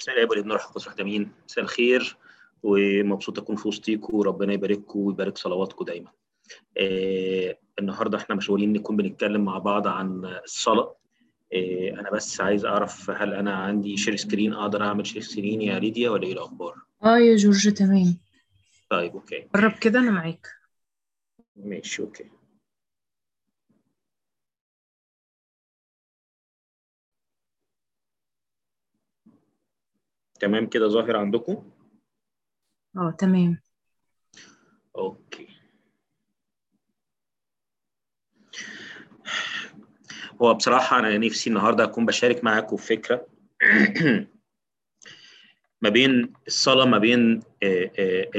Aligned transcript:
بسم 0.00 0.14
الآب 0.14 0.30
والابن 0.30 0.52
والروح 0.52 0.64
القدس 0.64 0.86
واحد 0.86 1.00
امين 1.00 1.30
مساء 1.48 1.64
الخير 1.64 2.16
ومبسوط 2.62 3.38
أكون 3.38 3.56
في 3.56 3.68
وسطيكم 3.68 4.16
وربنا 4.16 4.52
يبارككم 4.52 4.98
ويبارك 4.98 5.38
صلواتكم 5.38 5.84
دايما. 5.84 6.10
آه 6.78 7.58
النهارده 7.78 8.18
إحنا 8.18 8.34
مشغولين 8.34 8.72
نكون 8.72 8.96
بنتكلم 8.96 9.44
مع 9.44 9.58
بعض 9.58 9.86
عن 9.86 10.24
الصلاة. 10.44 10.96
آه 11.52 11.90
أنا 11.90 12.10
بس 12.10 12.40
عايز 12.40 12.64
أعرف 12.64 13.10
هل 13.10 13.34
أنا 13.34 13.54
عندي 13.54 13.96
share 13.96 14.16
screen 14.16 14.52
أقدر 14.52 14.82
أعمل 14.82 15.06
share 15.06 15.22
screen 15.22 15.62
يا 15.62 15.78
ليديا 15.78 16.10
ولا 16.10 16.22
إيه 16.26 16.32
الأخبار؟ 16.32 16.74
آه 17.04 17.18
يا 17.18 17.36
جورج 17.36 17.72
تمام 17.72 18.18
طيب 18.90 19.12
okay 19.12 19.48
قرب 19.54 19.72
كده 19.72 19.98
أنا 19.98 20.10
معاك 20.10 20.46
ماشي 21.56 22.02
okay. 22.02 22.24
تمام 30.40 30.66
كده 30.66 30.88
ظاهر 30.88 31.16
عندكم؟ 31.16 31.70
آه 32.96 33.10
تمام. 33.18 33.60
أوكي. 34.96 35.48
هو 40.42 40.54
بصراحة 40.54 40.98
أنا 40.98 41.18
نفسي 41.18 41.50
النهاردة 41.50 41.84
أكون 41.84 42.06
بشارك 42.06 42.44
معاكم 42.44 42.76
فكرة 42.76 43.26
ما 45.82 45.88
بين 45.88 46.32
الصلاة 46.46 46.84
ما 46.84 46.98
بين 46.98 47.40
آه، 47.62 47.90
آه، 47.98 48.30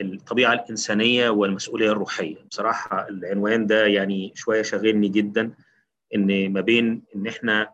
الطبيعة 0.00 0.52
الإنسانية 0.52 1.28
والمسؤولية 1.28 1.92
الروحية. 1.92 2.36
بصراحة 2.50 3.08
العنوان 3.08 3.66
ده 3.66 3.86
يعني 3.86 4.32
شوية 4.34 4.62
شاغلني 4.62 5.08
جدا 5.08 5.54
إن 6.14 6.52
ما 6.52 6.60
بين 6.60 7.02
إن 7.16 7.26
إحنا 7.26 7.70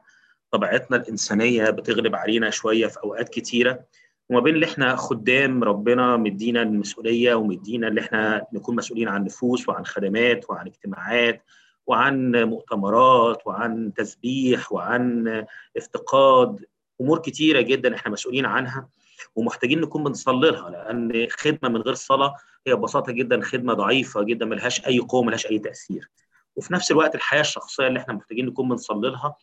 طبيعتنا 0.51 0.97
الإنسانية 0.97 1.71
بتغلب 1.71 2.15
علينا 2.15 2.51
شوية 2.51 2.87
في 2.87 2.99
أوقات 3.05 3.29
كتيرة. 3.29 3.85
وما 4.31 4.41
بين 4.41 4.55
اللي 4.55 4.67
إحنا 4.67 4.97
خدام 4.97 5.65
ربنا 5.65 6.17
مدينا 6.17 6.63
المسؤولية 6.63 7.35
ومدينا 7.35 7.89
اللي 7.89 8.01
إحنا 8.01 8.47
نكون 8.53 8.77
مسؤولين 8.77 9.09
عن 9.09 9.25
نفوس 9.25 9.69
وعن 9.69 9.87
خدمات 9.87 10.51
وعن 10.51 10.67
اجتماعات 10.67 11.43
وعن 11.87 12.33
مؤتمرات 12.45 13.47
وعن 13.47 13.93
تسبيح 13.97 14.73
وعن 14.73 15.29
افتقاد 15.77 16.65
أمور 17.01 17.19
كتيرة 17.19 17.61
جدا 17.61 17.95
إحنا 17.95 18.13
مسؤولين 18.13 18.47
عنها 18.47 18.89
ومحتاجين 19.35 19.81
نكون 19.81 20.05
بنصلي 20.05 20.51
لها 20.51 20.71
لأن 20.71 21.27
خدمة 21.31 21.69
من 21.69 21.81
غير 21.81 21.95
صلاة 21.95 22.35
هي 22.67 22.75
ببساطة 22.75 23.13
جدا 23.13 23.41
خدمة 23.41 23.75
ضعيفة 23.75 24.23
جدا 24.23 24.47
ملهاش 24.47 24.87
أي 24.87 24.99
قوة 24.99 25.23
ملهاش 25.23 25.47
أي 25.47 25.59
تأثير. 25.59 26.11
وفي 26.57 26.73
نفس 26.75 26.91
الوقت 26.91 27.15
الحياة 27.15 27.41
الشخصية 27.41 27.87
اللي 27.87 27.99
إحنا 27.99 28.15
محتاجين 28.15 28.47
نكون 28.47 28.69
بنصلي 28.69 29.11
لها 29.11 29.37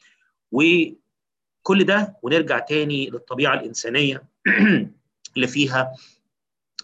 وكل 0.51 1.83
ده 1.85 2.17
ونرجع 2.23 2.59
تاني 2.59 3.09
للطبيعة 3.09 3.53
الإنسانية 3.53 4.23
اللي 5.35 5.47
فيها. 5.47 5.95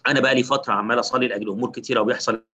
أنا 0.08 0.20
بقى 0.20 0.34
لي 0.34 0.42
فترة 0.42 0.72
عمال 0.74 1.00
أصلي 1.00 1.28
لأجل 1.28 1.50
أمور 1.50 1.72
كتيرة 1.72 2.00
وبيحصل. 2.00 2.44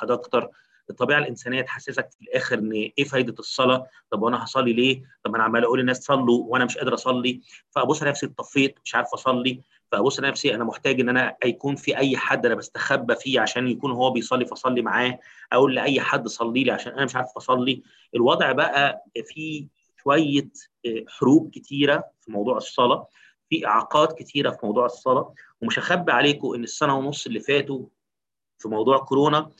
أكتر 0.00 0.50
الطبيعه 0.90 1.18
الإنسانية 1.18 1.62
تحسسك 1.62 2.10
في 2.10 2.22
الآخر 2.22 2.58
إن 2.58 2.72
إيه 2.72 3.04
فايدة 3.04 3.34
الصلاة؟ 3.38 3.86
طب 4.10 4.22
وأنا 4.22 4.44
هصلي 4.44 4.72
ليه؟ 4.72 5.02
طب 5.24 5.34
أنا 5.34 5.44
عمال 5.44 5.64
أقول 5.64 5.78
للناس 5.78 6.04
صلوا 6.04 6.44
وأنا 6.46 6.64
مش 6.64 6.78
قادر 6.78 6.94
أصلي 6.94 7.40
فأبص 7.70 8.02
نفسي 8.02 8.26
اتطفيت 8.26 8.74
مش 8.84 8.94
عارف 8.94 9.08
أصلي 9.14 9.62
فأبص 9.92 10.20
نفسي 10.20 10.54
أنا 10.54 10.64
محتاج 10.64 11.00
إن 11.00 11.08
أنا 11.08 11.36
يكون 11.44 11.76
في 11.76 11.96
أي 11.96 12.16
حد 12.16 12.46
أنا 12.46 12.54
بستخبى 12.54 13.14
فيه 13.14 13.40
عشان 13.40 13.68
يكون 13.68 13.90
هو 13.92 14.10
بيصلي 14.10 14.46
فأصلي 14.46 14.82
معاه 14.82 15.18
أقول 15.52 15.74
لأي 15.74 16.00
حد 16.00 16.28
صلي 16.28 16.64
لي 16.64 16.70
عشان 16.70 16.92
أنا 16.92 17.04
مش 17.04 17.16
عارف 17.16 17.28
أصلي. 17.36 17.82
الوضع 18.14 18.52
بقى 18.52 19.04
فيه 19.26 19.66
شوية 20.02 20.48
حروب 21.08 21.50
كتيرة 21.50 22.04
في 22.20 22.30
موضوع 22.32 22.56
الصلاة 22.56 23.08
في 23.50 23.66
إعاقات 23.66 24.18
كتيرة 24.18 24.50
في 24.50 24.58
موضوع 24.66 24.86
الصلاة 24.86 25.34
ومش 25.62 25.78
هخبي 25.78 26.12
عليكم 26.12 26.54
إن 26.54 26.62
السنة 26.64 26.98
ونص 26.98 27.26
اللي 27.26 27.40
فاتوا 27.40 27.86
في 28.58 28.68
موضوع 28.68 28.98
كورونا 28.98 29.50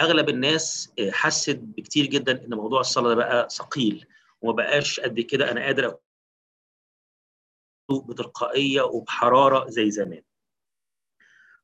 أغلب 0.00 0.28
الناس 0.28 0.92
إيه، 0.98 1.10
حست 1.10 1.58
بكتير 1.62 2.06
جدا 2.06 2.44
إن 2.44 2.54
موضوع 2.54 2.80
الصلاة 2.80 3.08
ده 3.08 3.14
بقى 3.14 3.48
ثقيل 3.50 4.06
وما 4.42 4.52
بقاش 4.52 5.00
قد 5.00 5.20
كده. 5.20 5.50
أنا 5.50 5.64
قادر 5.64 5.96
بتلقائية 7.90 8.82
وبحرارة 8.82 9.70
زي 9.70 9.90
زمان. 9.90 10.22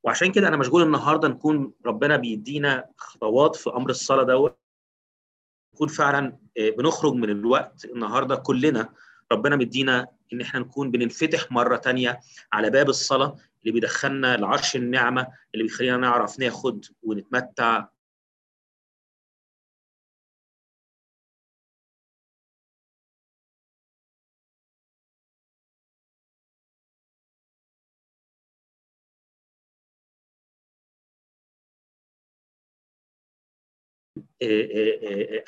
وعشان 0.02 0.32
كده 0.32 0.48
أنا 0.48 0.56
مشغول 0.56 0.82
النهارده 0.82 1.28
نكون 1.28 1.72
ربنا 1.86 2.16
بيدينا 2.16 2.90
خطوات 2.96 3.56
في 3.56 3.70
أمر 3.70 3.90
الصلاة 3.90 4.22
دوت. 4.22 4.58
نكون 5.74 5.88
فعلا 5.88 6.38
إيه، 6.56 6.76
بنخرج 6.76 7.12
من 7.12 7.30
الوقت 7.30 7.84
النهارده 7.84 8.36
كلنا 8.36 8.94
ربنا 9.32 9.56
مدينا 9.56 10.08
إن 10.32 10.40
إحنا 10.40 10.60
نكون 10.60 10.90
بننفتح 10.90 11.52
مرة 11.52 11.76
تانية 11.76 12.20
على 12.52 12.70
باب 12.70 12.88
الصلاة. 12.88 13.36
اللي 13.64 13.72
بيدخلنا 13.72 14.36
لعرش 14.36 14.76
النعمة 14.76 15.26
اللي 15.54 15.64
بيخلينا 15.64 15.96
نعرف 15.96 16.38
ناخد 16.38 16.84
ونتمتع. 17.02 17.86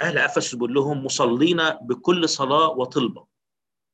أهل 0.02 0.18
أفسس 0.18 0.54
بيقول 0.54 0.74
لهم 0.74 1.04
مصلين 1.04 1.56
بكل 1.82 2.28
صلاة 2.28 2.68
وطلبة. 2.70 3.26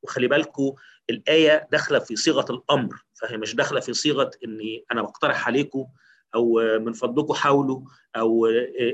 وخلي 0.03 0.29
بالكم 0.29 0.75
الآية 1.11 1.69
داخلة 1.73 1.99
في 1.99 2.17
صيغة 2.17 2.53
الأمر 2.53 3.05
فهي 3.15 3.37
مش 3.37 3.55
داخلة 3.55 3.81
في 3.81 3.93
صيغة 3.93 4.31
إني 4.45 4.85
أنا 4.93 5.03
بقترح 5.03 5.47
عليكم 5.47 5.87
أو 6.35 6.61
من 6.81 6.93
فضلكم 6.93 7.35
حاولوا 7.35 7.81
أو 8.17 8.47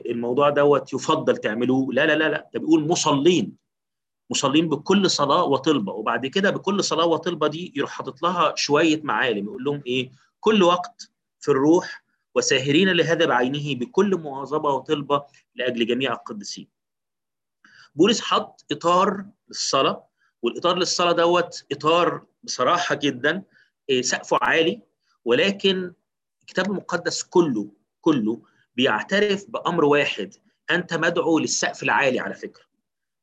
الموضوع 0.06 0.50
دوت 0.50 0.92
يفضل 0.92 1.36
تعملوه. 1.36 1.94
لا 1.94 2.06
لا 2.06 2.16
لا 2.16 2.28
لا. 2.28 2.50
ده 2.54 2.60
بيقول 2.60 2.88
مصلين. 2.88 3.56
مصلين 4.30 4.68
بكل 4.68 5.10
صلاة 5.10 5.44
وطلبة. 5.44 5.92
وبعد 5.92 6.26
كده 6.26 6.50
بكل 6.50 6.84
صلاة 6.84 7.06
وطلبة 7.06 7.46
دي 7.46 7.72
يروح 7.76 7.90
حاطط 7.90 8.22
لها 8.22 8.54
شوية 8.56 9.00
معالم 9.04 9.44
يقول 9.44 9.64
لهم 9.64 9.82
إيه؟ 9.86 10.10
كل 10.40 10.62
وقت 10.62 11.10
في 11.40 11.50
الروح 11.50 12.04
وساهرين 12.34 12.88
لهذا 12.88 13.26
بعينه 13.26 13.74
بكل 13.74 14.16
مواظبة 14.16 14.70
وطلبة 14.72 15.24
لأجل 15.54 15.86
جميع 15.86 16.12
القديسين. 16.12 16.68
بولس 17.94 18.20
حط 18.20 18.64
إطار 18.72 19.24
للصلاة 19.48 20.07
والإطار 20.42 20.76
للصلاة 20.76 21.12
دوت 21.12 21.64
إطار 21.72 22.22
بصراحة 22.42 22.94
جدا 22.94 23.42
إيه، 23.90 24.02
سقفه 24.02 24.38
عالي 24.42 24.80
ولكن 25.24 25.92
الكتاب 26.42 26.70
المقدس 26.70 27.22
كله 27.22 27.66
كله 28.00 28.40
بيعترف 28.76 29.44
بأمر 29.48 29.84
واحد 29.84 30.34
أنت 30.70 30.94
مدعو 30.94 31.38
للسقف 31.38 31.82
العالي 31.82 32.20
على 32.20 32.34
فكرة. 32.34 32.68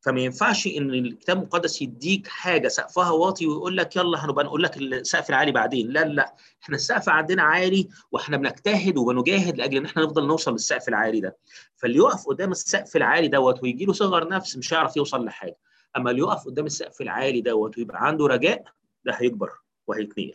فما 0.02 0.22
ينفعش 0.22 0.68
إن 0.68 0.90
الكتاب 0.94 1.38
المقدس 1.38 1.82
يديك 1.82 2.28
حاجة 2.28 2.68
سقفها 2.68 3.10
واطي 3.10 3.48
ويقول 3.48 3.78
لك 3.78 3.96
يلا 3.96 4.26
هنبقى 4.26 4.46
نقول 4.46 4.64
لك 4.64 4.78
السقف 4.78 5.30
العالي 5.30 5.52
بعدين. 5.52 5.90
لا 5.90 6.04
لا 6.06 6.36
إحنا 6.64 6.76
السقف 6.76 7.10
عندنا 7.10 7.44
عالي 7.44 7.90
وإحنا 8.12 8.38
بنجتهد 8.38 8.98
وبنجاهد 8.98 9.58
لأجل 9.58 9.78
إن 9.78 9.86
إحنا 9.86 10.04
نفضل 10.04 10.28
نوصل 10.28 10.52
للسقف 10.52 10.90
العالي 10.90 11.20
ده. 11.20 11.38
فاللي 11.76 11.98
يقف 11.98 12.28
قدام 12.28 12.52
السقف 12.52 12.96
العالي 12.96 13.28
دوت 13.28 13.64
ويجي 13.64 13.86
له 13.86 13.94
صغر 13.94 14.28
نفس 14.28 14.58
مش 14.58 14.74
هيعرف 14.74 14.98
يوصل 14.98 15.26
لحاجة. 15.26 15.58
أما 15.98 16.12
اللي 16.12 16.22
يقف 16.22 16.46
قدام 16.46 16.66
السقف 16.66 17.02
العالي 17.02 17.42
دوت 17.42 17.78
ويبقى 17.78 18.08
عنده 18.08 18.28
رجاء 18.28 18.64
ده 19.06 19.14
هيكبر 19.14 19.52
وهيتنقل. 19.88 20.34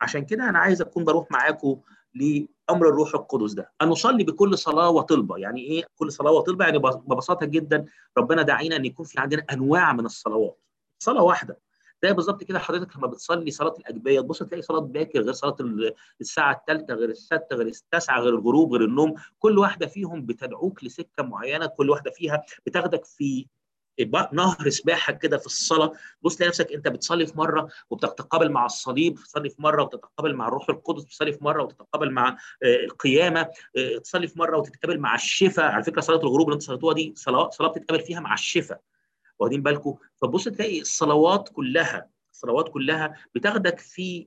عشان 0.00 0.24
كده 0.24 0.48
أنا 0.48 0.58
عايز 0.58 0.80
أكون 0.80 1.04
بروح 1.04 1.30
معاكم 1.30 1.80
لأمر 2.14 2.88
الروح 2.88 3.14
القدس 3.14 3.52
ده. 3.52 3.72
ان 3.82 3.88
نصلي 3.88 4.24
بكل 4.24 4.58
صلاة 4.58 4.90
وطلبة. 4.90 5.36
يعني 5.38 5.60
إيه 5.60 5.84
كل 5.96 6.12
صلاة 6.12 6.30
وطلبة؟ 6.32 6.64
يعني 6.64 6.78
ببساطة 6.78 7.46
جدا 7.46 7.84
ربنا 8.18 8.42
داعينا 8.42 8.76
إن 8.76 8.84
يكون 8.84 9.06
في 9.06 9.20
عندنا 9.20 9.44
أنواع 9.52 9.92
من 9.92 10.06
الصلوات. 10.06 10.58
صلاة 10.98 11.22
واحدة. 11.22 11.58
زي 12.02 12.12
بالظبط 12.12 12.44
كده 12.44 12.58
حضرتك 12.58 12.96
لما 12.96 13.06
بتصلي 13.06 13.50
صلاة 13.50 13.74
الأجبية 13.78 14.20
تبص 14.20 14.42
تلاقي 14.42 14.62
صلاة 14.62 14.80
باكر 14.80 15.20
غير 15.20 15.32
صلاة 15.32 15.56
الساعة 16.20 16.52
الثالثه 16.52 16.94
غير 16.94 17.08
السادسه 17.08 17.56
غير 17.56 17.66
التاسعة 17.66 18.20
غير 18.20 18.34
الغروب 18.34 18.72
غير 18.72 18.84
النوم. 18.84 19.14
كل 19.38 19.58
واحدة 19.58 19.86
فيهم 19.86 20.26
بتدعوك 20.26 20.84
لسكة 20.84 21.22
معينة. 21.22 21.66
كل 21.66 21.90
واحدة 21.90 22.10
فيها 22.10 22.42
بتاخدك 22.66 23.04
في 23.04 23.46
نهر 24.32 24.68
سباحة 24.68 25.12
كده 25.12 25.38
في 25.38 25.46
الصلاة. 25.46 25.92
بص 26.22 26.36
تلاقي 26.36 26.48
نفسك 26.48 26.72
أنت 26.72 26.88
بتصلي 26.88 27.26
في 27.26 27.38
مرة 27.38 27.68
وبتتقابل 27.90 28.50
مع 28.50 28.66
الصليب 28.66 29.14
بتصلي 29.14 29.50
في 29.50 29.62
مرة 29.62 29.82
وتتقابل 29.82 30.34
مع 30.34 30.48
الروح 30.48 30.70
القدس 30.70 31.04
بتصلي 31.04 31.32
في 31.32 31.44
مرة 31.44 31.62
وتتقابل 31.62 32.10
مع 32.10 32.36
القيامة 32.62 33.48
تصلي 34.04 34.28
في 34.28 34.38
مرة 34.38 34.58
وتتقابل 34.58 34.98
مع 34.98 35.14
الشفاء. 35.14 35.72
على 35.72 35.84
فكرة 35.84 36.00
صلاة 36.00 36.20
الغروب 36.20 36.48
اللي 36.48 36.54
أنتوا 36.54 36.66
صليتوها 36.66 36.94
دي 36.94 37.12
صلاة 37.16 37.50
صلاة 37.50 37.68
بتتقابل 37.68 38.02
فيها 38.02 38.20
مع 38.20 38.34
الشفاء. 38.34 38.80
واخدين 39.38 39.62
بالكم 39.62 39.98
فتبص 40.16 40.44
تلاقي 40.48 40.80
الصلوات 40.80 41.48
كلها 41.48 42.10
الصلوات 42.32 42.68
كلها 42.68 43.14
بتاخدك 43.34 43.78
في 43.78 44.26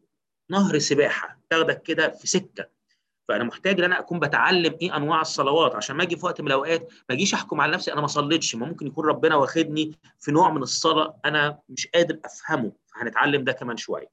نهر 0.49 0.79
سباحة 0.79 1.39
بتاخدك 1.47 1.81
كده 1.81 2.09
في 2.09 2.27
سكة. 2.27 2.80
فأنا 3.27 3.43
محتاج 3.43 3.79
إن 3.79 3.83
أنا 3.83 3.99
أكون 3.99 4.19
بتعلم 4.19 4.77
إيه 4.81 4.97
أنواع 4.97 5.21
الصلوات. 5.21 5.75
عشان 5.75 5.95
ما 5.95 6.03
أجي 6.03 6.15
في 6.15 6.25
وقت 6.25 6.41
من 6.41 6.47
الأوقات 6.47 6.81
ما 7.09 7.15
أجيش 7.15 7.33
أحكم 7.33 7.61
على 7.61 7.71
نفسي 7.71 7.93
أنا 7.93 8.01
ما 8.01 8.07
صليتش. 8.07 8.55
ما 8.55 8.65
ممكن 8.65 8.87
يكون 8.87 9.05
ربنا 9.05 9.35
واخدني 9.35 9.99
في 10.19 10.31
نوع 10.31 10.49
من 10.51 10.61
الصلاة 10.61 11.19
أنا 11.25 11.59
مش 11.69 11.87
قادر 11.87 12.19
أفهمه. 12.25 12.71
فهنتعلم 12.87 13.43
ده 13.43 13.51
كمان 13.51 13.77
شوية. 13.77 14.11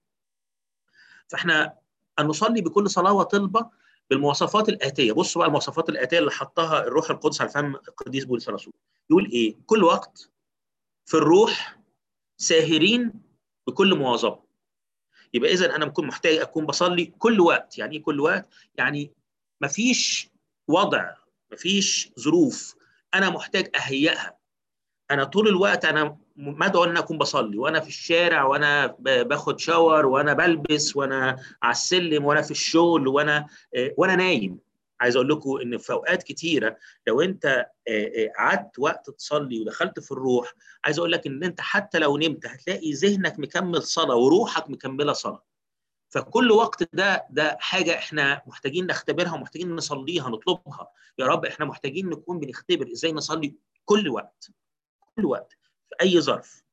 فإحنا 1.28 1.74
أن 2.18 2.26
نصلي 2.26 2.60
بكل 2.60 2.90
صلاة 2.90 3.12
وطلبة 3.12 3.70
بالمواصفات 4.10 4.68
الآتية. 4.68 5.12
بصوا 5.12 5.38
بقى 5.40 5.46
المواصفات 5.46 5.88
الآتية 5.88 6.18
اللي 6.18 6.30
حطها 6.30 6.80
الروح 6.86 7.10
القدس 7.10 7.40
على 7.40 7.50
فم 7.50 7.74
القديس 7.74 8.24
بولس 8.24 8.48
الرسول. 8.48 8.72
يقول 9.10 9.30
إيه؟ 9.32 9.56
كل 9.66 9.84
وقت 9.84 10.30
في 11.06 11.14
الروح 11.16 11.78
ساهرين 12.36 13.12
بكل 13.66 13.98
مواظبة. 13.98 14.47
يبقى 15.34 15.52
اذا 15.52 15.76
أنا 15.76 15.84
بكون 15.84 16.06
محتاج 16.06 16.36
أكون 16.38 16.66
بصلي 16.66 17.04
كل 17.18 17.40
وقت. 17.40 17.78
يعني 17.78 17.96
إيه 17.96 18.02
كل 18.02 18.20
وقت؟ 18.20 18.48
يعني 18.74 19.10
مفيش 19.60 20.28
وضع 20.68 21.10
مفيش 21.52 22.10
ظروف 22.20 22.74
أنا 23.14 23.30
محتاج 23.30 23.70
أهيئها. 23.76 24.38
أنا 25.10 25.24
طول 25.24 25.48
الوقت 25.48 25.84
أنا 25.84 26.16
مدعو 26.36 26.84
إن 26.84 26.96
أكون 26.96 27.18
بصلي 27.18 27.58
وأنا 27.58 27.80
في 27.80 27.88
الشارع 27.88 28.44
وأنا 28.44 28.86
باخد 29.00 29.60
شاور 29.60 30.06
وأنا 30.06 30.32
بلبس 30.32 30.96
وأنا 30.96 31.36
على 31.62 31.72
السلم 31.72 32.24
وأنا 32.24 32.42
في 32.42 32.50
الشغل 32.50 33.08
وأنا 33.08 33.46
وأنا 33.96 34.16
نايم. 34.16 34.58
عايز 35.00 35.16
أقول 35.16 35.28
لكم 35.28 35.60
إن 35.62 35.78
في 35.78 35.92
أوقات 35.92 36.22
كتيرة 36.22 36.76
لو 37.06 37.20
أنت 37.20 37.66
قعدت 38.38 38.78
وقت 38.78 39.10
تصلي 39.10 39.60
ودخلت 39.60 40.00
في 40.00 40.12
الروح 40.12 40.54
عايز 40.84 40.98
أقول 40.98 41.12
لك 41.12 41.26
إن 41.26 41.44
أنت 41.44 41.60
حتى 41.60 41.98
لو 41.98 42.16
نمت 42.16 42.46
هتلاقي 42.46 42.92
ذهنك 42.92 43.38
مكمل 43.38 43.82
صلاة 43.82 44.16
وروحك 44.16 44.70
مكملة 44.70 45.12
صلاة. 45.12 45.44
فكل 46.10 46.50
وقت 46.52 46.94
ده 46.94 47.26
ده 47.30 47.56
حاجة 47.60 47.94
إحنا 47.98 48.42
محتاجين 48.46 48.86
نختبرها 48.86 49.34
ومحتاجين 49.34 49.76
نصليها 49.76 50.28
نطلبها. 50.28 50.90
يا 51.18 51.26
رب 51.26 51.44
إحنا 51.46 51.66
محتاجين 51.66 52.08
نكون 52.08 52.38
بنختبر 52.40 52.90
إزاي 52.92 53.12
نصلي 53.12 53.54
كل 53.84 54.08
وقت 54.08 54.50
كل 55.16 55.26
وقت 55.26 55.52
في 55.88 55.94
أي 56.02 56.20
ظرف. 56.20 56.64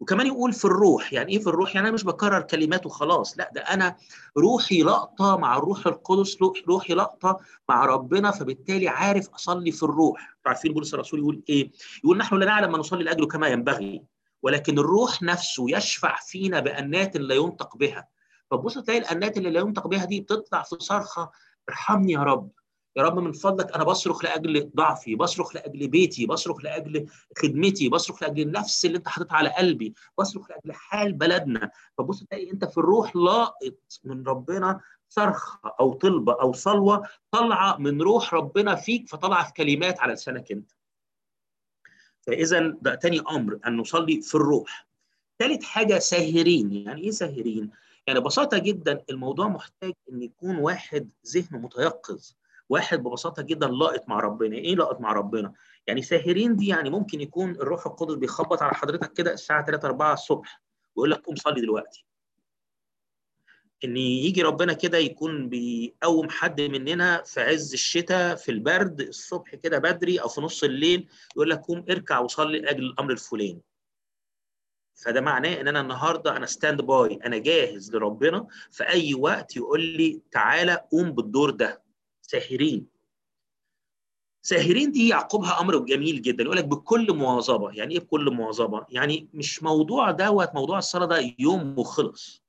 وكمان 0.00 0.26
يقول 0.26 0.52
في 0.52 0.64
الروح. 0.64 1.12
يعني 1.12 1.32
إيه 1.32 1.38
في 1.38 1.46
الروح؟ 1.46 1.74
يعني 1.74 1.86
أنا 1.88 1.94
مش 1.94 2.04
بكرر 2.04 2.40
كلمات 2.40 2.86
وخلاص. 2.86 3.38
لا 3.38 3.50
ده 3.54 3.60
أنا 3.60 3.96
روحي 4.38 4.82
لقطة 4.82 5.36
مع 5.36 5.56
الروح 5.56 5.86
القدس 5.86 6.38
روحي 6.68 6.94
لقطة 6.94 7.40
مع 7.68 7.84
ربنا 7.84 8.30
فبالتالي 8.30 8.88
عارف 8.88 9.28
أصلي 9.28 9.72
في 9.72 9.82
الروح. 9.82 10.36
عارفين 10.46 10.72
بولس 10.72 10.94
الرسول 10.94 11.18
يقول 11.20 11.42
إيه؟ 11.48 11.70
يقول 12.04 12.18
نحن 12.18 12.36
لا 12.36 12.46
نعلم 12.46 12.72
ما 12.72 12.78
نصلي 12.78 13.04
لأجله 13.04 13.26
كما 13.26 13.48
ينبغي 13.48 14.02
ولكن 14.42 14.78
الروح 14.78 15.22
نفسه 15.22 15.64
يشفع 15.68 16.16
فينا 16.26 16.60
بأنات 16.60 17.16
لا 17.16 17.34
ينطق 17.34 17.76
بها. 17.76 18.08
فبص 18.50 18.78
تلاقي 18.78 18.98
الأنات 19.00 19.36
اللي 19.36 19.50
لا 19.50 19.60
ينطق 19.60 19.86
بها 19.86 20.04
دي 20.04 20.20
بتطلع 20.20 20.62
في 20.62 20.76
صرخة 20.78 21.30
ارحمني 21.68 22.12
يا 22.12 22.20
رب. 22.20 22.50
يا 22.96 23.02
رب 23.02 23.18
من 23.18 23.32
فضلك 23.32 23.72
أنا 23.74 23.84
بصرخ 23.84 24.24
لأجل 24.24 24.70
ضعفي 24.76 25.14
بصرخ 25.14 25.54
لأجل 25.56 25.88
بيتي 25.88 26.26
بصرخ 26.26 26.64
لأجل 26.64 27.06
خدمتي 27.38 27.88
بصرخ 27.88 28.22
لأجل 28.22 28.42
النفس 28.42 28.84
اللي 28.86 28.98
أنت 28.98 29.08
حاططها 29.08 29.36
على 29.36 29.48
قلبي 29.48 29.94
بصرخ 30.18 30.50
لأجل 30.50 30.72
حال 30.72 31.12
بلدنا. 31.12 31.70
فبص 31.98 32.24
تلاقي 32.24 32.50
أنت 32.50 32.64
في 32.64 32.78
الروح 32.78 33.16
لاقط 33.16 33.78
من 34.04 34.26
ربنا 34.26 34.80
صرخة 35.08 35.74
أو 35.80 35.92
طلبة 35.92 36.32
أو 36.40 36.52
صلوة 36.52 37.08
طالعة 37.30 37.76
من 37.76 38.02
روح 38.02 38.34
ربنا 38.34 38.74
فيك 38.74 39.08
فطالعة 39.08 39.46
في 39.46 39.52
كلمات 39.52 40.00
على 40.00 40.12
لسانك 40.12 40.52
أنت. 40.52 40.70
فإذا 42.20 42.60
ده 42.82 42.94
تاني 42.94 43.20
أمر 43.20 43.58
أن 43.66 43.76
نصلي 43.76 44.22
في 44.22 44.34
الروح. 44.34 44.88
ثالث 45.38 45.64
حاجة 45.64 45.98
ساهرين. 45.98 46.72
يعني 46.72 47.00
إيه 47.00 47.10
ساهرين؟ 47.10 47.70
يعني 48.06 48.20
ببساطة 48.20 48.58
جدا 48.58 49.04
الموضوع 49.10 49.48
محتاج 49.48 49.92
إن 50.12 50.22
يكون 50.22 50.56
واحد 50.56 51.10
ذهنه 51.34 51.58
متيقظ. 51.58 52.32
واحد 52.70 53.02
ببساطة 53.02 53.42
جدا 53.42 53.68
لاقط 53.68 54.08
مع 54.08 54.20
ربنا. 54.20 54.56
إيه 54.56 54.74
لاقط 54.74 55.00
مع 55.00 55.12
ربنا؟ 55.12 55.52
يعني 55.86 56.02
ساهرين 56.02 56.56
دي 56.56 56.66
يعني 56.66 56.90
ممكن 56.90 57.20
يكون 57.20 57.50
الروح 57.50 57.86
القدس 57.86 58.14
بيخبط 58.14 58.62
على 58.62 58.74
حضرتك 58.74 59.12
كده 59.12 59.32
الساعة 59.32 59.64
3 59.66 59.86
4 59.88 60.12
الصبح 60.12 60.62
ويقول 60.96 61.10
لك 61.10 61.18
قوم 61.18 61.36
صلي 61.36 61.60
دلوقتي. 61.60 62.04
إن 63.84 63.96
يجي 63.96 64.42
ربنا 64.42 64.72
كده 64.72 64.98
يكون 64.98 65.48
بيقوم 65.48 66.30
حد 66.30 66.60
مننا 66.60 67.22
في 67.22 67.40
عز 67.40 67.72
الشتاء 67.72 68.36
في 68.36 68.50
البرد 68.50 69.00
الصبح 69.00 69.54
كده 69.54 69.78
بدري 69.78 70.20
أو 70.20 70.28
في 70.28 70.40
نص 70.40 70.64
الليل 70.64 71.08
يقول 71.36 71.50
لك 71.50 71.58
قوم 71.60 71.84
اركع 71.90 72.18
وصلي 72.18 72.58
لأجل 72.58 72.82
الأمر 72.84 73.10
الفلاني. 73.12 73.60
فده 74.94 75.20
معناه 75.20 75.60
إن 75.60 75.68
أنا 75.68 75.80
النهارده 75.80 76.36
أنا 76.36 76.46
standby 76.46 77.18
أنا 77.26 77.38
جاهز 77.38 77.94
لربنا. 77.96 78.46
في 78.70 78.88
أي 78.88 79.14
وقت 79.14 79.56
يقول 79.56 79.80
لي 79.80 80.20
تعالى 80.30 80.86
قوم 80.92 81.12
بالدور 81.12 81.50
ده. 81.50 81.89
ساهرين 82.30 82.86
ساهرين 84.42 84.92
دي 84.92 85.08
يعقبها 85.08 85.60
أمر 85.60 85.78
جميل 85.78 86.22
جدا 86.22 86.44
يقول 86.44 86.56
لك 86.56 86.64
بكل 86.64 87.12
مواظبة. 87.16 87.70
يعني 87.72 87.94
إيه 87.94 88.00
بكل 88.00 88.30
مواظبة؟ 88.30 88.86
يعني 88.88 89.28
مش 89.34 89.62
موضوع 89.62 90.10
دوت 90.10 90.54
موضوع 90.54 90.78
الصلاة 90.78 91.06
ده 91.06 91.34
يوم 91.38 91.78
وخلص 91.78 92.42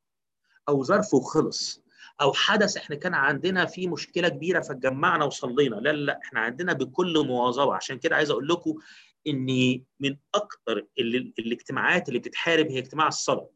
أو 0.69 0.83
ظرف 0.83 1.13
وخلص 1.13 1.81
أو 2.21 2.33
حدث. 2.33 2.77
إحنا 2.77 2.95
كان 2.95 3.13
عندنا 3.13 3.65
فيه 3.65 3.87
مشكلة 3.87 4.29
كبيرة 4.29 4.59
فاتجمعنا 4.61 5.25
وصلينا. 5.25 5.75
لا 5.75 5.91
لا 5.91 6.19
إحنا 6.23 6.39
عندنا 6.39 6.73
بكل 6.73 7.25
مواظبة. 7.27 7.75
عشان 7.75 7.99
كده 7.99 8.15
عايز 8.15 8.31
أقول 8.31 8.47
لكم 8.47 8.75
ان 9.27 9.81
من 9.99 10.17
أكتر 10.35 10.87
الاجتماعات 11.39 12.07
اللي 12.09 12.19
بتتحارب 12.19 12.67
هي 12.67 12.79
اجتماع 12.79 13.07
الصلاة. 13.07 13.49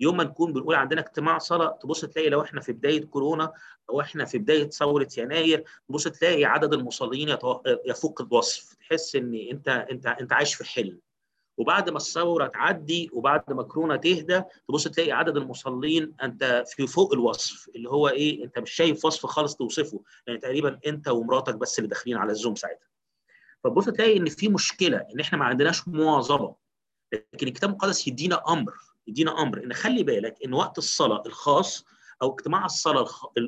يوم 0.00 0.16
ما 0.16 0.24
نكون 0.24 0.52
بنقول 0.52 0.74
عندنا 0.74 1.00
اجتماع 1.00 1.38
صلاة 1.38 1.78
تبص 1.82 2.04
تلاقي 2.04 2.28
لو 2.28 2.42
إحنا 2.42 2.60
في 2.60 2.72
بداية 2.72 3.04
كورونا 3.04 3.52
أو 3.90 4.00
إحنا 4.00 4.24
في 4.24 4.38
بداية 4.38 4.70
ثورة 4.70 5.08
يناير 5.18 5.64
تبص 5.88 6.04
تلاقي 6.08 6.44
عدد 6.44 6.74
المصلين 6.74 7.36
يفوق 7.86 8.20
الوصف 8.20 8.74
تحس 8.74 9.16
إن 9.16 9.34
أنت 9.34 9.68
أنت 9.68 10.06
أنت 10.06 10.32
عايش 10.32 10.54
في 10.54 10.64
حلم. 10.64 11.00
وبعد 11.58 11.90
ما 11.90 11.96
الثورة 11.96 12.46
تعدي 12.46 13.10
وبعد 13.12 13.52
ما 13.52 13.62
كورونا 13.62 13.96
تهدى 13.96 14.42
تبص 14.68 14.88
تلاقي 14.88 15.12
عدد 15.12 15.36
المصلين 15.36 16.14
أنت 16.22 16.64
في 16.66 16.86
فوق 16.86 17.12
الوصف 17.12 17.68
اللي 17.76 17.88
هو 17.90 18.08
إيه؟ 18.08 18.44
أنت 18.44 18.58
مش 18.58 18.70
شايف 18.72 19.04
وصف 19.04 19.26
خالص 19.26 19.56
توصفه 19.56 20.00
يعني 20.26 20.38
تقريبا 20.40 20.78
أنت 20.86 21.08
ومراتك 21.08 21.54
بس 21.54 21.78
اللي 21.78 21.88
داخلين 21.88 22.16
على 22.16 22.32
الزوم 22.32 22.54
ساعتها. 22.54 22.88
فتبص 23.64 23.84
تلاقي 23.84 24.16
إن 24.16 24.28
في 24.28 24.48
مشكلة 24.48 24.96
إن 25.14 25.20
إحنا 25.20 25.38
ما 25.38 25.44
عندناش 25.44 25.88
مواظبة. 25.88 26.54
لكن 27.12 27.46
الكتاب 27.46 27.70
المقدس 27.70 28.08
يدينا 28.08 28.42
أمر. 28.48 28.74
يدينا 29.06 29.42
أمر 29.42 29.64
إن 29.64 29.72
خلي 29.72 30.02
بالك 30.02 30.34
إن 30.44 30.52
وقت 30.54 30.78
الصلاة 30.78 31.22
الخاص 31.26 31.84
أو 32.22 32.34
اجتماع 32.34 32.64
الصلاة 32.64 33.06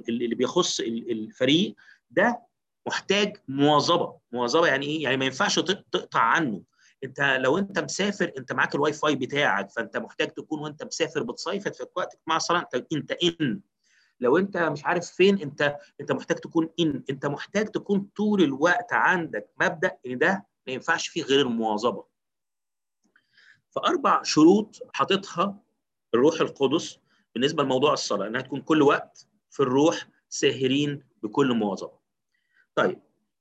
اللي 0.09 0.35
بيخص 0.35 0.81
الفريق 0.81 1.75
ده 2.11 2.43
محتاج 2.87 3.37
مواظبة. 3.49 4.19
مواظبة 4.33 4.67
يعني 4.67 4.87
إيه؟ 4.87 5.03
يعني 5.03 5.17
ما 5.17 5.25
ينفعش 5.25 5.59
تقطع 5.59 6.21
عنه. 6.21 6.63
أنت 7.05 7.21
لو 7.21 7.59
أنت 7.59 7.79
مسافر 7.79 8.33
أنت 8.39 8.53
معاك 8.53 8.75
الواي 8.75 8.93
فاي 8.93 9.17
بتاعك 9.17 9.71
فأنت 9.71 9.97
محتاج 9.97 10.29
تكون 10.29 10.61
وأنت 10.61 10.85
مسافر 10.85 11.23
بتظبط 11.23 11.77
في 11.77 11.87
وقت 11.97 12.15
اجتماع 12.15 12.37
الصلاة 12.37 12.61
أنت 12.75 12.87
أنت 12.93 13.13
إن. 13.13 13.61
لو 14.21 14.39
أنت 14.39 14.57
مش 14.57 14.85
عارف 14.85 15.11
فين 15.11 15.39
أنت 15.43 15.77
أنت 16.01 16.13
محتاج 16.13 16.37
تكون 16.37 16.69
إن. 16.81 17.03
أنت 17.11 17.27
محتاج 17.27 17.67
تكون 17.69 18.09
طول 18.17 18.43
الوقت 18.43 18.93
عندك 18.93 19.51
مبدأ 19.61 19.97
إن 20.07 20.19
ده 20.19 20.47
ما 20.67 20.73
ينفعش 20.73 21.09
فيه 21.09 21.23
غير 21.23 21.41
المواظبة. 21.41 22.05
فأربع 23.71 24.23
شروط 24.23 24.83
حاططها 24.95 25.59
الروح 26.15 26.41
القدس 26.41 26.99
بالنسبة 27.35 27.63
لموضوع 27.63 27.93
الصلاة 27.93 28.27
إنها 28.27 28.41
تكون 28.41 28.61
كل 28.61 28.83
وقت 28.83 29.27
في 29.51 29.61
الروح 29.61 30.09
ساهرين 30.29 31.03
بكل 31.23 31.55
مواظبة. 31.55 31.99
طيب 32.75 33.01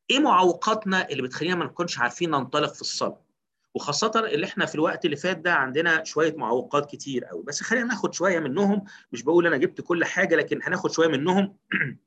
إيه 0.09 0.19
معوقاتنا 0.19 1.09
اللي 1.09 1.21
بتخلينا 1.21 1.55
ما 1.55 1.65
نكونش 1.65 1.99
عارفين 1.99 2.31
ننطلق 2.31 2.73
في 2.73 2.81
الصلاة؟ 2.81 3.27
وخاصة 3.75 4.11
اللي 4.33 4.45
إحنا 4.45 4.65
في 4.65 4.75
الوقت 4.75 5.05
اللي 5.05 5.15
فات 5.15 5.37
ده 5.37 5.53
عندنا 5.53 6.03
شوية 6.03 6.35
معوقات 6.35 6.91
كتير 6.91 7.25
قوي 7.25 7.43
بس 7.43 7.61
خلينا 7.61 7.85
ناخد 7.85 8.13
شوية 8.13 8.39
منهم. 8.39 8.85
مش 9.11 9.23
بقول 9.23 9.47
أنا 9.47 9.57
جبت 9.57 9.81
كل 9.81 10.05
حاجة 10.05 10.35
لكن 10.35 10.59
هناخد 10.63 10.91
شوية 10.91 11.07
منهم. 11.07 11.57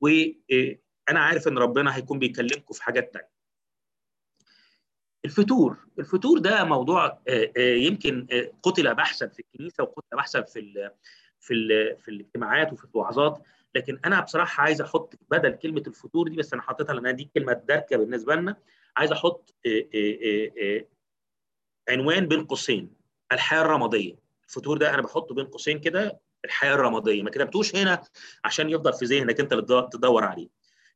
وأنا 0.00 1.20
عارف 1.20 1.48
إن 1.48 1.58
ربنا 1.58 1.96
هيكون 1.96 2.18
بيكلمكم 2.18 2.74
في 2.74 2.82
حاجات 2.82 3.12
تانية. 3.12 3.32
الفتور 5.24 5.76
الفتور 5.98 6.38
ده 6.38 6.64
موضوع 6.64 7.18
يمكن 7.58 8.26
قتل 8.62 8.94
بحثا 8.94 9.26
في 9.26 9.40
الكنيسة 9.40 9.82
وقتل 9.82 10.16
بحثا 10.16 10.42
في 10.42 10.58
ال 10.60 10.90
في 11.40 11.54
ال 11.54 11.96
في 11.98 12.08
الاجتماعات 12.10 12.72
وفي 12.72 12.84
الوعظات 12.84 13.42
لكن 13.74 13.98
أنا 14.04 14.20
بصراحة 14.20 14.62
عايز 14.62 14.80
أحط 14.80 15.14
بدل 15.30 15.50
كلمة 15.50 15.82
الفتور 15.86 16.28
دي 16.28 16.36
بس 16.36 16.52
أنا 16.52 16.62
حاططها 16.62 16.94
لأن 16.94 17.16
دي 17.16 17.30
كلمة 17.34 17.52
داركة 17.52 17.96
بالنسبة 17.96 18.34
لنا. 18.34 18.56
عايز 18.96 19.12
أحط 19.12 19.54
عنوان 21.88 22.28
بين 22.28 22.44
قوسين. 22.44 22.90
الحياة 23.32 23.60
الرمادية. 23.60 24.16
الفتور 24.48 24.78
ده 24.78 24.94
أنا 24.94 25.02
بحطه 25.02 25.34
بين 25.34 25.46
قوسين 25.46 25.80
كده 25.80 26.20
الحياة 26.44 26.74
الرمادية. 26.74 27.22
ما 27.22 27.30
كتبتوش 27.30 27.76
هنا 27.76 28.02
عشان 28.44 28.70
يفضل 28.70 28.92
في 28.92 29.04
ذهنك 29.04 29.40
أنت 29.40 29.52
اللي 29.52 29.88
تدور 29.92 30.24
عليه. 30.24 30.48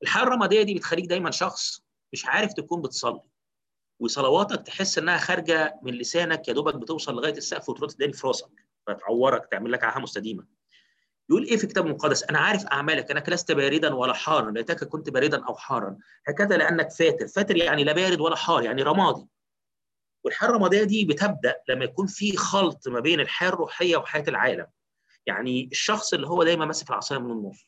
الحياة 0.03 0.23
الرمادية 0.23 0.63
دي 0.63 0.75
بتخليك 0.75 1.07
دايما 1.07 1.31
شخص 1.31 1.83
مش 2.13 2.27
عارف 2.27 2.53
تكون 2.53 2.83
بتصلي. 2.83 3.21
وصلواتك 4.01 4.63
تحس 4.67 4.99
إنها 4.99 5.19
خارجة 5.19 5.81
من 5.83 5.93
لسانك 5.93 6.49
يا 6.49 6.53
دوبك 6.53 6.75
بتوصل 6.77 7.15
لغاية 7.15 7.37
السقف 7.37 7.69
وترد 7.69 7.91
تاني 7.91 8.13
في 8.13 8.27
راسك 8.27 8.49
فتعورك 8.87 9.47
تعمل 9.51 9.73
لك 9.73 9.85
عاهة 9.85 9.99
مستديمة. 10.01 10.47
يقول 11.31 11.45
إيه 11.45 11.57
في 11.57 11.65
الكتاب 11.65 11.87
المقدس؟ 11.87 12.23
أنا 12.25 12.39
عارف 12.39 12.67
أعمالك 12.67 13.11
أنك 13.11 13.29
لست 13.29 13.53
باردا 13.53 13.95
ولا 13.95 14.13
حارا 14.15 14.51
ليتك 14.51 14.85
كنت 14.85 15.11
باردا 15.11 15.45
أو 15.45 15.55
حارا. 15.57 15.97
هكذا 16.29 16.57
لأنك 16.57 16.91
فاتر. 16.91 17.27
فاتر 17.29 17.57
يعني 17.57 17.85
لا 17.85 17.93
بارد 17.93 18.21
ولا 18.21 18.37
حار 18.37 18.63
يعني 18.63 18.83
رمادي. 18.83 19.27
والحياة 20.25 20.49
الرمادية 20.49 20.83
دي 20.83 21.05
بتبدأ 21.05 21.57
لما 21.69 21.85
يكون 21.85 22.07
في 22.07 22.37
خلط 22.37 22.89
ما 22.89 23.01
بين 23.01 23.21
الحياة 23.21 23.49
الروحية 23.49 23.97
وحياة 23.97 24.25
العالم. 24.29 24.67
يعني 25.27 25.69
الشخص 25.73 26.15
اللي 26.15 26.27
هو 26.29 26.43
دايما 26.43 26.65
ماسك 26.67 26.91
العصاية 26.91 27.19
من 27.19 27.31
النص 27.31 27.67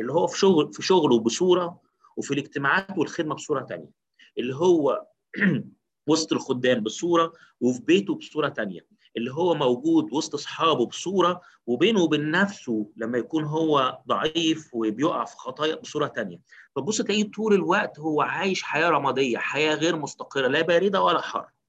اللي 0.00 0.12
هو 0.12 0.26
في 0.26 0.38
شغل 0.38 0.72
في 0.72 0.82
شغله 0.82 1.20
بصورة 1.20 1.80
وفي 2.16 2.34
الاجتماعات 2.34 2.98
والخدمة 2.98 3.34
بصورة 3.34 3.66
ثانية 3.66 3.90
اللي 4.38 4.54
هو 4.56 5.06
وسط 6.06 6.32
الخدام 6.32 6.80
بصورة 6.80 7.32
وفي 7.60 7.80
بيته 7.82 8.14
بصورة 8.14 8.48
ثانية 8.48 8.80
اللي 9.16 9.32
هو 9.32 9.54
موجود 9.54 10.12
وسط 10.12 10.34
أصحابه 10.34 10.86
بصورة 10.86 11.40
وبينه 11.66 12.02
وبين 12.02 12.30
نفسه 12.30 12.90
لما 12.96 13.18
يكون 13.18 13.44
هو 13.44 13.98
ضعيف 14.08 14.74
وبيقع 14.74 15.24
في 15.24 15.36
خطايا 15.36 15.74
بصورة 15.74 16.06
ثانية 16.16 16.40
فتبص 16.76 17.02
تلاقيه 17.02 17.30
طول 17.30 17.54
الوقت 17.54 17.98
هو 17.98 18.20
عايش 18.20 18.62
حياة 18.62 18.90
رمادية 18.90 19.38
حياة 19.38 19.74
غير 19.74 19.96
مستقرة 19.96 20.48
لا 20.48 20.62
بارده 20.62 21.02
ولا 21.02 21.20
حاره 21.20 21.59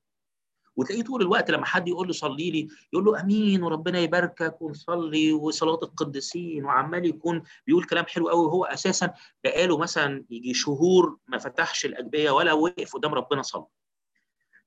وتلاقيه 0.76 1.04
طول 1.04 1.22
الوقت 1.22 1.52
لما 1.52 1.66
حد 1.66 1.88
يقول 1.88 2.08
له 2.08 2.14
صلي 2.14 2.52
لي 2.52 2.68
يقول 2.94 3.06
له 3.06 3.22
آمين 3.22 3.64
وربنا 3.64 4.00
يباركك 4.00 4.62
ونصلي 4.62 5.34
وصلاة 5.34 5.80
القديسين 5.84 6.66
وعمال 6.66 7.06
يكون 7.06 7.44
بيقول 7.68 7.84
كلام 7.84 8.06
حلو 8.06 8.30
قوي 8.30 8.46
وهو 8.46 8.66
أساسا 8.66 9.14
بقاله 9.44 9.78
مثلا 9.78 10.26
يجي 10.30 10.54
شهور 10.54 11.18
ما 11.28 11.38
فتحش 11.38 11.86
الاجبيه 11.86 12.32
ولا 12.32 12.54
وقف 12.54 12.94
قدام 12.96 13.14
ربنا 13.14 13.42
صلى. 13.42 13.66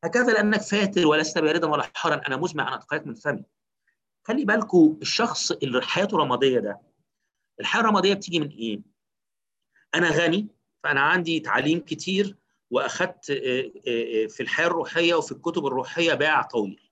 هكذا 0.05 0.33
لانك 0.33 0.61
فاتر 0.61 1.07
ولست 1.07 1.39
باردا 1.39 1.67
ولا 1.67 1.91
حارا 1.95 2.15
أنا 2.29 2.37
مزمع 2.37 2.69
أنا 2.69 2.77
اتقيت 2.77 3.07
من 3.07 3.15
فمي. 3.15 3.45
خلي 4.25 4.45
بالكم 4.45 4.99
الشخص 5.03 5.51
اللي 5.53 5.83
حياته 5.83 6.17
رمادية 6.19 6.59
ده 6.59 6.81
الحياة 7.61 7.81
الرمادية 7.83 8.15
بتيجي 8.15 8.41
من 8.41 8.49
إيه؟ 8.49 8.81
أنا 9.95 10.11
غني 10.11 10.49
فأنا 10.83 11.01
عندي 11.01 11.41
تعليم 11.41 11.81
كتير 11.81 12.37
وأخذت 12.75 13.25
في 14.31 14.41
الحياة 14.41 14.67
الروحية 14.67 15.15
وفي 15.15 15.33
الكتب 15.33 15.67
الروحية 15.67 16.15
باع 16.15 16.43
طويل. 16.43 16.91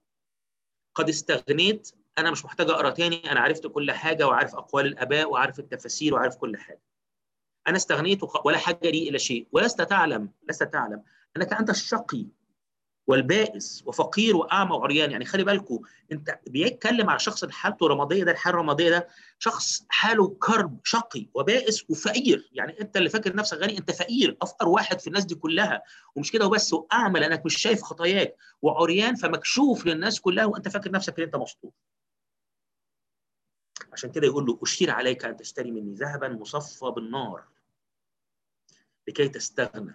قد 0.94 1.08
استغنيت 1.08 1.90
أنا 2.18 2.30
مش 2.30 2.44
محتاج 2.44 2.70
أقرأ 2.70 2.90
تاني 2.90 3.32
أنا 3.32 3.40
عرفت 3.40 3.66
كل 3.66 3.92
حاجة 3.92 4.26
وعارف 4.26 4.54
أقوال 4.54 4.86
الآباء 4.86 5.30
وعارف 5.30 5.58
التفاسير 5.58 6.14
وعارف 6.14 6.36
كل 6.36 6.56
حاجة. 6.56 6.82
أنا 7.68 7.76
استغنيت 7.76 8.20
ولا 8.44 8.58
حاجة 8.58 8.90
لي 8.90 9.08
إلى 9.08 9.18
شيء 9.18 9.48
ولست 9.52 9.82
تعلم 9.82 10.30
لست 10.48 10.62
تعلم 10.62 11.02
أنك 11.36 11.52
أنت 11.52 11.70
الشقي 11.70 12.26
والبائس 13.06 13.82
وفقير 13.87 14.37
وأعمى 14.37 14.73
وعريان. 14.76 15.11
يعني 15.11 15.25
خلي 15.25 15.44
بالكم 15.44 15.80
أنت 16.12 16.40
بيتكلم 16.47 17.11
على 17.11 17.18
شخص 17.18 17.44
حالته 17.44 17.87
رمادية 17.87 18.25
ده 18.25 18.32
الحاله 18.32 18.54
الرمادية 18.54 18.90
ده 18.90 19.09
شخص 19.38 19.87
حاله 19.88 20.37
كرب 20.38 20.80
شقي 20.85 21.26
وبائس 21.35 21.90
وفقير. 21.90 22.49
يعني 22.52 22.80
أنت 22.80 22.97
اللي 22.97 23.09
فاكر 23.09 23.37
نفسك 23.37 23.56
غني 23.59 23.78
أنت 23.78 23.90
فقير 23.90 24.37
أفقر 24.42 24.68
واحد 24.68 25.00
في 25.00 25.06
الناس 25.06 25.25
دي 25.25 25.35
كلها. 25.35 25.82
ومش 26.16 26.32
كده 26.32 26.47
وبس 26.47 26.73
وأعمى 26.73 27.21
لأنك 27.21 27.47
مش 27.47 27.56
شايف 27.62 27.82
خطاياك. 27.82 28.37
وعريان 28.62 29.14
فمكشوف 29.14 29.87
للناس 29.87 30.21
كلها 30.21 30.44
وأنت 30.44 30.68
فاكر 30.68 30.90
نفسك 30.90 31.18
إن 31.18 31.25
أنت 31.25 31.37
مستور 31.37 31.71
عشان 33.92 34.11
كده 34.12 34.26
يقول 34.26 34.47
له 34.47 34.59
أشير 34.62 34.90
عليك 34.90 35.25
أن 35.25 35.37
تشتري 35.37 35.71
مني 35.71 35.94
ذهبا 35.94 36.28
مصفى 36.28 36.90
بالنار 36.97 37.44
لكي 39.09 39.28
تستغنى 39.28 39.94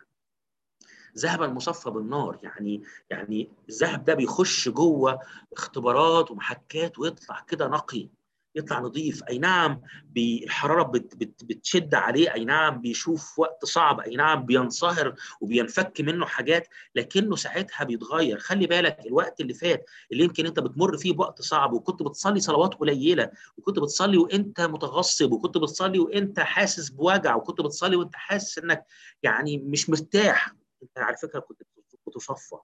ذهبا 1.18 1.48
مصفى 1.48 1.90
بالنار. 1.90 2.40
يعني 2.44 2.84
يعني 3.10 3.50
الذهب 3.70 4.06
ده 4.06 4.14
بيخش 4.14 4.70
جوه 4.70 5.20
اختبارات 5.54 6.32
ومحكات 6.32 7.00
ويطلع 7.00 7.40
كده 7.48 7.68
نقي 7.68 8.08
يطلع 8.56 8.80
نظيف 8.80 9.24
أي 9.30 9.38
نعم 9.38 9.82
الحرارة 10.18 10.84
بت 10.84 11.16
بت 11.16 11.44
بتشد 11.44 11.96
عليه. 11.96 12.34
أي 12.34 12.46
نعم 12.46 12.82
بيشوف 12.82 13.40
وقت 13.40 13.66
صعب. 13.66 14.00
أي 14.00 14.16
نعم 14.16 14.46
بينصهر 14.46 15.16
وبينفك 15.42 16.02
منه 16.02 16.26
حاجات 16.26 16.68
لكنه 16.96 17.36
ساعتها 17.36 17.84
بيتغير. 17.84 18.40
خلي 18.40 18.68
بالك 18.68 19.00
الوقت 19.06 19.42
اللي 19.42 19.54
فات 19.54 19.86
اللي 20.12 20.24
يمكن 20.24 20.46
أنت 20.46 20.60
بتمر 20.60 20.98
فيه 20.98 21.14
بوقت 21.14 21.42
صعب 21.42 21.74
وكنت 21.74 22.04
بتصلي 22.04 22.40
صلوات 22.40 22.74
قليلة 22.74 23.32
وكنت 23.58 23.80
بتصلي 23.80 24.18
وأنت 24.18 24.62
متغصب 24.62 25.32
وكنت 25.32 25.58
بتصلي 25.58 26.00
وأنت 26.00 26.40
حاسس 26.40 26.90
بوجع 26.90 27.36
وكنت 27.36 27.62
بتصلي 27.62 27.96
وأنت 27.96 28.16
حاسس 28.16 28.58
إنك 28.58 28.86
يعني 29.24 29.58
مش 29.58 29.90
مرتاح 29.90 30.54
انت 30.84 30.98
على 30.98 31.18
فكرة 31.18 31.40
كنت 31.40 31.62
بتصفى 32.08 32.56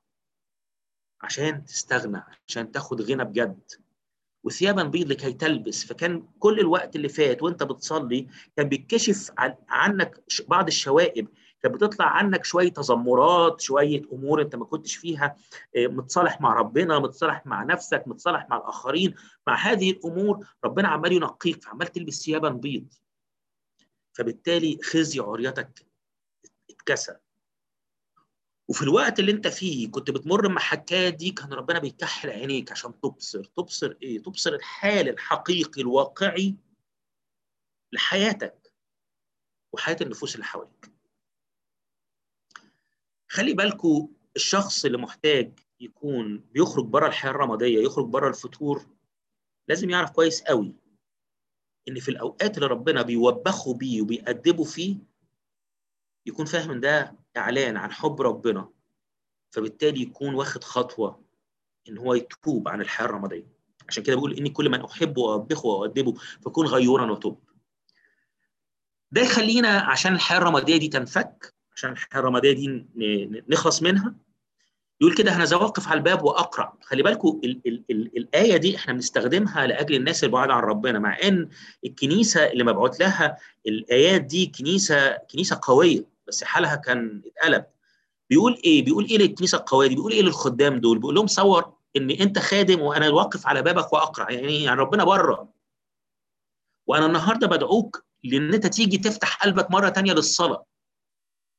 عشان 1.21 1.65
تستغنى 1.65 2.23
عشان 2.47 2.71
تاخد 2.71 3.01
غنى 3.01 3.23
بجد. 3.23 3.71
وثيابا 4.43 4.83
بيض 4.83 5.07
لكي 5.07 5.33
تلبس. 5.33 5.85
فكان 5.85 6.27
كل 6.39 6.59
الوقت 6.59 6.95
اللي 6.95 7.09
فات 7.09 7.43
وانت 7.43 7.63
بتصلي 7.63 8.27
كان 8.57 8.69
بيتكشف 8.69 9.31
عنك 9.69 10.23
بعض 10.47 10.67
الشوائب. 10.67 11.27
كانت 11.61 11.75
بتطلع 11.75 12.05
عنك 12.05 12.45
شوية 12.45 12.73
تذمرات 12.73 13.61
شوية 13.61 14.01
أمور 14.13 14.41
انت 14.41 14.55
ما 14.55 14.65
كنتش 14.65 14.95
فيها 14.95 15.37
متصالح 15.77 16.41
مع 16.41 16.53
ربنا 16.53 16.99
متصالح 16.99 17.45
مع 17.45 17.63
نفسك 17.63 18.03
متصالح 18.07 18.49
مع 18.49 18.57
الآخرين 18.57 19.15
مع 19.47 19.55
هذه 19.55 19.91
الأمور. 19.91 20.47
ربنا 20.63 20.87
عمال 20.87 21.11
ينقيك 21.11 21.63
فعمال 21.63 21.87
تلبس 21.87 22.23
ثيابا 22.23 22.49
بيض 22.49 22.93
فبالتالي 24.13 24.77
خزي 24.83 25.19
عريتك 25.19 25.85
اتكسر. 26.69 27.17
وفي 28.69 28.81
الوقت 28.81 29.19
اللي 29.19 29.31
انت 29.31 29.47
فيه 29.47 29.91
كنت 29.91 30.11
بتمر 30.11 30.47
بمحكات 30.47 31.13
دي 31.13 31.31
كان 31.31 31.53
ربنا 31.53 31.79
بيكحل 31.79 32.29
عينيك 32.29 32.71
عشان 32.71 32.99
تبصر. 32.99 33.43
تبصر 33.43 33.97
إيه؟ 34.01 34.19
تبصر 34.19 34.53
الحال 34.53 35.09
الحقيقي 35.09 35.81
الواقعي 35.81 36.55
لحياتك 37.91 38.73
وحياة 39.73 39.97
النفوس 40.01 40.35
اللي 40.35 40.45
حواليك. 40.45 40.91
خلي 43.27 43.53
بالكوا 43.53 44.07
الشخص 44.35 44.85
اللي 44.85 44.97
محتاج 44.97 45.59
يكون 45.79 46.37
بيخرج 46.37 46.85
بره 46.85 47.07
الحياة 47.07 47.31
الرمادية 47.31 47.79
يخرج 47.83 48.05
بره 48.07 48.29
الفتور 48.29 48.85
لازم 49.67 49.89
يعرف 49.89 50.11
كويس 50.11 50.41
قوي 50.41 50.73
إن 51.87 51.99
في 51.99 52.09
الأوقات 52.09 52.55
اللي 52.57 52.67
ربنا 52.67 53.01
بيوبخه 53.01 53.73
بيه 53.73 54.01
وبيأدبه 54.01 54.63
فيه 54.63 54.97
يكون 56.25 56.45
فاهم 56.45 56.71
إن 56.71 56.79
ده 56.79 57.15
إعلان 57.37 57.77
عن 57.77 57.91
حب 57.91 58.21
ربنا 58.21 58.69
فبالتالي 59.51 60.01
يكون 60.01 60.35
واخد 60.35 60.63
خطوة 60.63 61.23
إن 61.89 61.97
هو 61.97 62.13
يتوب 62.13 62.67
عن 62.67 62.81
الحياة 62.81 63.05
الرمادية. 63.05 63.47
عشان 63.89 64.03
كده 64.03 64.15
بيقول 64.15 64.33
إني 64.33 64.49
كل 64.49 64.69
من 64.69 64.81
أحبه 64.81 65.21
واوبخه 65.21 65.67
وأؤدبه 65.67 66.13
فكون 66.45 66.67
غيورا 66.67 67.11
وتوب 67.11 67.39
ده 69.11 69.21
يخلينا 69.21 69.69
عشان 69.69 70.13
الحياة 70.13 70.37
الرمادية 70.37 70.77
دي 70.77 70.87
تنفك 70.87 71.53
عشان 71.75 71.91
الحياة 71.91 72.19
الرمادية 72.19 72.51
دي 72.51 72.85
نخلص 73.49 73.81
منها. 73.83 74.15
يقول 75.01 75.15
كده 75.15 75.35
أنا 75.35 75.55
واقف 75.55 75.87
على 75.87 75.97
الباب 75.97 76.23
وأقرأ. 76.23 76.77
خلي 76.81 77.03
بالكم 77.03 77.41
ال 77.43 77.61
ال 77.67 77.83
ال 77.91 78.17
الآية 78.17 78.57
دي 78.57 78.75
إحنا 78.75 78.93
بنستخدمها 78.93 79.67
لأجل 79.67 79.95
الناس 79.95 80.23
البعاد 80.23 80.49
عن 80.49 80.63
ربنا 80.63 80.99
مع 80.99 81.17
إن 81.23 81.49
الكنيسة 81.85 82.45
اللي 82.51 82.63
مبعوث 82.63 83.01
لها 83.01 83.37
الآيات 83.67 84.21
دي 84.21 84.45
كنيسة 84.45 85.17
كنيسة 85.17 85.59
قوية. 85.63 86.12
بس 86.27 86.43
حالها 86.43 86.75
كان 86.75 87.21
اتقلب. 87.25 87.65
بيقول 88.29 88.61
إيه؟ 88.65 88.85
بيقول 88.85 89.05
إيه 89.05 89.17
للكنيسة 89.17 89.57
القوية 89.57 89.87
دي؟ 89.87 89.95
بيقول 89.95 90.11
إيه 90.11 90.21
للخدام 90.21 90.77
دول؟ 90.79 90.99
بيقول 90.99 91.15
لهم 91.15 91.27
صور 91.27 91.73
إن 91.95 92.11
أنت 92.11 92.39
خادم 92.39 92.81
وأنا 92.81 93.09
واقف 93.09 93.47
على 93.47 93.61
بابك 93.61 93.93
وأقرأ. 93.93 94.31
يعني 94.31 94.63
يعني 94.63 94.79
ربنا 94.79 95.03
بره. 95.03 95.53
وأنا 96.87 97.05
النهارده 97.05 97.47
بدعوك 97.47 98.05
لأن 98.23 98.53
أنت 98.53 98.67
تيجي 98.67 98.97
تفتح 98.97 99.43
قلبك 99.43 99.71
مرة 99.71 99.89
تانية 99.89 100.13
للصلاة. 100.13 100.65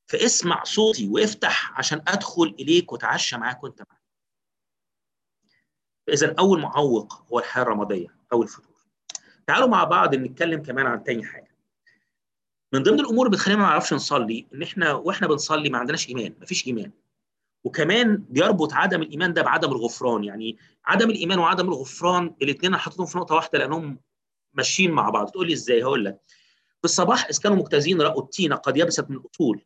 فاسمع 0.07 0.65
صوتي 0.65 1.09
وافتح 1.09 1.79
عشان 1.79 2.03
أدخل 2.09 2.55
إليك 2.61 2.93
وأتعشى 2.93 3.37
معاك 3.37 3.65
وأنت 3.65 3.83
معاك 3.91 4.03
اذا 6.09 6.35
أول 6.39 6.61
معوق 6.61 7.25
هو 7.33 7.39
الحياة 7.39 7.63
الرمادية 7.63 8.17
أو 8.33 8.43
الفتور. 8.43 8.75
تعالوا 9.47 9.69
مع 9.69 9.85
بعض 9.85 10.15
نتكلم 10.15 10.63
كمان 10.63 10.87
عن 10.87 11.05
تاني 11.05 11.25
حاجة. 11.25 11.54
من 12.75 12.83
ضمن 12.83 13.01
الأمور 13.01 13.27
اللي 13.27 13.37
بتخلينا 13.37 13.61
ما 13.63 13.67
نعرفش 13.67 13.93
نصلي 13.93 14.47
إن 14.55 14.63
إحنا 14.63 14.93
وإحنا 14.93 15.27
بنصلي 15.29 15.71
ما 15.71 15.79
عندناش 15.79 16.09
إيمان 16.09 16.35
ما 16.41 16.47
فيش 16.47 16.67
إيمان. 16.67 16.93
وكمان 17.65 18.17
بيربط 18.17 18.73
عدم 18.73 19.03
الإيمان 19.03 19.33
ده 19.33 19.43
بعدم 19.43 19.73
الغفران 19.73 20.25
يعني 20.25 20.57
عدم 20.85 21.11
الإيمان 21.11 21.39
وعدم 21.39 21.69
الغفران 21.69 22.35
الاثنين 22.43 22.65
أنا 22.73 22.79
حاططهم 22.79 23.07
في 23.07 23.19
نقطة 23.19 23.35
واحدة 23.35 23.59
لأنهم 23.59 23.99
ماشيين 24.53 24.91
مع 24.91 25.11
بعض. 25.11 25.31
تقول 25.31 25.47
لي 25.47 25.53
إزاي؟ 25.53 25.83
هقول 25.83 26.05
لك. 26.05 26.21
في 26.79 26.85
الصباح 26.85 27.27
إذ 27.27 27.39
كانوا 27.41 27.57
مجتازين 27.57 28.03
رأوا 28.03 28.23
التينه 28.23 28.57
قد 28.57 28.77
يبست 28.77 29.11
من 29.11 29.17
الاصول 29.17 29.65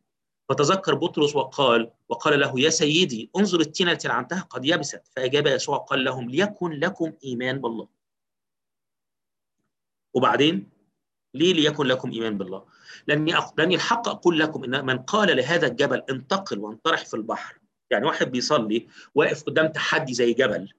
فتذكر 0.49 0.95
بطرس 0.95 1.37
وقال 1.37 1.91
وقال 2.09 2.41
له 2.41 2.61
يا 2.61 2.71
سيدي 2.71 3.31
انظر 3.37 3.61
التينه 3.61 3.93
التي 3.93 4.09
لعنتها 4.09 4.41
قد 4.41 4.65
يبست. 4.65 5.03
فأجاب 5.17 5.47
يسوع 5.47 5.79
قال 5.79 6.05
لهم 6.05 6.31
ليكن 6.31 6.71
لكم 6.71 7.13
إيمان 7.25 7.61
بالله. 7.61 7.89
وبعدين؟ 10.15 10.71
ليه 11.35 11.53
ليكن 11.53 11.87
لكم 11.87 12.11
إيمان 12.11 12.39
بالله؟ 12.39 12.78
لاني 13.07 13.35
لاني 13.59 13.75
الحق 13.75 14.09
أقول 14.09 14.39
لكم 14.39 14.65
إن 14.65 14.87
من 14.87 14.99
قال 14.99 15.37
لهذا 15.37 15.67
الجبل 15.67 16.03
انتقل 16.11 16.59
وانطرح 16.59 17.05
في 17.05 17.15
البحر. 17.15 17.59
يعني 17.91 18.07
واحد 18.07 18.31
بيصلي 18.31 18.89
واقف 19.15 19.43
قدام 19.43 19.67
تحدي 19.67 20.15
زي 20.15 20.33
جبل 20.33 20.73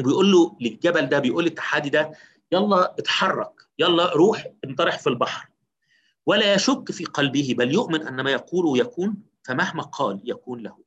وبيقول 0.00 0.32
له 0.32 0.56
للجبل 0.60 1.06
ده 1.06 1.18
بيقول 1.18 1.46
التحدي 1.46 1.90
ده 1.90 2.12
يلا 2.52 2.94
اتحرك 2.98 3.68
يلا 3.78 4.12
روح 4.12 4.46
انطرح 4.64 4.98
في 4.98 5.06
البحر. 5.06 5.48
ولا 6.26 6.54
يشك 6.54 6.92
في 6.92 7.04
قلبه 7.04 7.54
بل 7.58 7.74
يؤمن 7.74 8.06
أن 8.06 8.20
ما 8.20 8.30
يقول 8.30 8.80
يكون 8.80 9.16
فمهما 9.44 9.82
قال 9.82 10.20
يكون 10.24 10.62
له. 10.62 10.78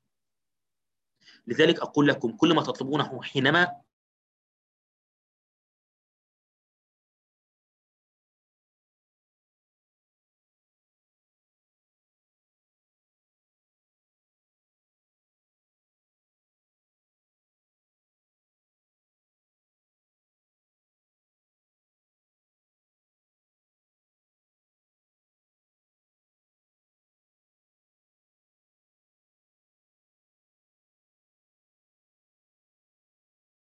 لذلك 1.47 1.79
أقول 1.79 2.07
لكم 2.07 2.31
كل 2.31 2.53
ما 2.55 2.61
تطلبونه 2.61 3.21
حينما 3.21 3.71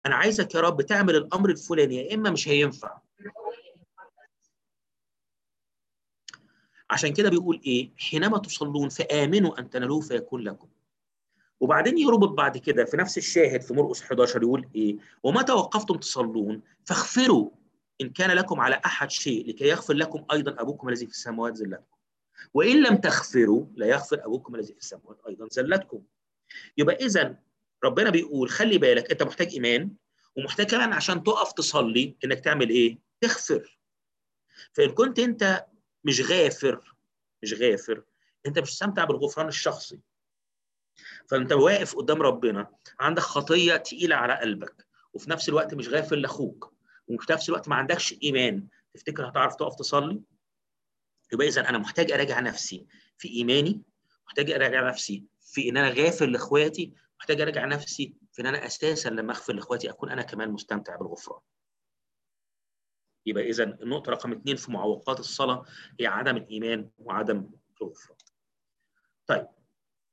أنا 0.06 0.16
عايزك 0.16 0.56
يا 0.56 0.62
رب 0.62 0.82
تعمل 0.82 1.16
الأمر 1.16 1.50
الفلاني 1.50 1.96
يا 1.96 2.14
إما 2.16 2.30
مش 2.30 2.48
هينفع. 2.48 2.98
عشان 6.90 7.14
كده 7.14 7.30
بيقول 7.30 7.62
إيه؟ 7.66 7.92
حينما 7.98 8.38
تصلون 8.38 8.90
فآمنوا 8.90 9.60
أن 9.60 9.70
تنالوه 9.70 10.02
فيكون 10.02 10.42
لكم. 10.42 10.68
وبعدين 11.60 11.98
يربط 11.98 12.30
بعد 12.30 12.58
كده 12.58 12.86
في 12.86 12.98
نفس 12.98 13.18
الشاهد 13.18 13.62
في 13.62 13.74
مرقس 13.74 14.02
11 14.02 14.42
يقول 14.44 14.70
إيه؟ 14.76 14.98
ومتى 15.24 15.52
وقفتم 15.52 15.96
تصلون؟ 15.98 16.62
فاغفروا 16.86 17.50
إن 18.02 18.10
كان 18.10 18.32
لكم 18.32 18.60
على 18.60 18.82
أحد 18.86 19.12
شيء 19.12 19.48
لكي 19.50 19.68
يغفر 19.68 19.94
لكم 19.94 20.26
أيضا 20.32 20.62
أبوكم 20.62 20.90
الذي 20.90 21.06
في 21.06 21.12
السماوات 21.12 21.56
زلتكم. 21.56 21.96
وإن 22.54 22.84
لم 22.84 22.96
تغفروا 22.98 23.66
لا 23.76 23.86
يغفر 23.86 24.26
أبوكم 24.26 24.56
الذي 24.56 24.74
في 24.74 24.80
السماوات 24.80 25.18
أيضا 25.28 25.48
زلتكم. 25.52 26.02
يبقى 26.78 26.96
اذا 26.96 27.36
ربنا 27.84 28.10
بيقول 28.10 28.50
خلي 28.50 28.77
بالك 28.77 29.12
انت 29.12 29.24
محتاج 29.24 29.48
ايمان 29.53 29.91
ومحتاج 30.38 30.72
كمان 30.72 30.94
عشان 30.94 31.24
تقف 31.24 31.51
تصلي 31.53 32.15
انك 32.25 32.39
تعمل 32.39 32.70
إيه؟ 32.70 33.00
تغفر. 33.22 33.79
فان 34.74 34.89
كنت 34.89 35.20
انت 35.20 35.65
مش 36.03 36.22
غافر 36.22 36.96
مش 37.44 37.53
غافر 37.53 38.03
انت 38.46 38.60
مش 38.60 38.70
هتستمتع 38.70 39.03
بالغفران 39.03 39.48
الشخصي. 39.48 40.00
فانت 41.29 41.51
واقف 41.53 41.96
قدام 41.96 42.22
ربنا 42.22 42.67
عندك 43.00 43.22
خطية 43.22 43.75
تقيلة 43.75 44.15
على 44.15 44.34
قلبك 44.34 44.86
وفي 45.13 45.29
نفس 45.32 45.50
الوقت 45.50 45.74
مش 45.74 45.88
غافر 45.89 46.15
لاخوك 46.15 46.74
وفي 47.08 47.32
نفس 47.32 47.50
الوقت 47.50 47.67
ما 47.70 47.75
عندكش 47.75 48.15
ايمان 48.24 48.67
تفتكر 48.94 49.29
هتعرف 49.29 49.55
تقف 49.55 49.75
تصلي؟ 49.75 50.22
يبقى 51.34 51.48
اذا 51.48 51.70
أنا 51.70 51.77
محتاج 51.77 52.12
أراجع 52.12 52.39
نفسي 52.39 52.86
في 53.17 53.27
إيماني 53.27 53.82
محتاج 54.27 54.51
أراجع 54.51 54.88
نفسي 54.89 55.24
في 55.41 55.70
إن 55.70 55.77
أنا 55.77 55.89
غافر 55.89 56.25
لإخواتي 56.25 56.94
محتاج 57.20 57.42
أراجع 57.42 57.66
نفسي 57.66 58.16
في 58.34 58.42
إن 58.42 58.48
أنا 58.48 58.66
أساسا 58.66 59.10
لما 59.10 59.32
أغفر 59.34 59.54
لإخواتي 59.54 59.90
أكون 59.90 60.10
أنا 60.12 60.22
كمان 60.22 60.52
مستمتع 60.52 60.96
بالغفران. 60.96 61.40
يبقى 63.26 63.50
إذا 63.50 63.64
النقطة 63.64 64.12
رقم 64.12 64.32
اثنين 64.32 64.56
في 64.56 64.72
معوقات 64.72 65.20
الصلاة 65.20 65.66
هي 66.00 66.08
عدم 66.08 66.38
الإيمان 66.38 66.90
وعدم 66.98 67.50
الغفران. 67.82 68.18
طيب 69.28 69.48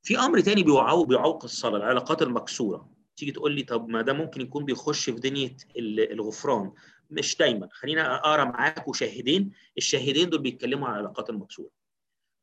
في 0.02 0.18
أمر 0.18 0.40
تاني 0.40 0.62
بيعوق 0.62 1.06
بيعوق 1.06 1.44
الصلاة 1.44 1.76
العلاقات 1.76 2.22
المكسورة. 2.22 2.92
تيجي 3.16 3.32
تقول 3.32 3.52
لي 3.52 3.62
طب 3.62 3.88
ما 3.88 4.02
ده 4.02 4.12
ممكن 4.12 4.40
يكون 4.40 4.64
بيخش 4.64 5.04
في 5.10 5.16
دنيا 5.20 5.56
الغفران 5.78 6.72
مش 7.10 7.36
دايما 7.36 7.68
خلينا 7.72 8.14
أقرأ 8.14 8.44
معاكم 8.44 8.92
شاهدين 8.92 9.52
الشاهدين 9.78 10.30
دول 10.30 10.42
بيتكلموا 10.42 10.88
عن 10.88 10.94
العلاقات 10.94 11.30
المكسورة. 11.30 11.70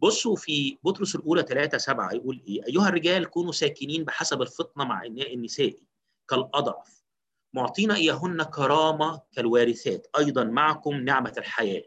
بصوا 0.01 0.35
في 0.35 0.77
بطرس 0.83 1.15
الأولى 1.15 1.43
3 1.43 1.77
7 1.77 2.13
يقول 2.13 2.43
إيه؟ 2.47 2.65
أيها 2.67 2.89
الرجال 2.89 3.25
كونوا 3.25 3.51
ساكنين 3.51 4.03
بحسب 4.03 4.41
الفطنة 4.41 4.83
مع 4.85 5.03
النساء 5.05 5.73
كالأضعف 6.29 7.03
معطين 7.53 7.91
إياهن 7.91 8.43
كرامة 8.43 9.21
كالوارثات 9.35 10.07
أيضا 10.17 10.43
معكم 10.43 10.95
نعمة 10.95 11.33
الحياة. 11.37 11.83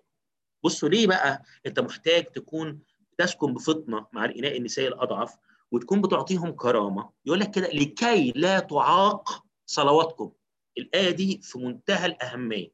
بصوا 0.65 0.89
ليه 0.89 1.07
بقى 1.07 1.43
أنت 1.67 1.81
محتاج 1.81 2.25
تكون 2.25 2.81
تسكن 3.19 3.55
بفطنة 3.55 4.07
مع 4.13 4.25
الاناء 4.25 4.57
النساء 4.57 4.89
الأضعف 4.89 5.37
وتكون 5.71 6.01
بتعطيهم 6.03 6.51
كرامة 6.53 7.11
يقول 7.27 7.41
لك 7.41 7.51
كده 7.51 7.69
لكي 7.69 8.33
لا 8.37 8.59
تعاق 8.61 9.45
صلواتكم. 9.67 10.33
الآية 10.79 11.11
دي 11.11 11.41
في 11.43 11.59
منتهى 11.59 12.07
الأهمية. 12.07 12.69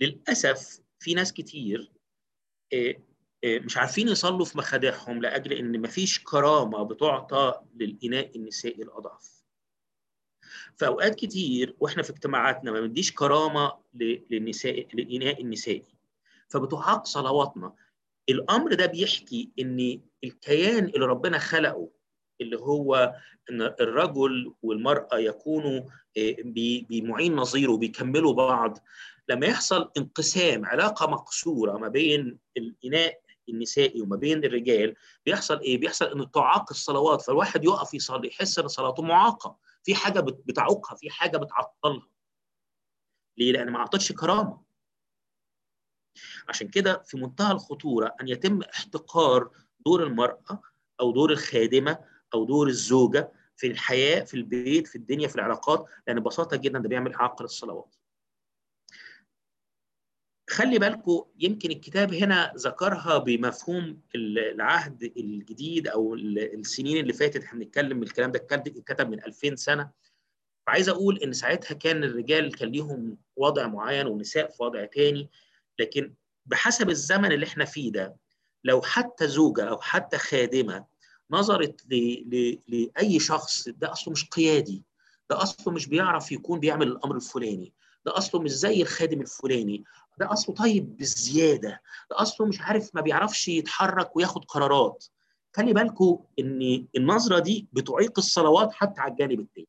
للأسف 0.00 0.80
في 0.98 1.14
ناس 1.14 1.32
كتير 1.32 1.92
مش 3.44 3.76
عارفين 3.76 4.08
يصلوا 4.08 4.44
في 4.44 4.58
مخادعهم 4.58 5.22
لأجل 5.22 5.52
إن 5.52 5.80
مفيش 5.82 6.24
كرامة 6.24 6.82
بتعطى 6.82 7.54
للإناء 7.76 8.36
النسائي 8.36 8.82
الأضعف. 8.82 9.40
في 10.76 10.86
اوقات 10.86 11.14
كتير 11.14 11.76
وإحنا 11.80 12.02
في 12.02 12.10
اجتماعاتنا 12.10 12.72
ما 12.72 12.80
بنديش 12.80 13.12
كرامة 13.12 13.72
للنساء 14.30 14.86
للاناء 14.94 15.40
النسائي. 15.42 15.94
فبتعاق 16.48 17.06
صلواتنا. 17.06 17.74
الأمر 18.28 18.74
ده 18.74 18.86
بيحكي 18.86 19.50
إن 19.58 20.00
الكيان 20.24 20.84
اللي 20.84 21.06
ربنا 21.06 21.38
خلقه 21.38 21.90
اللي 22.40 22.56
هو 22.58 23.14
إن 23.50 23.62
الرجل 23.62 24.54
والمرأة 24.62 25.18
يكونوا 25.18 25.80
بمعين 26.90 27.36
نظير 27.36 27.70
وبيكملوا 27.70 28.32
بعض 28.34 28.78
لما 29.28 29.46
يحصل 29.46 29.90
انقسام 29.96 30.64
علاقة 30.66 31.10
مكسوره 31.10 31.78
ما 31.78 31.88
بين 31.88 32.38
الإناء 32.56 33.20
النسائي 33.50 34.02
وما 34.02 34.16
بين 34.16 34.44
الرجال 34.44 34.94
بيحصل 35.26 35.60
إيه؟ 35.60 35.78
بيحصل 35.78 36.04
ان 36.06 36.30
تعاق 36.30 36.70
الصلوات 36.70 37.22
فالواحد 37.22 37.64
يقف 37.64 37.94
يصلي 37.94 38.28
يحس 38.28 38.58
إن 38.58 38.68
صلاته 38.68 39.02
معاقة 39.02 39.56
في 39.82 39.94
حاجة 39.94 40.20
بتعوقها 40.20 40.96
في 40.96 41.10
حاجة 41.10 41.36
بتعطلها. 41.38 42.08
ليه؟ 43.38 43.52
لأن 43.52 43.70
ما 43.70 43.78
أعطتش 43.78 44.12
كرامة. 44.12 44.60
عشان 46.48 46.68
كده 46.68 47.02
في 47.06 47.16
منتهى 47.16 47.52
الخطورة 47.52 48.14
أن 48.20 48.28
يتم 48.28 48.62
احتقار 48.62 49.50
دور 49.86 50.02
المرأة 50.02 50.62
أو 51.00 51.12
دور 51.12 51.32
الخادمة 51.32 51.98
أو 52.34 52.44
دور 52.44 52.68
الزوجة 52.68 53.32
في 53.56 53.66
الحياة 53.66 54.24
في 54.24 54.34
البيت 54.34 54.86
في 54.86 54.96
الدنيا 54.96 55.28
في 55.28 55.36
العلاقات 55.36 55.86
لأن 56.06 56.20
ببساطة 56.20 56.56
جدا 56.56 56.78
ده 56.78 56.88
بيعمل 56.88 57.14
اعاقه 57.14 57.42
للصلوات. 57.42 57.96
خلي 60.50 60.78
بالكم 60.78 61.24
يمكن 61.38 61.70
الكتاب 61.70 62.14
هنا 62.14 62.52
ذكرها 62.56 63.18
بمفهوم 63.18 64.00
العهد 64.14 65.02
الجديد 65.16 65.88
أو 65.88 66.14
السنين 66.14 66.96
اللي 66.96 67.12
فاتت. 67.12 67.44
إحنا 67.44 67.58
بنتكلم 67.58 68.02
الكلام 68.02 68.32
ده 68.32 68.38
اتكتب 68.52 69.10
من 69.10 69.24
2000 69.24 69.54
سنة. 69.56 69.90
فعايز 70.66 70.88
أقول 70.88 71.18
إن 71.18 71.32
ساعتها 71.32 71.74
كان 71.74 72.04
الرجال 72.04 72.56
كان 72.56 72.68
ليهم 72.68 73.16
وضع 73.36 73.66
معين 73.66 74.06
والنساء 74.06 74.50
في 74.50 74.62
وضع 74.62 74.84
تاني. 74.84 75.30
لكن 75.78 76.14
بحسب 76.46 76.90
الزمن 76.90 77.32
اللي 77.32 77.46
إحنا 77.46 77.64
فيه 77.64 77.92
ده 77.92 78.16
لو 78.64 78.82
حتى 78.82 79.28
زوجة 79.28 79.64
أو 79.64 79.80
حتى 79.80 80.18
خادمة 80.18 80.84
نظرت 81.30 81.80
لأي 82.68 83.18
شخص 83.20 83.68
ده 83.68 83.92
أصله 83.92 84.12
مش 84.12 84.24
قيادي 84.28 84.84
ده 85.30 85.42
أصله 85.42 85.74
مش 85.74 85.86
بيعرف 85.86 86.32
يكون 86.32 86.60
بيعمل 86.60 86.86
الأمر 86.88 87.16
الفلاني 87.16 87.72
ده 88.06 88.16
أصله 88.18 88.40
مش 88.40 88.50
زي 88.50 88.82
الخادم 88.82 89.20
الفلاني 89.20 89.84
ده 90.20 90.32
أصله 90.32 90.54
طيب 90.54 90.96
بالزياده 90.96 91.82
ده 92.10 92.22
أصله 92.22 92.46
مش 92.46 92.60
عارف 92.60 92.94
ما 92.94 93.00
بيعرفش 93.00 93.48
يتحرك 93.48 94.16
وياخد 94.16 94.44
قرارات. 94.44 95.06
خلي 95.56 95.72
بالكم 95.72 96.24
إن 96.38 96.86
النظرة 96.96 97.38
دي 97.38 97.68
بتعيق 97.72 98.18
الصلوات 98.18 98.72
حتى 98.72 99.00
على 99.00 99.12
الجانب 99.12 99.40
التاني. 99.40 99.68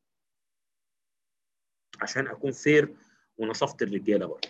عشان 2.00 2.26
أكون 2.26 2.52
فير 2.52 2.96
ونصفت 3.38 3.82
الرجالة 3.82 4.26
برضه. 4.26 4.48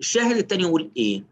الشاهد 0.00 0.36
الثاني 0.36 0.62
يقول 0.62 0.92
إيه؟ 0.96 1.24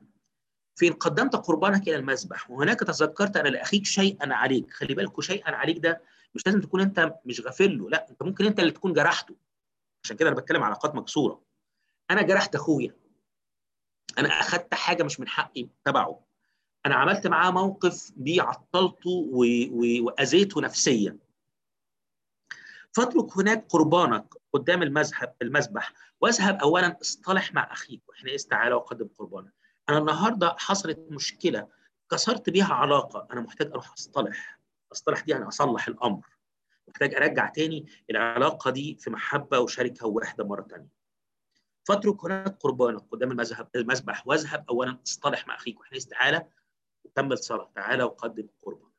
فين 0.77 0.93
قدمت 0.93 1.37
قربانك 1.37 1.89
إلى 1.89 1.97
المذبح 1.97 2.51
وهناك 2.51 2.81
تذكرت 2.81 3.37
أن 3.37 3.47
لأخيك 3.47 3.87
شيئا 3.87 4.35
عليك. 4.35 4.71
خلي 4.71 4.95
بالكم 4.95 5.23
شيئا 5.23 5.51
عليك 5.55 5.79
ده 5.79 6.03
مش 6.35 6.47
لازم 6.47 6.61
تكون 6.61 6.81
أنت 6.81 7.15
مش 7.25 7.41
غافل 7.41 7.79
له 7.79 7.91
لا 7.91 8.11
أنت 8.11 8.23
ممكن 8.23 8.47
أنت 8.47 8.61
اللي 8.61 8.71
تكون 8.71 8.93
جرحته. 8.93 9.35
عشان 10.05 10.17
كده 10.17 10.29
أنا 10.29 10.37
بتكلم 10.37 10.63
علاقات 10.63 10.95
مكسورة. 10.95 11.43
أنا 12.11 12.23
جرحت 12.23 12.55
أخويا. 12.55 13.04
أنا 14.19 14.29
أخدت 14.29 14.75
حاجة 14.75 15.03
مش 15.03 15.21
من 15.21 15.29
حقي 15.29 15.69
تبعه. 15.85 16.25
أنا 16.87 16.95
عملت 16.95 17.27
معاه 17.27 17.51
موقف 17.51 18.13
بيه 18.17 18.43
عطلته 18.43 19.31
وأذيته 20.03 20.61
نفسيا. 20.61 21.19
فاترك 22.93 23.37
هناك 23.37 23.67
قربانك 23.69 24.35
قدام 24.53 24.83
المذهب 24.83 25.35
المذبح 25.43 25.93
واذهب 26.21 26.61
اولا 26.61 26.99
اصطلح 27.01 27.55
مع 27.55 27.73
أخيك. 27.73 28.03
وإحنا 28.09 28.37
تعالى 28.37 28.75
وقدم 28.75 29.09
قربانك. 29.19 29.53
أنا 29.89 29.99
النهارده 29.99 30.57
حصلت 30.59 30.99
مشكلة 31.11 31.69
كسرت 32.11 32.51
بيها 32.51 32.75
علاقة. 32.75 33.29
أنا 33.33 33.41
محتاج 33.41 33.71
أروح 33.71 33.93
أصطلح. 33.93 34.61
أصطلح 34.93 35.21
دي 35.21 35.33
يعني 35.33 35.49
أصلح 35.49 35.89
الأمر. 35.89 36.27
محتاج 36.89 37.15
أرجع 37.15 37.49
تاني 37.49 37.87
العلاقة 38.11 38.71
دي 38.71 38.97
في 39.01 39.11
محبة 39.11 39.59
وشركة 39.59 40.07
ووحده 40.07 40.45
مرة 40.45 40.63
ثانية 40.63 40.94
فاترك 41.85 42.25
هناك 42.25 42.57
قربانك 42.61 43.03
قدام 43.13 43.31
المذهب 43.31 43.69
المذبح. 43.77 44.27
واذهب 44.27 44.65
اولا 44.71 44.99
اصطلح 45.07 45.47
مع 45.47 45.55
أخيك. 45.55 45.81
وحيث 45.81 46.05
تعالى 46.05 46.47
وكمل 47.05 47.39
صلاة. 47.39 47.71
تعالى 47.75 48.05
وقدم 48.05 48.47
قربان 48.63 48.91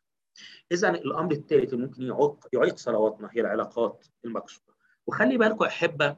اذا 0.71 0.89
الأمر 0.89 1.31
الثالث 1.31 1.73
اللي 1.73 1.85
ممكن 1.85 2.01
يعيق 2.03 2.47
يعيق 2.53 2.77
صلواتنا 2.77 3.29
هي 3.33 3.41
العلاقات 3.41 4.05
المكسوره 4.25 4.75
وخلي 5.07 5.37
بالكم 5.37 5.65
أحبة 5.65 6.17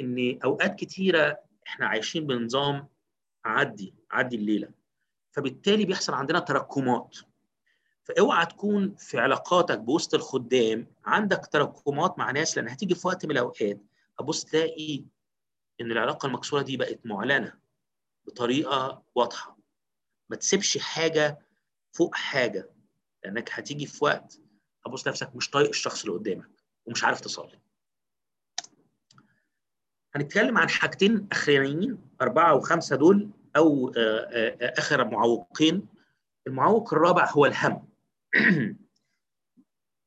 إن 0.00 0.38
أوقات 0.44 0.74
كتيرة 0.74 1.38
إحنا 1.66 1.86
عايشين 1.86 2.26
بنظام 2.26 2.88
عدي 3.44 3.94
عدي 4.10 4.36
الليلة. 4.36 4.68
فبالتالي 5.32 5.84
بيحصل 5.84 6.14
عندنا 6.14 6.38
تراكمات. 6.38 7.16
فأوعى 8.04 8.46
تكون 8.46 8.94
في 8.94 9.18
علاقاتك 9.18 9.78
بوسط 9.78 10.14
الخدام 10.14 10.86
عندك 11.04 11.46
تراكمات 11.46 12.18
مع 12.18 12.30
ناس 12.30 12.56
لأن 12.56 12.68
هتيجي 12.68 12.94
في 12.94 13.06
وقت 13.06 13.24
من 13.26 13.30
الأوقات 13.30 13.80
أبص 14.18 14.44
تلاقي 14.44 15.04
إن 15.80 15.92
العلاقة 15.92 16.26
المكسورة 16.26 16.62
دي 16.62 16.76
بقت 16.76 17.06
معلنة 17.06 17.52
بطريقة 18.26 19.02
واضحة. 19.14 19.58
ما 20.30 20.36
تسيبش 20.36 20.78
حاجة 20.78 21.38
فوق 21.92 22.14
حاجة 22.14 22.70
لأنك 23.24 23.50
هتيجي 23.52 23.86
في 23.86 24.04
وقت 24.04 24.40
ابص 24.86 25.08
نفسك 25.08 25.36
مش 25.36 25.50
طايق 25.50 25.68
الشخص 25.68 26.04
اللي 26.04 26.16
قدامك 26.18 26.50
ومش 26.86 27.04
عارف 27.04 27.20
تصلي. 27.20 27.60
هنتكلم 30.14 30.58
عن 30.58 30.68
حاجتين 30.68 31.28
اخرانيين 31.32 31.98
أربعة 32.20 32.54
وخمسة 32.54 32.96
دول 32.96 33.30
أو 33.56 33.92
آخر 34.60 35.04
معوقين. 35.04 35.86
المعوق 36.46 36.94
الرابع 36.94 37.30
هو 37.30 37.46
الهم. 37.46 37.88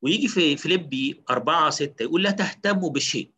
ويجي 0.02 0.28
في 0.28 0.58
فيليبي 0.58 1.24
4 1.30 1.70
6 1.70 2.04
يقول 2.04 2.24
لا 2.24 2.32
تهتموا 2.32 2.90
بشيء. 2.90 3.32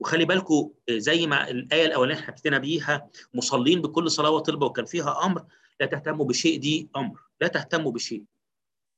وخلي 0.00 0.24
بالكم 0.24 0.70
زي 0.90 1.26
ما 1.26 1.50
الآية 1.50 1.86
الأولانية 1.86 2.28
ابتدينا 2.28 2.58
بيها 2.58 3.08
مصلين 3.34 3.82
بكل 3.82 4.10
صلاة 4.10 4.30
وطلبة 4.30 4.66
وكان 4.66 4.84
فيها 4.84 5.24
أمر 5.24 5.44
لا 5.80 5.86
تهتموا 5.86 6.26
بشيء 6.26 6.60
دي 6.60 6.88
أمر. 6.96 7.20
لا 7.40 7.48
تهتموا 7.48 7.92
بشيء. 7.92 8.24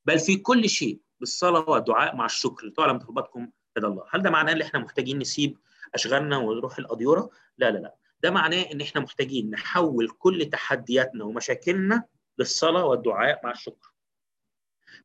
بل 0.05 0.19
في 0.19 0.35
كل 0.35 0.69
شيء 0.69 0.99
بالصلاة 1.19 1.69
والدعاء 1.69 2.15
مع 2.15 2.25
الشكر. 2.25 2.69
تعلم 2.69 2.97
طلباتكم 2.97 3.49
لدى 3.77 3.87
الله. 3.87 4.03
هل 4.09 4.21
ده 4.21 4.29
معناه 4.29 4.53
إن 4.53 4.61
إحنا 4.61 4.79
محتاجين 4.79 5.19
نسيب 5.19 5.57
أشغالنا 5.95 6.37
ونروح 6.37 6.77
الاديره 6.77 7.29
لا 7.57 7.71
لا 7.71 7.77
لا. 7.77 7.95
ده 8.23 8.31
معناه 8.31 8.61
إن 8.61 8.81
إحنا 8.81 9.01
محتاجين 9.01 9.49
نحول 9.49 10.09
كل 10.09 10.45
تحدياتنا 10.45 11.23
ومشاكلنا 11.23 12.03
للصلاة 12.37 12.85
والدعاء 12.85 13.41
مع 13.43 13.51
الشكر. 13.51 13.93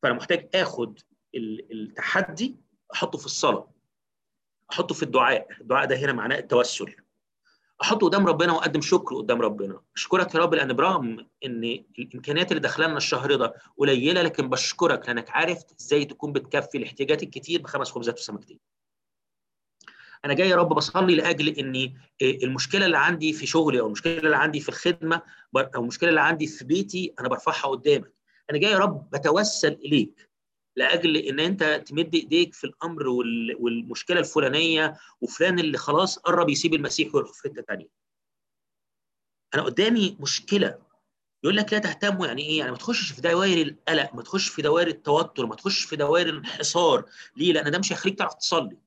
فأنا 0.02 0.14
محتاج 0.14 0.48
آخد 0.54 0.98
التحدي 1.34 2.56
أحطه 2.94 3.18
في 3.18 3.26
الصلاة. 3.26 3.70
أحطه 4.72 4.94
في 4.94 5.02
الدعاء. 5.02 5.46
الدعاء 5.60 5.86
ده 5.86 5.96
هنا 5.96 6.12
معناه 6.12 6.38
التوسل. 6.38 6.94
أحطه 7.82 8.06
قدام 8.06 8.26
ربنا 8.26 8.52
وأقدم 8.52 8.80
شكر 8.80 9.16
قدام 9.16 9.42
ربنا. 9.42 9.80
أشكرك 9.96 10.34
يا 10.34 10.40
رب 10.40 10.54
لأن 10.54 10.72
برغم 10.72 11.26
إن 11.44 11.84
الإمكانيات 11.98 12.50
اللي 12.52 12.60
داخلنا 12.60 12.96
الشهر 12.96 13.34
ده 13.36 13.54
قليلة 13.78 14.22
لكن 14.22 14.48
بشكرك 14.50 15.06
لأنك 15.08 15.30
عارف 15.30 15.62
إزاي 15.80 16.04
تكون 16.04 16.32
بتكفي 16.32 16.78
الاحتياجات 16.78 17.22
الكتير 17.22 17.62
بخمس 17.62 17.90
خبزات 17.90 18.18
وسمكتين 18.18 18.58
أنا 20.24 20.34
جاي 20.34 20.48
يا 20.48 20.56
رب 20.56 20.68
بصلي 20.68 21.14
لأجل 21.14 21.48
إني 21.48 21.96
المشكلة 22.22 22.86
اللي 22.86 22.98
عندي 22.98 23.32
في 23.32 23.46
شغلي 23.46 23.80
أو 23.80 23.86
المشكلة 23.86 24.18
اللي 24.18 24.36
عندي 24.36 24.60
في 24.60 24.68
الخدمة 24.68 25.22
أو 25.56 25.80
المشكلة 25.82 26.08
اللي 26.08 26.20
عندي 26.20 26.46
في 26.46 26.64
بيتي 26.64 27.14
أنا 27.20 27.28
برفعها 27.28 27.66
قدامك. 27.70 28.12
أنا 28.50 28.58
جاي 28.58 28.70
يا 28.70 28.78
رب 28.78 29.10
بتوسل 29.10 29.72
إليك. 29.72 30.30
لأجل 30.76 31.16
إن 31.16 31.40
أنت 31.40 31.82
تمد 31.86 32.14
إيديك 32.14 32.54
في 32.54 32.64
الأمر 32.64 33.08
والمشكلة 33.58 34.20
الفلانية 34.20 34.96
وفلان 35.20 35.58
اللي 35.58 35.78
خلاص 35.78 36.18
قرب 36.18 36.48
يسيب 36.48 36.74
المسيح 36.74 37.14
ويروح 37.14 37.32
في 37.32 37.42
حتة 37.42 37.62
ثانية. 37.62 37.88
أنا 39.54 39.62
قدامي 39.62 40.16
مشكلة 40.20 40.78
يقول 41.44 41.56
لك 41.56 41.72
لا 41.72 41.78
تهتموا 41.78 42.26
يعني 42.26 42.42
إيه؟ 42.42 42.58
يعني 42.58 42.70
ما 42.70 42.76
تخشش 42.76 43.12
في 43.12 43.20
دوائر 43.20 43.66
القلق، 43.66 44.14
ما 44.14 44.22
تخش 44.22 44.48
في 44.48 44.62
دوائر 44.62 44.86
التوتر، 44.88 45.46
ما 45.46 45.54
تخش 45.54 45.84
في 45.84 45.96
دوائر 45.96 46.28
الانحصار، 46.28 47.04
ليه؟ 47.36 47.52
لأن 47.52 47.70
ده 47.70 47.78
مش 47.78 47.92
هيخليك 47.92 48.18
تعرف 48.18 48.34
تصلي. 48.34 48.78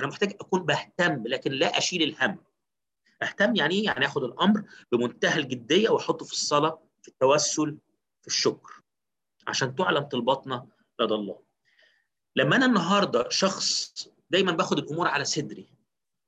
أنا 0.00 0.08
محتاج 0.08 0.36
أكون 0.40 0.62
بهتم 0.62 1.26
لكن 1.26 1.52
لا 1.52 1.78
أشيل 1.78 2.02
الهم. 2.02 2.38
أهتم 3.22 3.56
يعني 3.56 3.74
إيه؟ 3.74 3.84
يعني 3.84 4.06
آخد 4.06 4.24
الأمر 4.24 4.62
بمنتهى 4.92 5.40
الجدية 5.40 5.90
وأحطه 5.90 6.24
في 6.24 6.32
الصلاة، 6.32 6.82
في 7.02 7.08
التوسل، 7.08 7.78
في 8.20 8.26
الشكر. 8.26 8.77
عشان 9.48 9.74
تعلم 9.74 10.02
طلباتنا 10.04 10.66
لدى 11.00 11.14
الله. 11.14 11.38
لما 12.36 12.56
أنا 12.56 12.66
النهارده 12.66 13.28
شخص 13.28 13.94
دايما 14.30 14.52
باخد 14.52 14.78
الأمور 14.78 15.08
على 15.08 15.24
صدري 15.24 15.68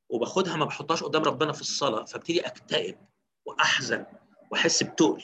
وباخدها 0.09 0.57
ما 0.57 0.65
بحطهاش 0.65 1.03
قدام 1.03 1.23
ربنا 1.23 1.53
في 1.53 1.61
الصلاة 1.61 2.05
فابتدي 2.05 2.41
أكتئب 2.41 2.99
وأحزن 3.47 4.07
وأحس 4.51 4.83
بتقل. 4.83 5.23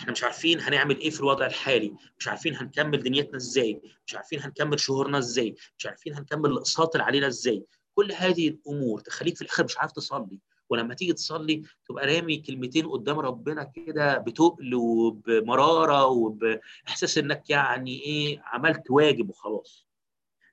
إحنا 0.00 0.12
مش 0.12 0.24
عارفين 0.24 0.60
هنعمل 0.60 0.98
إيه 1.00 1.10
في 1.10 1.20
الوضع 1.20 1.46
الحالي 1.46 1.94
مش 2.18 2.28
عارفين 2.28 2.56
هنكمل 2.56 3.02
دنيتنا 3.02 3.36
إزاي 3.36 3.80
مش 4.06 4.14
عارفين 4.14 4.42
هنكمل 4.42 4.80
شهورنا 4.80 5.18
إزاي 5.18 5.54
مش 5.78 5.86
عارفين 5.86 6.14
هنكمل 6.14 6.50
الأقساط 6.50 6.94
اللي 6.94 7.04
علينا 7.04 7.26
إزاي. 7.26 7.64
كل 7.94 8.12
هذه 8.12 8.48
الأمور 8.48 9.00
تخليك 9.00 9.36
في 9.36 9.42
الآخر 9.42 9.64
مش 9.64 9.78
عارف 9.78 9.92
تصلي. 9.92 10.40
ولما 10.70 10.94
تيجي 10.94 11.12
تصلي 11.12 11.62
تبقى 11.88 12.06
رامي 12.06 12.36
كلمتين 12.36 12.86
قدام 12.86 13.18
ربنا 13.18 13.64
كده 13.64 14.18
بتقل 14.18 14.74
وبمرارة 14.74 16.06
وبإحساس 16.06 17.18
إنك 17.18 17.50
يعني 17.50 18.00
إيه 18.00 18.40
عملت 18.44 18.90
واجب 18.90 19.30
وخلاص. 19.30 19.86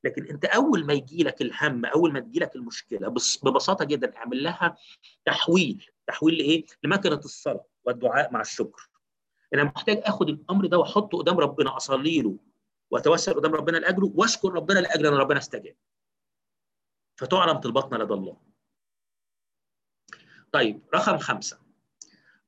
لكن 0.04 0.28
أنت 0.28 0.46
أول 0.46 0.86
ما 0.86 0.94
يجي 0.94 1.24
لك 1.24 1.42
الهم 1.42 1.86
أول 1.86 2.14
ما 2.14 2.20
تجي 2.20 2.40
لك 2.40 2.56
المشكلة 2.56 3.08
ببساطة 3.44 3.86
جدا 3.86 4.18
اعمل 4.18 4.44
لها 4.44 4.78
تحويل. 5.26 5.86
تحويل 6.08 6.36
لإيه؟ 6.38 6.66
لمكنة 6.84 7.16
الصلاة 7.16 7.66
والدعاء 7.86 8.34
مع 8.34 8.42
الشكر. 8.42 8.90
أنا 9.54 9.64
محتاج 9.64 10.02
آخد 10.06 10.30
الأمر 10.30 10.66
ده 10.66 10.78
وأحطه 10.78 11.18
قدام 11.18 11.38
ربنا 11.40 11.78
أصلي 11.78 12.22
له 12.22 12.38
وأتوسل 12.92 13.34
قدام 13.34 13.56
ربنا 13.56 13.78
لأجله 13.78 14.12
وأشكر 14.16 14.54
ربنا 14.54 14.80
لاجل 14.80 15.06
ان 15.08 15.14
ربنا 15.14 15.40
استجاب. 15.40 15.76
فتعلم 17.16 17.58
طلباتنا 17.58 18.04
لدى 18.04 18.14
الله. 18.14 18.53
طيب 20.54 20.82
رقم 20.94 21.18
خمسة. 21.18 21.60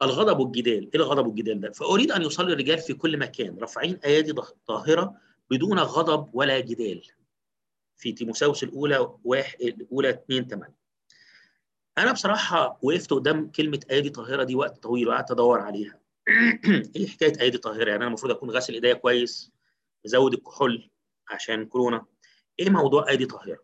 الغضب 0.02 0.39
والجدال 0.39 0.84
إيه 0.94 0.96
الغضب 0.96 1.28
والجدال 1.28 1.60
ده؟ 1.60 1.72
فأريد 1.72 2.12
أن 2.12 2.22
يصلي 2.22 2.54
الرجال 2.54 2.78
في 2.78 2.94
كل 2.94 3.18
مكان 3.18 3.58
رافعين 3.58 4.00
ايادي 4.06 4.34
طاهره 4.68 5.15
بدون 5.52 5.80
غضب 5.80 6.30
ولا 6.34 6.60
جدال. 6.60 7.02
في 7.98 8.12
تيموساوس 8.12 8.63
الأولى 8.63 9.15
واحد 9.24 9.62
الأولى 9.62 10.10
2 10.10 10.48
8 10.48 10.76
أنا 11.98 12.12
بصراحة 12.12 12.80
وقفت 12.82 13.13
قدام 13.13 13.52
كلمة 13.52 13.80
ايادي 13.91 14.10
طاهرة 14.10 14.44
دي 14.44 14.56
وقت 14.56 14.84
طويل 14.84 15.08
وقعدت 15.08 15.32
أدور 15.32 15.60
عليها. 15.60 16.00
إيه 16.96 17.08
حكاية 17.08 17.39
ايادي 17.39 17.58
طاهرة؟ 17.58 17.89
يعني 17.89 17.96
أنا 17.96 18.08
المفروض 18.08 18.32
أكون 18.32 18.50
غاسل 18.52 18.74
إيديا 18.74 18.94
كويس 18.94 19.52
مزود 20.06 20.34
الكحول 20.34 20.89
عشان 21.30 21.65
كورونا. 21.65 22.06
إيه 22.60 22.70
موضوع 22.70 23.10
أيدي 23.10 23.26
طاهرة؟ 23.26 23.58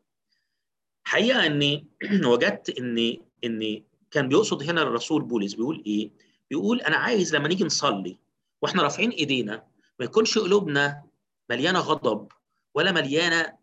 حقيقة 1.04 1.46
إني 1.46 1.88
وجدت 2.32 2.80
ان 2.80 3.18
ان 3.44 3.84
كان 4.12 4.30
بيقصد 4.30 4.64
هنا 4.64 4.82
الرسول 4.82 5.22
بولس 5.22 5.54
بيقول 5.54 5.84
إيه 5.86 6.12
بيقول 6.50 6.82
أنا 6.82 6.98
عايز 6.98 7.36
لما 7.36 7.48
نيجي 7.48 7.64
نصلي 7.64 8.18
وإحنا 8.62 8.84
رافعين 8.84 9.10
إيدينا 9.10 9.64
ما 10.00 10.06
يكونش 10.06 10.38
قلوبنا 10.38 11.04
مليانة 11.50 11.80
غضب 11.80 12.28
ولا 12.76 12.92
مليانة 12.92 13.54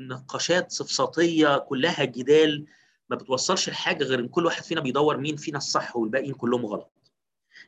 نقاشات 0.00 0.70
سفساطيه 0.72 1.58
كلها 1.58 2.04
جدال 2.04 2.66
ما 3.10 3.16
بتوصلش 3.16 3.68
لحاجة 3.68 4.04
غير 4.04 4.18
إن 4.20 4.28
كل 4.28 4.46
واحد 4.46 4.62
فينا 4.62 4.80
بيدور 4.80 5.16
مين 5.16 5.36
فينا 5.36 5.58
الصح 5.58 5.96
والباقيين 5.96 6.34
كلهم 6.34 6.66
غلط. 6.66 6.92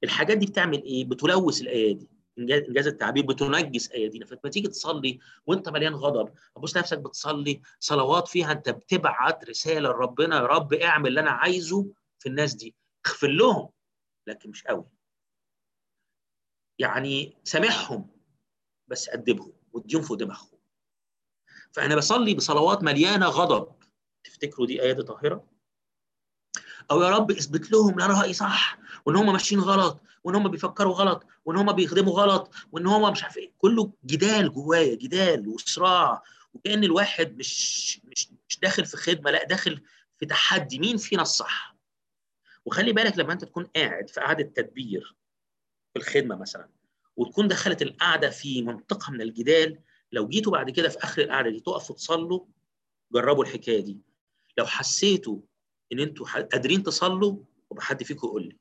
الحاجات 0.05 0.39
دي 0.39 0.47
بتعمل 0.47 0.83
إيه؟ 0.83 1.05
بتلوث 1.05 1.61
الايادي 1.61 2.09
انجاز 2.39 2.87
التعبير 2.87 3.27
بتنجس 3.27 3.91
ايادينا 3.91 4.27
فلما 4.27 4.51
تيجي 4.51 4.69
تصلي 4.69 5.19
وأنت 5.47 5.69
مليان 5.69 5.95
غضب 5.95 6.29
ابص 6.57 6.77
نفسك 6.77 6.99
بتصلي 6.99 7.61
صلوات 7.81 8.29
فيها 8.29 8.53
أنت 8.53 8.71
بتبعت 8.71 9.45
رسالة 9.49 9.89
لربنا 9.89 10.37
يا 10.37 10.47
رب 10.47 10.75
اعمل 10.75 11.09
اللي 11.09 11.21
أنا 11.21 11.31
عايزه 11.31 11.87
في 12.21 12.29
الناس 12.29 12.55
دي. 12.55 12.75
اغفر 13.07 13.29
لهم 13.29 13.71
لكن 14.27 14.51
مش 14.51 14.65
قوي. 14.65 14.85
يعني 16.79 17.37
سامحهم 17.45 18.11
بس 18.89 19.09
أدبهم 19.09 19.53
واديهم 19.73 20.03
فوق 20.03 20.17
دماغهم. 20.17 20.59
فأنا 21.73 21.97
بصلي 21.97 22.35
بصلوات 22.35 22.83
مليانة 22.83 23.27
غضب. 23.27 23.75
تفتكروا 24.25 24.67
دي 24.67 24.83
ايادي 24.83 25.03
طاهرة؟ 25.03 25.51
أو 26.91 27.03
يا 27.03 27.11
رب 27.11 27.31
اثبت 27.31 27.73
لهم 27.73 27.95
ان 27.95 28.01
أنا 28.01 28.21
رايي 28.21 28.33
صح 28.33 28.79
وإن 29.07 29.17
هم 29.17 29.33
ماشيين 29.33 29.61
غلط 29.61 30.01
وإن 30.25 30.35
هم 30.35 30.49
بيفكروا 30.49 30.95
غلط 30.95 31.27
وإن 31.45 31.57
هم 31.57 31.73
بيخدموا 31.73 32.13
غلط 32.13 32.55
وإن 32.73 32.87
هم 32.87 33.13
مش 33.13 33.23
عارف 33.23 33.37
إيه. 33.37 33.53
كله 33.59 33.93
جدال 34.05 34.53
جوايا 34.53 34.95
جدال 34.95 35.49
وصراع. 35.49 36.23
وكأن 36.55 36.85
الواحد 36.85 37.37
مش 37.37 38.01
مش 38.05 38.29
مش 38.49 38.59
داخل 38.59 38.87
في 38.87 38.97
خدمة 38.97 39.31
لا 39.31 39.45
داخل 39.45 39.83
في 40.19 40.27
تحدي. 40.27 40.79
مين 40.79 40.97
فينا 40.97 41.23
الصح؟ 41.23 41.70
وخلي 42.71 42.93
بالك 42.93 43.19
لما 43.19 43.33
انت 43.33 43.45
تكون 43.45 43.65
قاعد 43.65 44.11
في 44.11 44.21
قعدة 44.21 44.45
تدبير 44.45 45.17
في 45.93 45.99
الخدمة 45.99 46.37
مثلا 46.37 46.69
وتكون 47.17 47.49
دخلت 47.49 47.83
القعدة 47.83 48.31
في 48.31 48.63
منطقة 48.63 49.13
من 49.13 49.21
الجدال 49.21 49.81
لو 50.13 50.29
جيتوا 50.29 50.53
بعد 50.53 50.71
كده 50.71 50.89
في 50.89 50.99
آخر 50.99 51.23
القعدة 51.23 51.51
دي 51.51 51.61
تقفوا 51.61 51.97
تصلوا 51.97 52.47
جربوا 53.13 53.45
الحكاية 53.45 53.81
دي. 53.81 53.99
لو 54.59 54.67
حسيتوا 54.67 55.41
إن 55.93 56.01
أنتوا 56.01 56.27
قادرين 56.41 56.83
تصلوا 56.83 57.45
وبحد 57.71 58.03
فيكم 58.03 58.27
يقول 58.27 58.43
لي. 58.43 58.57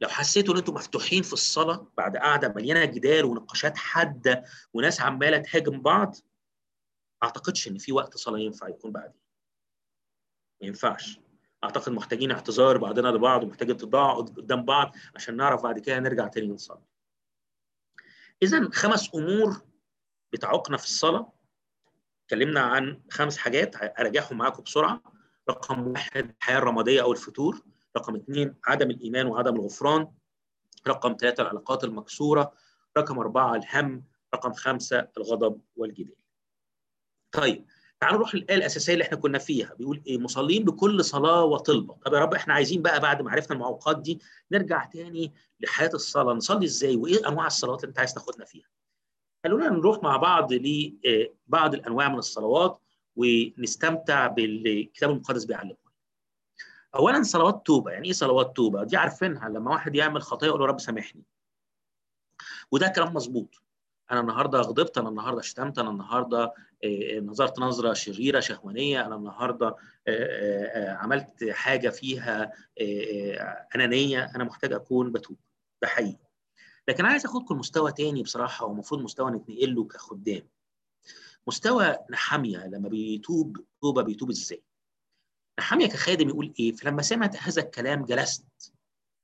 لو 0.00 0.08
حسيتوا 0.08 0.54
إن 0.54 0.58
أنتوا 0.58 0.74
مفتوحين 0.74 1.22
في 1.22 1.32
الصلاة 1.32 1.92
بعد 1.96 2.16
قعدة 2.16 2.48
مليانة 2.56 2.84
جدال 2.84 3.24
ونقاشات 3.24 3.76
حادة 3.76 4.44
وناس 4.72 5.00
عمالة 5.00 5.38
تهاجم 5.38 5.82
بعض 5.82 6.16
أعتقدش 7.22 7.68
إن 7.68 7.78
في 7.78 7.92
وقت 7.92 8.16
صلاة 8.16 8.38
ينفع 8.38 8.68
يكون 8.68 8.92
بعدين 8.92 9.20
ما 10.60 10.66
ينفعش. 10.66 11.20
أعتقد 11.64 11.92
محتاجين 11.92 12.30
اعتذار 12.30 12.78
بعضنا 12.78 13.08
لبعض 13.08 13.44
ومحتاجين 13.44 13.76
تضاع 13.76 14.14
قدام 14.14 14.64
بعض 14.64 14.96
عشان 15.14 15.36
نعرف 15.36 15.62
بعد 15.62 15.78
كده 15.78 15.98
نرجع 15.98 16.26
تاني 16.26 16.48
نصلي. 16.48 16.82
إذا 18.42 18.70
خمس 18.72 19.14
أمور 19.14 19.62
بتعوقنا 20.32 20.76
في 20.76 20.84
الصلاة. 20.84 21.32
اتكلمنا 22.24 22.60
عن 22.60 23.02
خمس 23.10 23.38
حاجات 23.38 23.76
أراجعهم 23.76 24.38
معاكم 24.38 24.62
بسرعة. 24.62 25.02
رقم 25.50 25.86
واحد 25.86 26.34
الحياة 26.40 26.58
الرمادية 26.58 27.02
أو 27.02 27.12
الفتور 27.12 27.62
رقم 27.96 28.16
اثنين 28.16 28.54
عدم 28.66 28.90
الإيمان 28.90 29.26
وعدم 29.26 29.56
الغفران. 29.56 30.12
رقم 30.88 31.16
ثلاثة 31.20 31.42
العلاقات 31.42 31.84
المكسورة. 31.84 32.52
رقم 32.98 33.18
أربعة 33.18 33.54
الهم. 33.54 34.04
رقم 34.34 34.52
خمسة 34.52 35.08
الغضب 35.16 35.60
والجدال. 35.76 36.16
طيب 37.32 37.66
تعالوا 38.00 38.18
نروح 38.18 38.34
للآية 38.34 38.56
الأساسية 38.58 38.92
اللي 38.92 39.04
إحنا 39.04 39.16
كنا 39.16 39.38
فيها. 39.38 39.74
بيقول 39.74 40.02
إيه؟ 40.06 40.18
مصلين 40.18 40.64
بكل 40.64 41.04
صلاة 41.04 41.44
وطلبة. 41.44 41.94
طب 41.94 42.14
يا 42.14 42.18
رب 42.18 42.34
إحنا 42.34 42.54
عايزين 42.54 42.82
بقى 42.82 43.00
بعد 43.00 43.22
ما 43.22 43.30
عرفنا 43.30 43.56
المعوقات 43.56 44.00
دي 44.00 44.20
نرجع 44.52 44.84
تاني 44.84 45.32
لحياة 45.60 45.90
الصلاة. 45.94 46.34
نصلي 46.34 46.64
إزاي؟ 46.64 46.96
وإيه 46.96 47.28
أنواع 47.28 47.46
الصلوات 47.46 47.80
اللي 47.80 47.88
أنت 47.88 47.98
عايز 47.98 48.14
تاخدنا 48.14 48.44
فيها؟ 48.44 48.68
خلونا 49.44 49.68
نروح 49.68 50.02
مع 50.02 50.16
بعض 50.16 50.52
لبعض 50.52 51.74
الأنواع 51.74 52.08
من 52.08 52.18
الصلوات 52.18 52.80
ونستمتع 53.16 54.26
بالكتاب 54.26 55.10
المقدس 55.10 55.44
بيعلمنا. 55.44 55.76
اولا 56.94 57.22
صلوات 57.22 57.66
توبة. 57.66 57.90
يعني 57.90 58.06
إيه 58.06 58.12
صلوات 58.12 58.56
توبة؟ 58.56 58.84
دي 58.84 58.96
عارفينها. 58.96 59.48
لما 59.48 59.70
واحد 59.70 59.94
يعمل 59.94 60.22
خطيه 60.22 60.46
يقول 60.46 60.60
له 60.60 60.66
رب 60.66 60.80
سامحني. 60.80 61.22
وده 62.70 62.88
كلام 62.88 63.14
مظبوط. 63.14 63.62
أنا 64.10 64.20
النهارده 64.20 64.60
غضبت 64.60 64.98
أنا 64.98 65.08
النهارده 65.08 65.42
شتمت 65.42 65.78
أنا 65.78 65.90
النهارده 65.90 66.54
نظرت 67.22 67.58
نظرة 67.58 67.92
شريرة 67.92 68.40
شهوانية 68.40 69.06
أنا 69.06 69.16
النهارده 69.16 69.76
عملت 70.88 71.44
حاجة 71.50 71.88
فيها 71.88 72.52
أنانية 73.74 74.24
أنا 74.36 74.44
محتاج 74.44 74.72
أكون 74.72 75.12
بتوب. 75.12 75.36
ده 75.82 75.88
حقيقي. 75.88 76.30
لكن 76.88 77.04
عايز 77.04 77.24
اخدكم 77.24 77.54
لمستوى 77.54 77.92
تاني 77.92 78.22
بصراحة 78.22 78.66
ومفروض 78.66 79.00
مستوى 79.00 79.30
نتنقل 79.30 79.74
له 79.74 79.84
كخدام. 79.84 80.48
مستوى 81.46 81.96
نحامية 82.10 82.66
لما 82.66 82.88
بيتوب 82.88 83.64
توبة 83.82 84.02
بيتوب 84.02 84.30
إزاي؟ 84.30 84.62
نحامية 85.58 85.86
كخادم 85.86 86.28
يقول 86.28 86.54
إيه؟ 86.60 86.72
فلما 86.72 87.02
سمعت 87.02 87.36
هذا 87.36 87.62
الكلام 87.62 88.04
جلست 88.04 88.72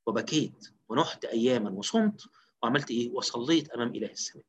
وبكيت 0.06 0.72
ونحت 0.88 1.24
اياما 1.24 1.70
وصمت 1.70 2.22
وعملت 2.62 2.90
إيه؟ 2.90 3.10
وصليت 3.10 3.68
أمام 3.70 3.94
إله 3.94 4.10
السماء. 4.10 4.44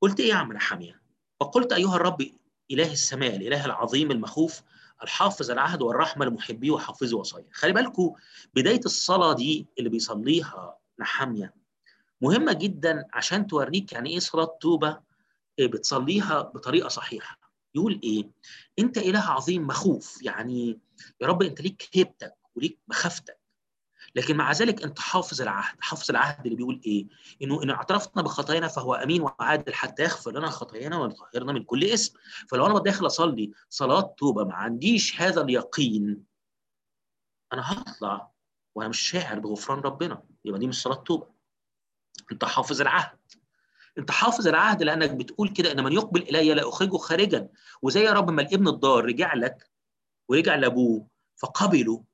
قلت 0.00 0.20
إيه 0.20 0.28
يا 0.28 0.34
عم 0.34 0.52
نحامية؟ 0.52 1.02
وقلت 1.40 1.72
أيها 1.72 1.96
الرب 1.96 2.30
إله 2.70 2.92
السماء 2.92 3.36
الإله 3.36 3.64
العظيم 3.64 4.10
المخوف 4.10 4.62
الحافظ 5.02 5.50
العهد 5.50 5.82
والرحمة 5.82 6.24
لمحبيه 6.26 6.70
وحافظي 6.70 7.14
وصايا. 7.14 7.44
خلي 7.52 7.72
بالكم 7.72 8.14
بداية 8.54 8.80
الصلاة 8.84 9.32
دي 9.32 9.66
اللي 9.78 9.88
بيصليها 9.90 10.78
نحاميه 11.00 11.54
مهمة 12.20 12.52
جدا 12.52 13.04
عشان 13.12 13.46
توريك 13.46 13.92
يعني 13.92 14.10
إيه 14.10 14.18
صلاة 14.18 14.58
توبة 14.60 15.00
بتصليها 15.60 16.42
بطريقة 16.42 16.88
صحيحة. 16.88 17.38
يقول 17.74 18.00
إيه؟ 18.04 18.30
أنت 18.78 18.98
إله 18.98 19.20
عظيم 19.20 19.66
مخوف 19.66 20.22
يعني 20.22 20.78
يا 21.20 21.26
رب 21.26 21.42
أنت 21.42 21.60
ليك 21.60 21.88
هيبتك 21.92 22.34
وليك 22.54 22.78
مخافتك. 22.88 23.37
لكن 24.16 24.36
مع 24.36 24.52
ذلك 24.52 24.82
انت 24.82 24.98
حافظ 24.98 25.40
العهد 25.42 25.76
حافظ 25.80 26.10
العهد 26.10 26.44
اللي 26.44 26.56
بيقول 26.56 26.80
إيه؟ 26.86 27.06
إنه 27.42 27.62
ان 27.62 27.70
اعترفنا 27.70 28.22
بخطايانا 28.22 28.68
فهو 28.68 28.94
أمين 28.94 29.22
وعادل 29.22 29.74
حتى 29.74 30.02
يغفر 30.02 30.30
لنا 30.30 30.50
خطايانا 30.50 30.98
ويطهرنا 30.98 31.52
من 31.52 31.64
كل 31.64 31.84
اسم. 31.84 32.18
فلو 32.48 32.66
أنا 32.66 32.78
داخل 32.78 33.06
أصلي 33.06 33.52
صلاة 33.68 34.14
توبة 34.18 34.44
ما 34.44 34.54
عنديش 34.54 35.20
هذا 35.20 35.40
اليقين. 35.42 36.24
أنا 37.52 37.72
هطلع 37.72 38.30
وأنا 38.74 38.88
مش 38.88 39.00
شاعر 39.00 39.38
بغفران 39.38 39.80
ربنا. 39.80 40.22
يبقى 40.44 40.60
دي 40.60 40.66
مش 40.66 40.82
صلاة 40.82 40.94
توبة. 40.96 41.26
أنت 42.32 42.44
حافظ 42.44 42.80
العهد. 42.80 43.18
أنت 43.98 44.10
حافظ 44.10 44.48
العهد 44.48 44.82
لأنك 44.82 45.10
بتقول 45.10 45.48
كده 45.48 45.72
إن 45.72 45.84
من 45.84 45.92
يقبل 45.92 46.22
إلي 46.22 46.54
لا 46.54 46.68
أخرجه 46.68 46.96
خارجا. 46.96 47.48
وزي 47.82 48.04
يا 48.04 48.12
رب 48.12 48.30
ما 48.30 48.42
الابن 48.42 48.68
الضار 48.68 49.04
رجع 49.04 49.34
لك 49.34 49.70
ورجع 50.28 50.54
لأبوه 50.54 51.06
فقبله 51.36 52.04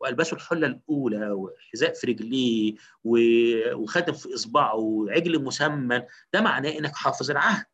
والبسوا 0.00 0.38
الحلة 0.38 0.66
الأولى 0.66 1.30
وحذاء 1.30 1.94
في 1.94 2.06
رجليه 2.06 2.74
وخاتم 3.04 4.12
في 4.12 4.34
إصبعه 4.34 4.74
وعجل 4.74 5.44
مسمن. 5.44 6.02
ده 6.32 6.40
معناه 6.40 6.70
إنك 6.70 6.96
حافظ 6.96 7.30
العهد. 7.30 7.66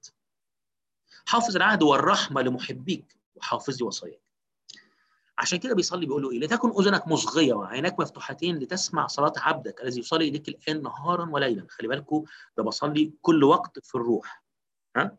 حافظ 1.27 1.57
العهد 1.57 1.83
والرحمة 1.83 2.43
لمحبيك 2.43 3.17
وحافظ 3.35 3.83
وصاياك. 3.83 4.23
عشان 5.39 5.59
كده 5.59 5.75
بيصلي 5.75 6.07
بيقول 6.07 6.23
له 6.23 6.31
إيه؟ 6.31 6.39
لتكن 6.41 6.71
أذنك 6.71 7.09
مصغية 7.09 7.53
وعيناك 7.55 8.01
مفتوحتين 8.01 8.59
لتسمع 8.59 9.07
صلاة 9.07 9.33
عبدك 9.37 9.83
الذي 9.83 10.01
يصلي 10.01 10.29
إليك 10.29 10.49
الآن 10.49 10.83
نهارا 10.83 11.31
وليلا. 11.31 11.67
خلي 11.71 11.89
بالكم 11.89 12.25
ده 12.57 12.63
بصلي 12.63 13.13
كل 13.23 13.45
وقت 13.45 13.79
في 13.79 13.95
الروح. 13.95 14.43
ها؟ 14.97 15.17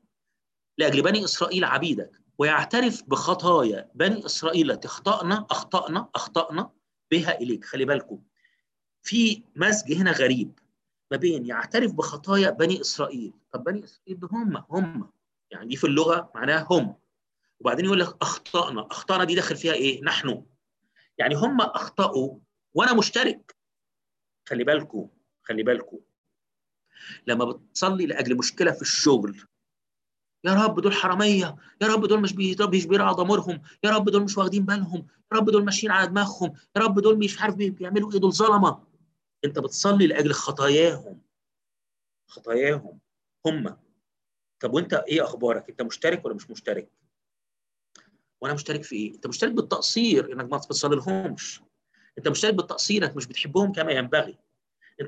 لأجل 0.78 1.02
بني 1.02 1.24
إسرائيل 1.24 1.66
عبيدك 1.66 2.12
ويعترف 2.38 3.04
بخطايا 3.08 3.92
بني 3.96 4.26
إسرائيل 4.26 4.72
اخطانا 4.72 5.46
أخطأنا 5.52 6.10
أخطأنا. 6.16 6.72
بها 7.14 7.40
إليك 7.42 7.66
خلي 7.66 7.86
بالكم. 7.86 8.24
في 9.02 9.44
مزج 9.56 9.94
هنا 9.94 10.12
غريب 10.12 10.60
ما 11.12 11.18
بين 11.18 11.46
يعترف 11.46 11.94
بخطايا 11.94 12.50
بني 12.50 12.82
إسرائيل. 12.82 13.34
طب 13.52 13.64
بني 13.64 13.84
إسرائيل 13.84 14.20
ده 14.20 14.28
هم 14.32 14.58
هم. 14.70 15.12
يعني 15.52 15.68
دي 15.68 15.76
في 15.76 15.84
اللغة 15.88 16.32
معناها 16.36 16.68
هم. 16.72 16.96
وبعدين 17.60 17.86
يقول 17.86 18.00
لك 18.00 18.16
أخطأنا. 18.22 18.88
أخطأنا 18.92 19.24
دي 19.24 19.36
داخل 19.36 19.56
فيها 19.56 19.74
إيه؟ 19.74 20.04
نحن. 20.04 20.46
يعني 21.18 21.36
هم 21.36 21.62
أخطأوا 21.62 22.40
وأنا 22.74 22.94
مشترك. 22.94 23.56
خلي 24.50 24.64
بالكم 24.64 25.10
خلي 25.44 25.64
بالكم. 25.64 26.00
لما 27.28 27.46
بتصلي 27.46 28.06
لأجل 28.06 28.38
مشكلة 28.38 28.72
في 28.72 28.82
الشغل 28.82 29.48
يا 30.44 30.54
رب 30.54 30.80
دول 30.80 30.94
حرامية 30.94 31.56
يا 31.82 31.88
رب 31.88 32.06
دول 32.06 32.22
مش 32.22 32.34
مش 32.34 32.86
بيراعوا 32.86 33.14
ضميرهم 33.14 33.62
يا 33.84 33.90
رب 33.92 34.10
دول 34.10 34.24
مش 34.24 34.38
واخدين 34.38 34.66
بالهم 34.66 35.08
يا 35.32 35.38
رب 35.38 35.50
دول 35.50 35.66
ماشيين 35.66 35.92
على 35.92 36.08
دماغهم 36.08 36.54
يا 36.76 36.82
رب 36.82 37.00
دول 37.00 37.18
مش 37.20 37.42
عارف 37.42 37.56
بيعملوا 37.56 38.14
إيه 38.14 38.20
دول 38.20 38.34
ظلمة. 38.34 38.84
أنت 39.46 39.60
بتصلي 39.60 40.08
لأجل 40.08 40.32
خطاياهم 40.34 41.22
خطاياهم 42.28 43.00
هم. 43.46 43.78
طب 44.60 44.74
وأنت 44.74 44.94
إيه 44.94 45.24
أخبارك؟ 45.24 45.70
أنت 45.70 45.82
مشترك 45.82 46.26
ولا 46.26 46.36
مش 46.36 46.50
مشترك؟ 46.50 46.90
وأنا 48.42 48.54
مشترك 48.54 48.84
في 48.84 48.96
إيه؟ 48.96 49.16
أنت 49.16 49.28
مشترك 49.28 49.52
بالتقصير 49.52 50.34
إنك 50.34 50.52
ما 50.52 50.58
بتصلي 50.58 50.96
لهمش 50.96 51.62
أنت 52.18 52.28
مشترك 52.28 52.54
بالتقصير 52.54 53.04
إنك 53.06 53.16
مش 53.16 53.26
بتحبهم 53.28 53.72
كما 53.72 53.92
ينبغي. 53.92 54.38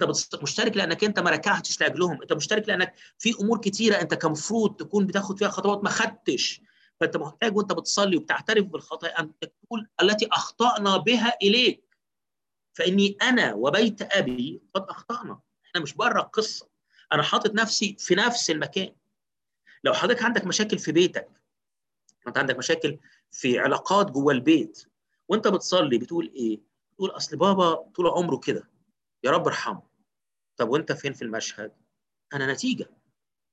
انت 0.04 0.44
مشترك 0.44 0.78
لانك 0.78 1.04
انت 1.04 1.20
ما 1.20 1.30
ركعتش 1.32 1.82
لاجلهم 1.82 2.22
انت 2.22 2.34
مشترك 2.34 2.68
لانك 2.70 2.94
في 3.18 3.34
امور 3.42 3.58
كتيرة 3.58 4.02
انت 4.02 4.14
كمفروض 4.14 4.76
تكون 4.76 5.06
بتاخد 5.06 5.38
فيها 5.38 5.50
خطوات 5.50 5.84
ما 5.84 5.90
خدتش. 5.90 6.62
فانت 7.00 7.18
محتاج 7.18 7.58
وانت 7.58 7.74
بتصلي 7.74 8.18
وبتعترف 8.18 8.66
بالخطايا 8.66 9.20
أن 9.20 9.32
تقول 9.40 9.88
التي 10.02 10.28
أخطأنا 10.32 10.98
بها 10.98 11.38
إليك. 11.44 11.98
فإني 12.74 13.18
أنا 13.22 13.54
وبيت 13.54 14.02
أبي 14.02 14.62
قد 14.74 14.86
أخطأنا. 14.90 15.40
إحنا 15.68 15.82
مش 15.82 15.94
بره 15.94 16.22
القصة. 16.22 16.68
أنا 17.14 17.24
حاطط 17.24 17.54
نفسي 17.54 17.96
في 18.00 18.16
نفس 18.16 18.50
المكان. 18.50 18.96
لو 19.84 19.94
حضرتك 19.94 20.24
عندك 20.24 20.46
مشاكل 20.46 20.80
في 20.80 20.92
بيتك 20.92 21.28
أنت 22.28 22.38
عندك 22.38 22.58
مشاكل 22.58 22.98
في 23.32 23.60
علاقات 23.60 24.12
جوه 24.12 24.34
البيت 24.34 24.86
وأنت 25.28 25.48
بتصلي 25.48 25.98
بتقول 25.98 26.32
إيه؟ 26.36 26.60
بتقول 26.94 27.10
أصل 27.10 27.38
بابا 27.38 27.74
طول 27.74 28.08
عمره 28.08 28.38
كده. 28.38 28.70
يا 29.26 29.32
رب 29.32 29.48
ارحمه. 29.48 29.82
طب 30.58 30.70
وانت 30.70 30.92
فين 30.92 31.14
في 31.14 31.22
المشهد؟ 31.22 31.72
أنا 32.34 32.54
نتيجة. 32.54 32.90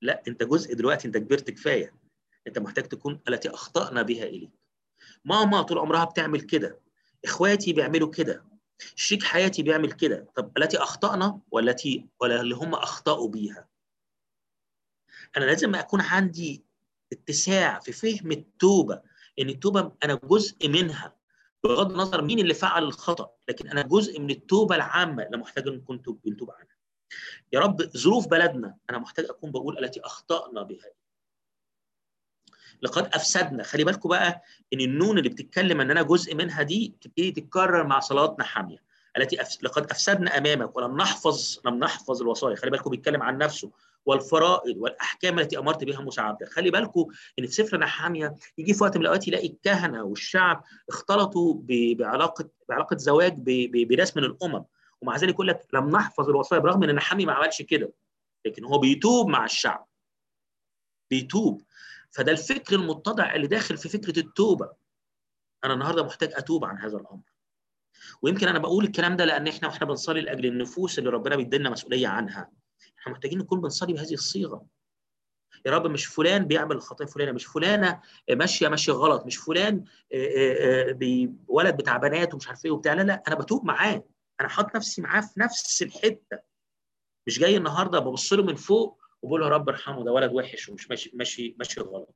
لا 0.01 0.23
انت 0.27 0.43
جزء 0.43 0.75
دلوقتي 0.75 1.07
انت 1.07 1.17
كبرت 1.17 1.51
كفاية. 1.51 1.93
انت 2.47 2.59
محتاج 2.59 2.83
تكون 2.87 3.19
التي 3.27 3.49
أخطأنا 3.49 4.01
بها 4.01 4.23
إليك. 4.23 4.51
ماما 5.25 5.61
طول 5.61 5.77
عمرها 5.77 6.05
بتعمل 6.05 6.41
كده. 6.41 6.79
إخواتي 7.25 7.73
بيعملوا 7.73 8.09
كده. 8.09 8.45
شريك 8.95 9.23
حياتي 9.23 9.63
بيعمل 9.63 9.91
كده. 9.91 10.27
طب 10.35 10.57
التي 10.57 10.77
أخطأنا 10.77 11.39
والتي 11.51 12.09
ولا 12.19 12.41
اللي 12.41 12.55
هم 12.55 12.73
أخطأوا 12.73 13.29
بيها؟ 13.29 13.69
أنا 15.37 15.45
لازم 15.45 15.75
أكون 15.75 16.01
عندي 16.01 16.63
اتساع 17.13 17.79
في 17.79 17.91
فهم 17.91 18.31
التوبة. 18.31 19.01
ان 19.39 19.49
التوبة 19.49 19.91
أنا 20.03 20.19
جزء 20.23 20.69
منها. 20.69 21.15
بغض 21.63 21.91
النظر 21.91 22.21
مين 22.21 22.39
اللي 22.39 22.53
فعل 22.53 22.83
الخطأ 22.83 23.29
لكن 23.49 23.67
أنا 23.67 23.81
جزء 23.81 24.19
من 24.19 24.29
التوبة 24.29 24.75
العامة 24.75 25.23
اللي 25.23 25.37
محتاج 25.37 25.67
أن 25.67 25.81
كنت 25.81 26.09
بنتوب 26.09 26.51
عنها. 26.51 26.75
يا 27.53 27.59
رب 27.59 27.81
ظروف 27.97 28.27
بلدنا 28.27 28.77
أنا 28.89 28.97
محتاج 28.97 29.25
أكون 29.29 29.51
بقول 29.51 29.79
التي 29.83 29.99
أخطأنا 30.01 30.63
بها. 30.63 30.89
لقد 32.81 33.05
أفسدنا. 33.13 33.63
خلي 33.63 33.83
بالكم 33.83 34.09
بقى 34.09 34.41
إن 34.73 34.81
النون 34.81 35.17
اللي 35.17 35.29
بتتكلم 35.29 35.81
إن 35.81 35.91
أنا 35.91 36.01
جزء 36.01 36.35
منها 36.35 36.63
دي 36.63 36.95
تبتدي 37.01 37.31
تتكرر 37.31 37.87
مع 37.87 37.99
صلاه 37.99 38.35
نحاميه 38.39 38.83
التي 39.17 39.41
أفس... 39.41 39.63
لقد 39.63 39.91
أفسدنا 39.91 40.37
أمامك 40.37 40.77
ولم 40.77 40.97
نحفظ 40.97 41.59
لم 41.65 41.79
نحفظ 41.79 42.21
الوصايا. 42.21 42.55
خلي 42.55 42.71
بالكم 42.71 42.89
بيتكلم 42.89 43.23
عن 43.23 43.37
نفسه. 43.37 43.71
والفرائض 44.05 44.77
والأحكام 44.77 45.39
التي 45.39 45.59
أمرت 45.59 45.83
بها 45.83 46.01
موسى 46.01 46.21
عبدك 46.21 46.49
خلي 46.49 46.71
بالكم 46.71 47.05
إن 47.39 47.45
في 47.45 47.51
سفر 47.51 47.77
نحامية 47.77 48.35
يجي 48.57 48.73
في 48.73 48.83
وقت 48.83 48.97
من 48.97 49.01
الأوقات 49.01 49.27
يلاقي 49.27 49.47
الكهنة 49.47 50.03
والشعب 50.03 50.63
اختلطوا. 50.89 51.61
بعلاقه 51.69 52.49
بعلاقة 52.69 52.97
زواج. 52.97 53.33
بناس 53.73 54.17
من 54.17 54.23
الأمم. 54.23 54.65
ومع 55.01 55.17
ذلك 55.17 55.33
يقول 55.33 55.47
لك 55.47 55.67
لم 55.73 55.89
نحفظ 55.89 56.29
الوصايا 56.29 56.61
برغم 56.61 56.83
إن 56.83 56.95
نحامي 56.95 57.25
ما 57.25 57.33
عملش 57.33 57.61
كده 57.61 57.93
لكن 58.45 58.65
هو 58.65 58.77
بيتوب 58.77 59.27
مع 59.27 59.45
الشعب. 59.45 59.87
بيتوب. 61.09 61.61
فده 62.11 62.31
الفكر 62.31 62.75
المتضع 62.75 63.35
اللي 63.35 63.47
داخل 63.47 63.77
في 63.77 63.89
فكرة 63.89 64.19
التوبة. 64.19 64.69
أنا 65.63 65.73
النهارده 65.73 66.03
محتاج 66.03 66.29
أتوب 66.33 66.65
عن 66.65 66.77
هذا 66.77 66.97
الأمر. 66.97 67.33
ويمكن 68.21 68.47
أنا 68.47 68.59
بقول 68.59 68.85
الكلام 68.85 69.15
ده 69.15 69.25
لأن 69.25 69.47
إحنا 69.47 69.67
وإحنا 69.67 69.87
بنصلي 69.87 70.21
لأجل 70.21 70.45
النفوس 70.45 70.99
اللي 70.99 71.09
ربنا 71.09 71.35
بيدينا 71.35 71.69
مسؤولية 71.69 72.07
عنها. 72.07 72.51
إحنا 73.03 73.13
محتاجين 73.13 73.39
نكون 73.39 73.61
بنصلي 73.61 73.93
بهذه 73.93 74.13
الصيغة. 74.13 74.65
يا 75.65 75.71
رب 75.71 75.87
مش 75.87 76.05
فلان 76.05 76.45
بيعمل 76.45 76.75
الخطيه 76.75 77.05
فلانه 77.05 77.31
مش 77.31 77.45
فلانة 77.45 78.01
ماشية 78.29 78.67
ماشية 78.67 78.93
غلط 78.93 79.25
مش 79.25 79.37
فلان 79.37 79.85
ولد 81.47 81.77
بتاع 81.77 81.97
بنات 81.97 82.33
ومش 82.33 82.47
عارف 82.47 82.65
إيه 82.65 82.71
وبتاع. 82.71 82.93
لا 82.93 83.01
لا 83.01 83.23
أنا 83.27 83.35
بتوب 83.35 83.65
معاه. 83.65 84.03
أنا 84.41 84.49
حاطط 84.49 84.75
نفسي 84.75 85.01
معاه 85.01 85.21
في 85.21 85.39
نفس 85.39 85.81
الحتة. 85.83 86.39
مش 87.27 87.39
جاي 87.39 87.57
النهارده 87.57 87.99
ببص 87.99 88.33
له 88.33 88.43
من 88.43 88.55
فوق 88.55 89.01
وبقول 89.21 89.41
له 89.41 89.47
يا 89.47 89.51
رب 89.51 89.69
ارحمه 89.69 90.03
ده 90.03 90.11
ولد 90.11 90.33
وحش 90.33 90.69
ومش 90.69 90.89
ماشي 90.89 91.11
ماشي 91.13 91.55
ماشي 91.59 91.81
غلط. 91.81 92.15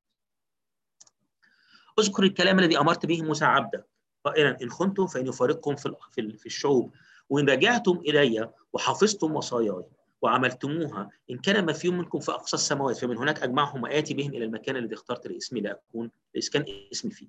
اذكر 1.99 2.23
الكلام 2.23 2.59
الذي 2.59 2.79
أمرت 2.79 3.05
به 3.05 3.21
موسى 3.21 3.45
عبدك. 3.45 3.87
قائلا 4.25 4.61
إن 4.61 4.69
خنتم 4.69 5.07
فان 5.07 5.27
يفارقكم 5.27 5.75
في 5.75 5.95
في 6.37 6.45
الشعوب. 6.45 6.93
وإن 7.29 7.49
رجعتم 7.49 7.97
إلي 7.97 8.51
وحفظتم 8.73 9.35
وصاياي. 9.35 9.85
وعملتموها. 10.27 11.09
إن 11.31 11.37
كان 11.37 11.65
ما 11.65 11.73
فيهم 11.73 11.97
منكم 11.97 12.19
في 12.19 12.31
أقصى 12.31 12.55
السماوات 12.55 12.97
فمن 12.97 13.17
هناك 13.17 13.43
أجمعهم 13.43 13.83
واتي 13.83 14.13
بهم 14.13 14.33
إلى 14.33 14.45
المكان 14.45 14.75
الذي 14.75 14.93
اخترت 14.95 15.27
لاسمي 15.27 15.61
لأكون 15.61 16.11
لاسكان 16.35 16.65
اسمي 16.91 17.11
فيه. 17.11 17.27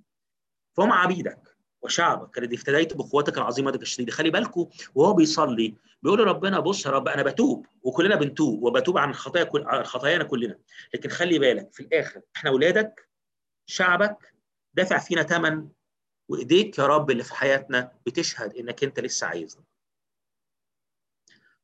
فهم 0.76 0.92
عبيدك 0.92 1.56
وشعبك 1.82 2.38
الذي 2.38 2.54
افتديت 2.56 2.96
بقوتك 2.96 3.38
العظيمة 3.38 3.70
ديك 3.70 3.82
الشديده 3.82 4.12
خلي 4.12 4.30
بالكم 4.30 4.68
وهو 4.94 5.12
بيصلي 5.12 5.74
بيقول 6.02 6.18
لربنا 6.18 6.61
بص 6.61 6.87
يا 6.87 6.90
رب 6.90 7.08
أنا 7.08 7.22
بتوب 7.22 7.66
وكلنا 7.82 8.16
بنتوب 8.16 8.62
وبتوب 8.62 8.98
عن 8.98 9.14
خطايا 9.14 9.44
كل 9.44 9.64
خطايانا 9.84 10.24
كلنا. 10.24 10.58
لكن 10.94 11.08
خلي 11.08 11.38
بالك 11.38 11.72
في 11.72 11.80
الآخر 11.80 12.20
إحنا 12.37 12.50
أولادك 12.50 13.08
شعبك 13.66 14.34
دافع 14.74 14.98
فينا 14.98 15.22
ثمن 15.22 15.68
وإيديك 16.28 16.78
يا 16.78 16.87
رب 16.87 17.11
اللي 17.11 17.22
في 17.24 17.34
حياتنا 17.34 17.92
بتشهد 18.06 18.54
إنك 18.56 18.84
أنت 18.84 19.00
لسه 19.00 19.26
عايزنا 19.26 19.62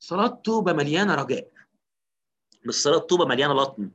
صلاة 0.04 0.40
توبة 0.44 0.72
مليانة 0.72 1.14
رجاء 1.14 1.48
مش 2.66 2.74
صلاة 2.74 2.98
توبة 2.98 3.24
مليانة 3.24 3.54
لطم 3.54 3.90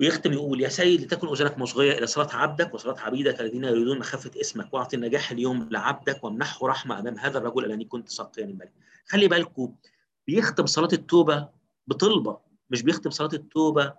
ويختم 0.00 0.32
يقول 0.32 0.60
يا 0.60 0.68
سيد 0.68 1.00
لتكن 1.00 1.28
أذنك 1.28 1.58
مصغيه 1.58 1.98
إلى 1.98 2.06
صلاة 2.06 2.36
عبدك 2.36 2.74
وصلاة 2.74 3.00
عبيدك 3.00 3.40
الذين 3.40 3.64
يريدون 3.64 3.98
مخافة 3.98 4.40
اسمك 4.40 4.74
واعطي 4.74 4.96
النجاح 4.96 5.30
اليوم 5.30 5.68
لعبدك 5.70 6.24
وامنحه 6.24 6.66
رحمة 6.66 6.98
أمام 7.00 7.18
هذا 7.18 7.38
الرجل 7.38 7.64
لأني 7.64 7.84
كنت 7.84 8.08
ساقيا 8.08 8.44
للملك. 8.44 8.72
خلي 9.06 9.28
بالكم 9.28 9.74
بيختم 10.26 10.66
صلاة 10.66 10.88
التوبة 10.92 11.48
بطلبة 11.86 12.40
مش 12.70 12.82
بيختم 12.82 13.10
صلاة 13.10 13.30
التوبة. 13.32 13.94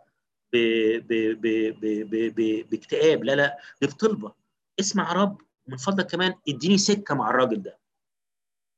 باكتئاب 2.71 3.23
لا 3.23 3.35
لا 3.35 3.57
دي 3.81 3.87
بطلبة 3.87 4.33
اسمع 4.79 5.13
رب 5.13 5.41
ومن 5.67 5.77
فضلك 5.77 6.07
كمان 6.07 6.33
اديني 6.49 6.77
سكة 6.77 7.15
مع 7.15 7.29
الراجل 7.29 7.61
ده. 7.61 7.82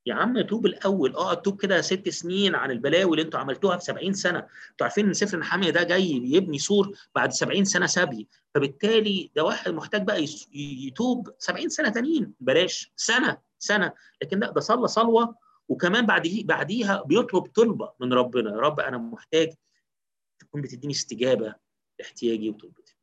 يا 0.07 0.13
عم 0.13 0.41
توب 0.41 0.65
الأول. 0.65 1.15
آه 1.15 1.33
توب 1.33 1.61
كده 1.61 1.81
ست 1.81 2.09
سنين 2.09 2.55
عن 2.55 2.71
البلاوي 2.71 3.11
اللي 3.11 3.21
أنتوا 3.21 3.39
عملتوها 3.39 3.77
في 3.77 3.83
70 3.83 4.13
سنة. 4.13 4.39
أنتوا 4.39 4.85
عارفين 4.87 5.05
إن 5.07 5.13
سفر 5.13 5.37
نحاميه 5.39 5.69
ده 5.69 5.83
جاي 5.83 6.11
يبني 6.11 6.59
سور 6.59 6.97
بعد 7.15 7.31
70 7.31 7.65
سنة 7.65 7.85
سبي 7.85 8.27
فبالتالي 8.55 9.31
ده 9.35 9.43
واحد 9.43 9.71
محتاج 9.71 10.03
بقى 10.03 10.25
يتوب 10.53 11.29
70 11.39 11.69
سنة 11.69 11.89
تانيين. 11.89 12.33
بلاش. 12.39 12.91
سنة 12.95 13.37
سنة. 13.59 13.93
لكن 14.21 14.39
لا 14.39 14.51
ده 14.51 14.61
صلى 14.61 14.87
صلوة. 14.87 15.35
وكمان 15.69 16.05
بعد 16.05 16.27
بعديها 16.43 17.03
بيطلب 17.03 17.43
طلبة 17.43 17.91
من 17.99 18.13
ربنا. 18.13 18.49
يا 18.51 18.55
رب 18.59 18.79
أنا 18.79 18.97
محتاج 18.97 19.53
تكون 20.39 20.61
بتديني 20.61 20.93
استجابة 20.93 21.55
لاحتياجي 21.99 22.49
وطلبتي. 22.49 22.95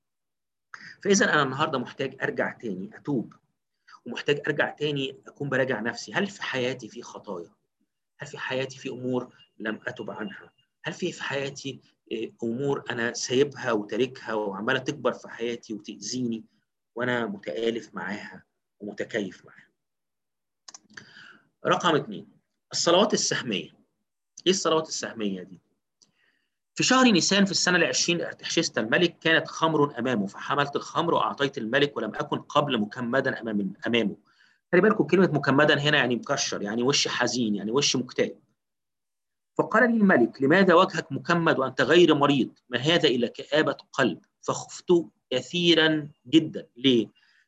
فإذا 1.04 1.32
أنا 1.32 1.42
النهارده 1.42 1.78
محتاج 1.78 2.16
أرجع 2.22 2.52
تاني 2.52 2.90
أتوب. 2.96 3.34
ومحتاج 4.06 4.40
أرجع 4.46 4.70
تاني 4.70 5.16
أكون 5.26 5.48
براجع 5.48 5.80
نفسي. 5.80 6.12
هل 6.12 6.26
في 6.26 6.42
حياتي 6.42 6.88
في 6.88 7.02
خطايا؟ 7.02 7.50
هل 8.18 8.26
في 8.26 8.38
حياتي 8.38 8.78
في 8.78 8.88
أمور 8.88 9.34
لم 9.58 9.80
أتب 9.86 10.10
عنها؟ 10.10 10.52
هل 10.84 10.92
في 10.92 11.12
في 11.12 11.22
حياتي 11.22 11.80
أمور 12.42 12.84
أنا 12.90 13.12
سايبها 13.12 13.72
وتاركها 13.72 14.34
وعمالة 14.34 14.78
تكبر 14.78 15.12
في 15.12 15.28
حياتي 15.28 15.74
وتأذيني 15.74 16.44
وأنا 16.94 17.26
متآلف 17.26 17.94
معاها 17.94 18.44
ومتكيف 18.80 19.46
معاها؟ 19.46 19.68
رقم 21.66 21.96
اثنين 21.96 22.28
الصلوات 22.72 23.14
السهمية. 23.14 23.70
إيه 24.46 24.52
الصلوات 24.52 24.88
السهمية 24.88 25.42
دي؟ 25.42 25.60
في 26.74 26.82
شهر 26.82 27.04
نيسان 27.04 27.44
في 27.44 27.50
السنة 27.50 27.76
العشرين 27.76 28.20
ارتحشست 28.20 28.78
الملك 28.78 29.18
كانت 29.18 29.48
خمر 29.48 29.98
أمامه 29.98 30.26
فحملت 30.26 30.76
الخمر 30.76 31.14
وأعطيت 31.14 31.58
الملك 31.58 31.96
ولم 31.96 32.14
أكن 32.14 32.38
قبل 32.38 32.78
مكمدا 32.80 33.40
أمام 33.40 33.72
أمامه. 33.86 34.16
خلي 34.72 34.80
بالكم 34.80 35.04
كلمة 35.04 35.30
مكمدا 35.32 35.78
هنا 35.78 35.96
يعني 35.96 36.16
مكشر 36.16 36.62
يعني 36.62 36.82
وش 36.82 37.08
حزين 37.08 37.54
يعني 37.54 37.70
وش 37.70 37.96
مكتئب. 37.96 38.38
فقال 39.58 39.90
لي 39.90 39.96
الملك 39.96 40.42
لماذا 40.42 40.74
وجهك 40.74 41.12
مكمد 41.12 41.58
وأنت 41.58 41.80
غير 41.80 42.14
مريض؟ 42.14 42.50
ما 42.68 42.78
هذا 42.78 43.08
إلا 43.08 43.28
كآبة 43.28 43.76
قلب 43.92 44.18
فخفت 44.40 44.92
كثيرا 45.30 46.08
جدا. 46.26 46.66
ليه؟ 46.76 47.06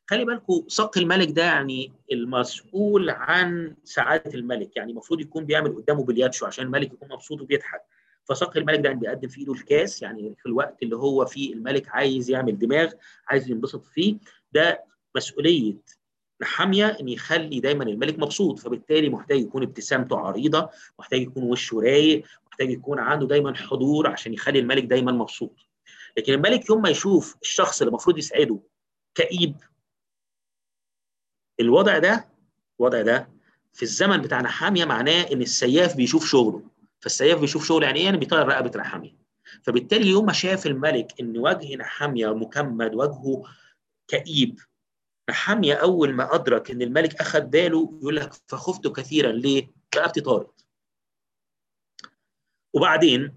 خلي 0.09 0.25
بالكم 0.25 0.63
ساق 0.67 0.97
الملك 0.97 1.31
ده 1.31 1.43
يعني 1.43 1.93
المسؤول 2.11 3.09
عن 3.09 3.75
سعادة 3.83 4.33
الملك 4.33 4.77
يعني 4.77 4.91
المفروض 4.91 5.21
يكون 5.21 5.45
بيعمل 5.45 5.75
قدامه 5.75 6.03
بلياتشو 6.03 6.45
عشان 6.45 6.65
الملك 6.65 6.93
يكون 6.93 7.09
مبسوط 7.11 7.41
وبيضحك. 7.41 7.81
فساق 8.29 8.57
الملك 8.57 8.79
ده 8.79 8.91
بيقدم 8.91 9.27
في 9.27 9.39
ايده 9.39 9.53
الكاس 9.53 10.01
يعني 10.01 10.35
في 10.37 10.45
الوقت 10.45 10.83
اللي 10.83 10.95
هو 10.95 11.25
فيه 11.25 11.53
الملك 11.53 11.89
عايز 11.89 12.29
يعمل 12.29 12.59
دماغ 12.59 12.91
عايز 13.27 13.49
ينبسط 13.51 13.85
فيه 13.85 14.17
ده 14.51 14.83
مسؤولية 15.15 15.73
نحاميه 16.41 16.85
إن 16.99 17.09
يخلي 17.09 17.59
دايما 17.59 17.83
الملك 17.83 18.19
مبسوط. 18.19 18.59
فبالتالي 18.59 19.09
محتاج 19.09 19.39
يكون 19.39 19.63
ابتسامته 19.63 20.17
عريضة 20.17 20.69
محتاج 20.99 21.21
يكون 21.21 21.43
وشه 21.43 21.79
رايق 21.79 22.25
محتاج 22.47 22.69
يكون 22.69 22.99
عنده 22.99 23.27
دايما 23.27 23.55
حضور 23.55 24.07
عشان 24.07 24.33
يخلي 24.33 24.59
الملك 24.59 24.83
دايما 24.83 25.11
مبسوط. 25.11 25.55
لكن 26.17 26.33
الملك 26.33 26.69
يوم 26.69 26.81
ما 26.81 26.89
يشوف 26.89 27.35
الشخص 27.41 27.81
اللي 27.81 27.89
المفروض 27.89 28.17
يسعده 28.17 28.59
كئيب 29.15 29.55
الوضع 31.59 31.97
ده 31.97 32.27
الوضع 32.79 33.01
ده 33.01 33.29
في 33.73 33.83
الزمن 33.83 34.17
بتاع 34.17 34.41
نحاميه 34.41 34.85
معناه 34.85 35.21
إن 35.31 35.41
السياف 35.41 35.95
بيشوف 35.95 36.25
شغله. 36.25 36.61
فالسياف 37.05 37.39
بيشوف 37.39 37.67
شغل 37.67 37.83
يعني 37.83 37.99
إيه؟ 37.99 38.05
يعني 38.05 38.17
بيطير 38.17 38.47
رقبة 38.47 38.79
نحاميه 38.79 39.17
فبالتالي 39.63 40.07
يوم 40.07 40.25
ما 40.25 40.33
شاف 40.33 40.65
الملك 40.65 41.19
إن 41.19 41.37
وجه 41.37 41.75
نحاميه 41.75 42.33
مكمد 42.35 42.95
وجهه 42.95 43.43
كئيب 44.07 44.59
نحاميه 45.29 45.73
أول 45.73 46.13
ما 46.13 46.35
أدرك 46.35 46.71
إن 46.71 46.81
الملك 46.81 47.15
أخذ 47.21 47.41
باله 47.41 47.97
يقول 47.99 48.15
لك 48.15 48.33
فخفت 48.47 48.87
كثيرا. 48.87 49.31
ليه؟ 49.31 49.71
رقبتي 49.95 50.21
طارت 50.21 50.65
وبعدين 52.73 53.35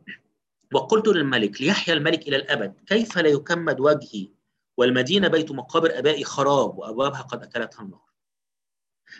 وقلت 0.74 1.08
للملك 1.08 1.60
ليحيا 1.62 1.94
الملك 1.94 2.28
إلى 2.28 2.36
الأبد 2.36 2.74
كيف 2.86 3.18
لا 3.18 3.28
يكمد 3.28 3.80
وجهي؟ 3.80 4.28
والمدينة 4.76 5.28
بيت 5.28 5.52
مقابر 5.52 5.98
أبائي 5.98 6.24
خراب 6.24 6.78
وأبوابها 6.78 7.22
قد 7.22 7.42
أكلتها 7.42 7.82
النار. 7.82 8.08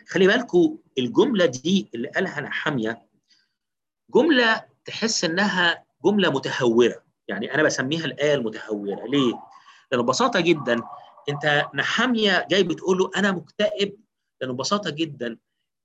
خلي 0.09 0.27
بالكم 0.27 0.79
الجملة 0.99 1.47
دي 1.47 1.91
اللي 1.95 2.09
قالها 2.09 2.41
نحاميه 2.41 3.08
جملة 4.15 4.65
تحس 4.85 5.25
إنها 5.25 5.85
جملة 6.05 6.31
متهورة. 6.31 7.03
يعني 7.29 7.55
أنا 7.55 7.63
بسميها 7.63 8.05
الآية 8.05 8.35
المتهورة. 8.35 9.07
ليه؟ 9.07 9.33
لأنه 9.93 10.03
ببساطة 10.03 10.41
جدا 10.41 10.83
أنت 11.29 11.67
نحامية 11.75 12.47
جاي 12.51 12.63
بتقول 12.63 12.99
له 12.99 13.11
أنا 13.17 13.33
مكتئب. 13.33 13.97
لأنه 14.41 14.53
ببساطة 14.53 14.91
جدا 14.91 15.39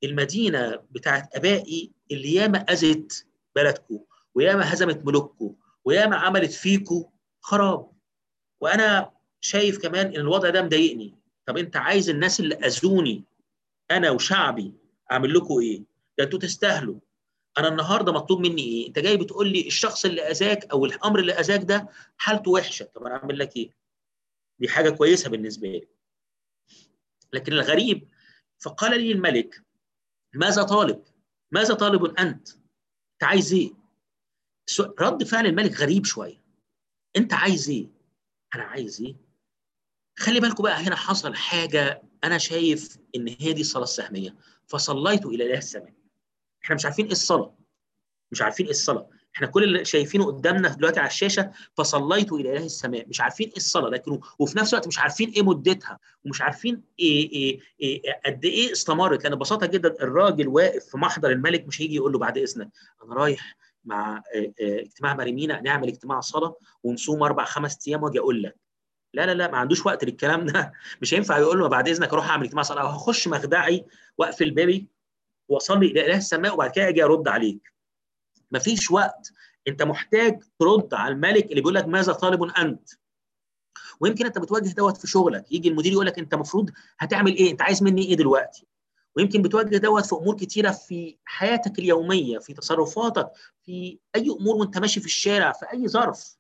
المدينة 0.03 0.75
بتاعت 0.91 1.35
أبائي 1.35 1.91
اللي 2.11 2.33
ياما 2.33 2.57
أذت 2.57 3.25
بلدكم 3.55 3.99
وياما 4.35 4.73
هزمت 4.73 5.05
ملوككم 5.05 5.55
وياما 5.85 6.15
عملت 6.15 6.51
فيكم 6.51 7.03
خراب. 7.41 7.91
وأنا 8.61 9.11
شايف 9.41 9.81
كمان 9.81 10.05
إن 10.05 10.15
الوضع 10.15 10.49
ده 10.49 10.61
مضايقني. 10.61 11.15
طب 11.45 11.57
أنت 11.57 11.75
عايز 11.77 12.09
الناس 12.09 12.39
اللي 12.39 12.55
أذوني 12.55 13.23
أنا 13.91 14.11
وشعبي 14.11 14.73
أعمل 15.11 15.33
لكم 15.33 15.59
إيه؟ 15.59 15.83
ده 16.17 16.23
أنتوا 16.23 16.39
تستاهلوا. 16.39 16.99
أنا 17.57 17.67
النهارده 17.67 18.11
مطلوب 18.11 18.39
مني 18.39 18.61
إيه؟ 18.61 18.87
أنت 18.87 18.99
جاي 18.99 19.17
بتقول 19.17 19.47
لي 19.51 19.67
الشخص 19.67 20.05
اللي 20.05 20.21
أذاك 20.21 20.71
أو 20.71 20.85
الأمر 20.85 21.19
اللي 21.19 21.33
أذاك 21.33 21.61
ده 21.63 21.89
حالته 22.17 22.51
وحشة 22.51 22.85
طب 22.85 23.03
أنا 23.03 23.15
أعمل 23.15 23.39
لك 23.39 23.55
إيه؟ 23.57 23.69
دي 24.59 24.69
حاجة 24.69 24.89
كويسة 24.89 25.29
بالنسبة 25.29 25.67
لي. 25.67 25.87
لكن 27.33 27.53
الغريب 27.53 28.09
فقال 28.59 29.01
لي 29.01 29.11
الملك 29.11 29.63
ماذا 30.33 30.63
طالب؟ 30.63 31.03
ماذا 31.51 31.73
طالب 31.73 32.05
أنت؟ 32.05 32.49
أنت 33.13 33.23
عايز 33.23 33.53
إيه؟ 33.53 33.73
رد 34.99 35.23
فعل 35.23 35.45
الملك 35.45 35.71
غريب 35.81 36.05
شوية. 36.05 36.41
أنت 37.17 37.33
عايز 37.33 37.69
إيه؟ 37.69 37.87
أنا 38.55 38.63
عايز 38.63 39.01
إيه؟ 39.01 39.15
خلي 40.19 40.39
بالكم 40.39 40.63
بقى 40.63 40.73
هنا 40.75 40.95
حصل 40.95 41.35
حاجة 41.35 42.01
أنا 42.23 42.37
شايف 42.37 42.97
إن 43.15 43.27
هي 43.39 43.53
دي 43.53 43.61
الصلاة 43.61 43.83
السهمية. 43.83 44.35
فصليت 44.67 45.25
إلى 45.25 45.45
اله 45.45 45.57
السماء 45.57 45.93
إحنا 46.63 46.75
مش 46.75 46.85
عارفين 46.85 47.05
إيه 47.05 47.11
الصلاة. 47.11 47.55
مش 48.31 48.41
عارفين 48.41 48.65
إيه 48.65 48.71
الصلاة. 48.71 49.09
إحنا 49.35 49.47
كل 49.47 49.63
اللي 49.63 49.85
شايفينه 49.85 50.25
قدامنا 50.25 50.69
دلوقتي 50.69 50.99
على 50.99 51.07
الشاشة 51.07 51.51
فصليت 51.77 52.31
إلى 52.33 52.51
إله 52.57 52.65
السماء. 52.65 53.07
مش 53.07 53.21
عارفين 53.21 53.47
إيه 53.49 53.57
الصلاة 53.57 53.89
لكن 53.89 54.19
وفي 54.39 54.57
نفس 54.57 54.73
الوقت 54.73 54.87
مش 54.87 54.99
عارفين 54.99 55.29
إيه 55.29 55.41
مدتها 55.41 55.99
ومش 56.25 56.41
عارفين 56.41 56.83
إيه 56.99 57.31
إيه, 57.31 57.59
إيه 57.81 58.01
قد 58.25 58.45
إيه 58.45 58.71
استمرت. 58.71 59.23
لأن 59.23 59.35
ببساطة 59.35 59.65
جدا 59.65 59.89
الراجل 60.01 60.47
واقف 60.47 60.85
في 60.85 60.97
محضر 60.97 61.29
الملك 61.31 61.67
مش 61.67 61.81
هيجي 61.81 61.95
يقول 61.95 62.11
له 62.11 62.19
بعد 62.19 62.37
إذنك 62.37 62.69
أنا 63.03 63.13
رايح 63.15 63.57
مع 63.85 64.21
اجتماع 64.61 65.13
مريمينا 65.13 65.61
نعمل 65.61 65.87
اجتماع 65.87 66.19
صلاة 66.19 66.55
ونصوم 66.83 67.23
أربع 67.23 67.45
خمس 67.45 67.87
أيام 67.87 68.03
وأجي 68.03 68.19
أقول 68.19 68.43
لك. 68.43 68.55
لا 69.13 69.25
لا 69.25 69.33
لا 69.33 69.51
ما 69.51 69.57
عندوش 69.57 69.85
وقت 69.85 70.03
للكلام 70.03 70.45
ده. 70.45 70.73
مش 71.01 71.13
هينفع 71.13 71.37
يقول 71.37 71.59
له 71.59 71.67
بعد 71.67 71.87
إذنك 71.87 72.13
أروح 72.13 72.29
أعمل 72.29 72.43
اجتماع 72.43 72.63
صلاة. 72.63 72.95
هخش 72.95 73.27
مخدعي 73.27 73.85
واقفل 74.17 74.51
بابي 74.51 74.87
واصلي 75.47 75.85
إلى 75.85 76.05
إله 76.05 76.17
السماء 76.17 76.53
وبعد 76.53 76.71
كده 76.71 76.89
أجي 76.89 77.03
أرد 77.03 77.27
عليك. 77.27 77.73
مفيش 78.51 78.91
وقت. 78.91 79.31
أنت 79.67 79.83
محتاج 79.83 80.43
ترد 80.59 80.93
على 80.93 81.13
الملك 81.13 81.43
اللي 81.45 81.55
بيقول 81.61 81.75
لك 81.75 81.85
ماذا 81.85 82.13
طالب 82.13 82.43
أنت. 82.43 82.89
ويمكن 83.99 84.25
أنت 84.25 84.37
بتواجه 84.37 84.69
دوت 84.69 84.97
في 84.97 85.07
شغلك. 85.07 85.51
يجي 85.51 85.69
المدير 85.69 85.91
يقول 85.91 86.05
لك 86.05 86.19
أنت 86.19 86.33
المفروض 86.33 86.69
هتعمل 86.99 87.35
إيه؟ 87.35 87.51
أنت 87.51 87.61
عايز 87.61 87.83
مني 87.83 88.05
إيه 88.05 88.15
دلوقتي؟ 88.15 88.67
ويمكن 89.15 89.41
بتواجه 89.41 89.77
دوت 89.77 90.05
في 90.05 90.15
أمور 90.15 90.35
كتيرة 90.35 90.71
في 90.71 91.17
حياتك 91.25 91.79
اليومية 91.79 92.39
في 92.39 92.53
تصرفاتك 92.53 93.31
في 93.65 93.99
أي 94.15 94.29
أمور 94.29 94.55
وأنت 94.55 94.77
ماشي 94.77 94.99
في 94.99 95.05
الشارع 95.05 95.51
في 95.51 95.65
أي 95.73 95.87
ظرف. 95.87 96.37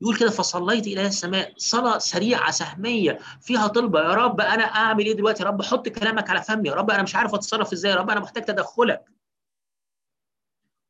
يقول 0.00 0.18
كده 0.18 0.30
فصليت 0.30 0.86
إلى 0.86 1.06
السماء. 1.06 1.54
صلاة 1.56 1.98
سريعة 1.98 2.50
سهمية 2.50 3.18
فيها 3.40 3.66
طلبة. 3.66 4.00
يا 4.00 4.14
رب 4.14 4.40
أنا 4.40 4.64
أعمل 4.64 5.04
إيه 5.06 5.12
دلوقتي؟ 5.12 5.42
يا 5.42 5.48
رب 5.48 5.62
حط 5.62 5.88
كلامك 5.88 6.30
على 6.30 6.42
فمي. 6.42 6.68
يا 6.68 6.74
رب 6.74 6.90
أنا 6.90 7.02
مش 7.02 7.14
عارف 7.14 7.34
أتصرف 7.34 7.72
إزاي. 7.72 7.90
يا 7.90 7.96
رب 7.96 8.10
أنا 8.10 8.20
محتاج 8.20 8.44
تدخلك. 8.44 9.04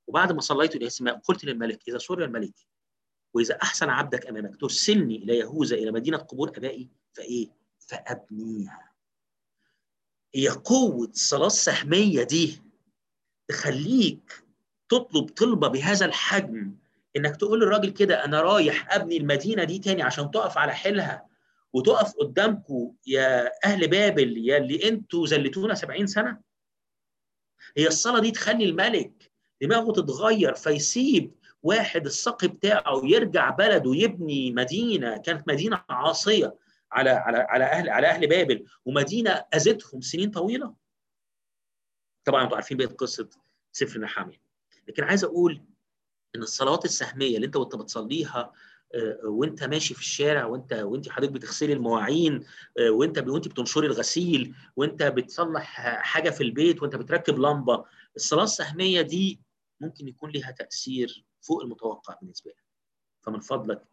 وبعد 0.07 0.32
ما 0.32 0.40
صليت 0.40 0.76
إلى 0.76 0.86
السماء 0.86 1.18
قلت 1.18 1.44
للملك 1.44 1.88
إذا 1.88 1.98
سر 1.98 2.24
الملك 2.24 2.54
وإذا 3.34 3.59
أحسن 3.62 3.88
عبدك 3.90 4.26
أمامك 4.26 4.57
ترسلني 4.61 5.16
إلى 5.16 5.38
يهوذا 5.38 5.76
إلى 5.76 5.90
مدينة 5.92 6.16
قبور 6.18 6.48
أبائي 6.48 6.88
فإيه؟ 7.12 7.48
فأبنيها. 7.78 8.92
هي 10.34 10.48
قوة 10.48 11.09
الصلاه 11.09 11.46
السهميه 11.46 12.22
دي 12.22 12.62
تخليك 13.48 14.44
تطلب 14.88 15.28
طلبة 15.28 15.68
بهذا 15.68 16.07
الحجم. 16.07 16.76
إنك 17.17 17.37
تقول 17.37 17.61
للراجل 17.61 17.91
كده 17.91 18.25
أنا 18.25 18.41
رايح 18.41 18.95
أبني 18.95 19.17
المدينة 19.17 19.64
دي 19.64 19.79
تاني 19.79 20.03
عشان 20.03 20.31
تقف 20.31 20.59
على 20.59 20.73
حيلها 20.75 21.27
وتقف 21.73 22.12
قدامكم 22.12 22.95
يا 23.07 23.51
أهل 23.64 23.89
بابل 23.89 24.39
يا 24.49 24.57
اللي 24.57 24.89
أنتوا 24.89 25.27
زلتونا 25.27 25.75
70 25.75 26.07
سنة 26.07 26.41
هي 27.77 27.87
الصلاة 27.87 28.21
دي 28.21 28.31
تخلي 28.31 28.64
الملك 28.64 29.31
دماغه 29.62 29.93
تتغير 29.93 30.55
فيسيب 30.55 31.35
واحد 31.62 32.07
السقي 32.07 32.49
بتاعه 32.49 33.01
يرجع 33.05 33.51
بلده 33.51 33.95
يبني 33.95 34.53
مدينة 34.53 35.17
كانت 35.17 35.49
مدينة 35.49 35.85
عاصية 35.89 36.55
على 36.93 37.11
على 37.11 37.39
على 37.39 37.64
أهل 37.64 37.89
على 37.89 38.07
أهل 38.07 38.27
بابل 38.27 38.64
ومدينة 38.85 39.31
اذتهم 39.31 40.01
سنين 40.01 40.31
طويلة. 40.31 40.75
طبعا 42.25 42.45
أنتوا 42.45 42.57
عارفين 42.57 42.77
بقية 42.77 42.87
قصة 42.89 43.29
سفر 43.73 44.01
نحاميه. 44.01 44.41
لكن 44.89 45.05
عايز 45.05 45.25
أقول 45.25 45.62
إن 46.37 46.43
الصلوات 46.43 46.84
السهمية 46.84 47.37
اللي 47.37 47.47
أنت 47.47 47.57
وأنت 47.57 47.76
بتصليها 47.76 48.53
وأنت 49.24 49.64
ماشي 49.64 49.95
في 49.95 50.01
الشارع 50.01 50.45
وأنت 50.45 50.72
وأنت 50.72 51.09
حضرتك 51.09 51.32
بتغسلي 51.32 51.72
المواعين 51.72 52.45
وأنت 52.91 53.18
وأنت 53.18 53.49
بتنشري 53.49 53.87
الغسيل 53.87 54.55
وأنت 54.76 55.03
بتصلح 55.03 55.64
حاجة 56.03 56.30
في 56.30 56.43
البيت 56.43 56.82
وأنت 56.82 56.97
بتركب 56.97 57.39
لمبة 57.39 57.84
الصلاه 58.16 58.45
السهمية 58.45 59.01
دي 59.03 59.41
ممكن 59.80 60.09
يكون 60.09 60.30
لها 60.30 60.51
تأثير 60.51 61.24
فوق 61.41 61.62
المتوقع 61.62 62.14
بالنسبة 62.20 62.51
لك. 62.51 62.64
فمن 63.20 63.41
فضلك 63.41 63.84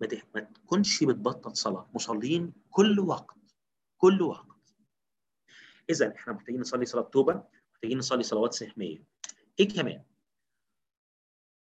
ما, 0.00 0.08
ما 0.34 0.40
تكونش 0.40 1.04
بتبطل 1.04 1.56
صلاة. 1.56 1.90
مصلين 1.94 2.52
كل 2.70 3.00
وقت 3.00 3.36
كل 3.96 4.22
وقت. 4.22 4.46
اذا 5.90 6.08
إحنا 6.14 6.32
محتاجين 6.32 6.60
نصلي 6.60 6.86
صلاة 6.86 7.02
توبة 7.02 7.42
محتاجين 7.74 7.98
نصلي 7.98 8.22
صلوات 8.22 8.54
سهمية. 8.54 9.02
إيه 9.60 9.68
كمان؟ 9.68 10.02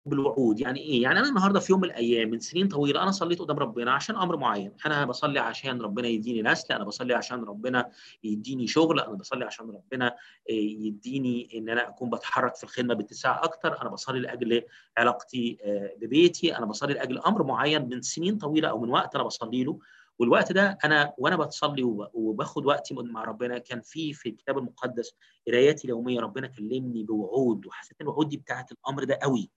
بالوعود. 0.06 0.60
يعني 0.60 0.80
إيه؟ 0.80 1.02
يعني 1.02 1.20
أنا 1.20 1.30
النهارده 1.30 1.60
في 1.60 1.72
يوم 1.72 1.82
من 1.82 1.88
الأيام 1.88 2.30
من 2.30 2.40
سنين 2.40 2.68
طويلة 2.68 3.04
أنا 3.04 3.12
صليت 3.12 3.40
قدام 3.40 3.60
ربنا 3.60 3.92
عشان 3.94 4.16
أمر 4.16 4.38
معين. 4.38 4.74
أنا 4.86 5.06
بصلي 5.06 5.40
عشان 5.40 5.82
ربنا 5.82 6.08
يديني 6.08 6.42
نسل 6.42 6.74
أنا 6.74 6.84
بصلي 6.84 7.14
عشان 7.14 7.44
ربنا 7.44 7.92
يديني 8.24 8.68
شغل 8.68 9.00
أنا 9.00 9.14
بصلي 9.14 9.46
عشان 9.46 9.70
ربنا 9.70 10.16
يديني 10.50 11.50
إن 11.58 11.70
أنا 11.70 11.90
أكون 11.90 12.10
بتحرك 12.10 12.56
في 12.56 12.64
الخدمة 12.64 12.94
باتساع 12.94 13.44
أكتر. 13.44 13.82
أنا 13.82 13.90
بصلي 13.90 14.20
لأجل 14.20 14.64
علاقتي 14.98 15.58
ببيتي. 15.98 16.58
أنا 16.58 16.66
بصلي 16.66 16.94
لأجل 16.94 17.20
أمر 17.20 17.44
معين 17.44 17.90
من 17.90 18.02
سنين 18.02 18.38
طويلة 18.38 18.70
أو 18.70 18.80
من 18.80 18.90
وقت 18.90 19.16
أنا 19.16 19.24
بصلي 19.24 19.64
له. 19.64 19.80
والوقت 20.20 20.52
ده 20.52 20.78
أنا 20.86 21.14
وأنا 21.18 21.36
بتصلي 21.36 21.84
وباخد 22.14 22.66
وقتي 22.66 22.94
مع 22.94 23.24
ربنا. 23.24 23.58
كان 23.58 23.82
في 23.82 24.14
في 24.14 24.30
الكتاب 24.30 24.58
المقدس 24.58 25.14
قراياتي 25.48 25.86
اليومية 25.86 26.20
ربنا 26.20 26.48
كلمني 26.48 27.04
بوعود 27.04 27.66
وحسيت 27.66 28.02
إن 28.02 28.08
الوعود 28.08 28.30
دي 28.30 28.38
بتاعت 28.38 28.72
الأمر 28.72 29.04
ده 29.04 29.20
قوي. 29.22 29.50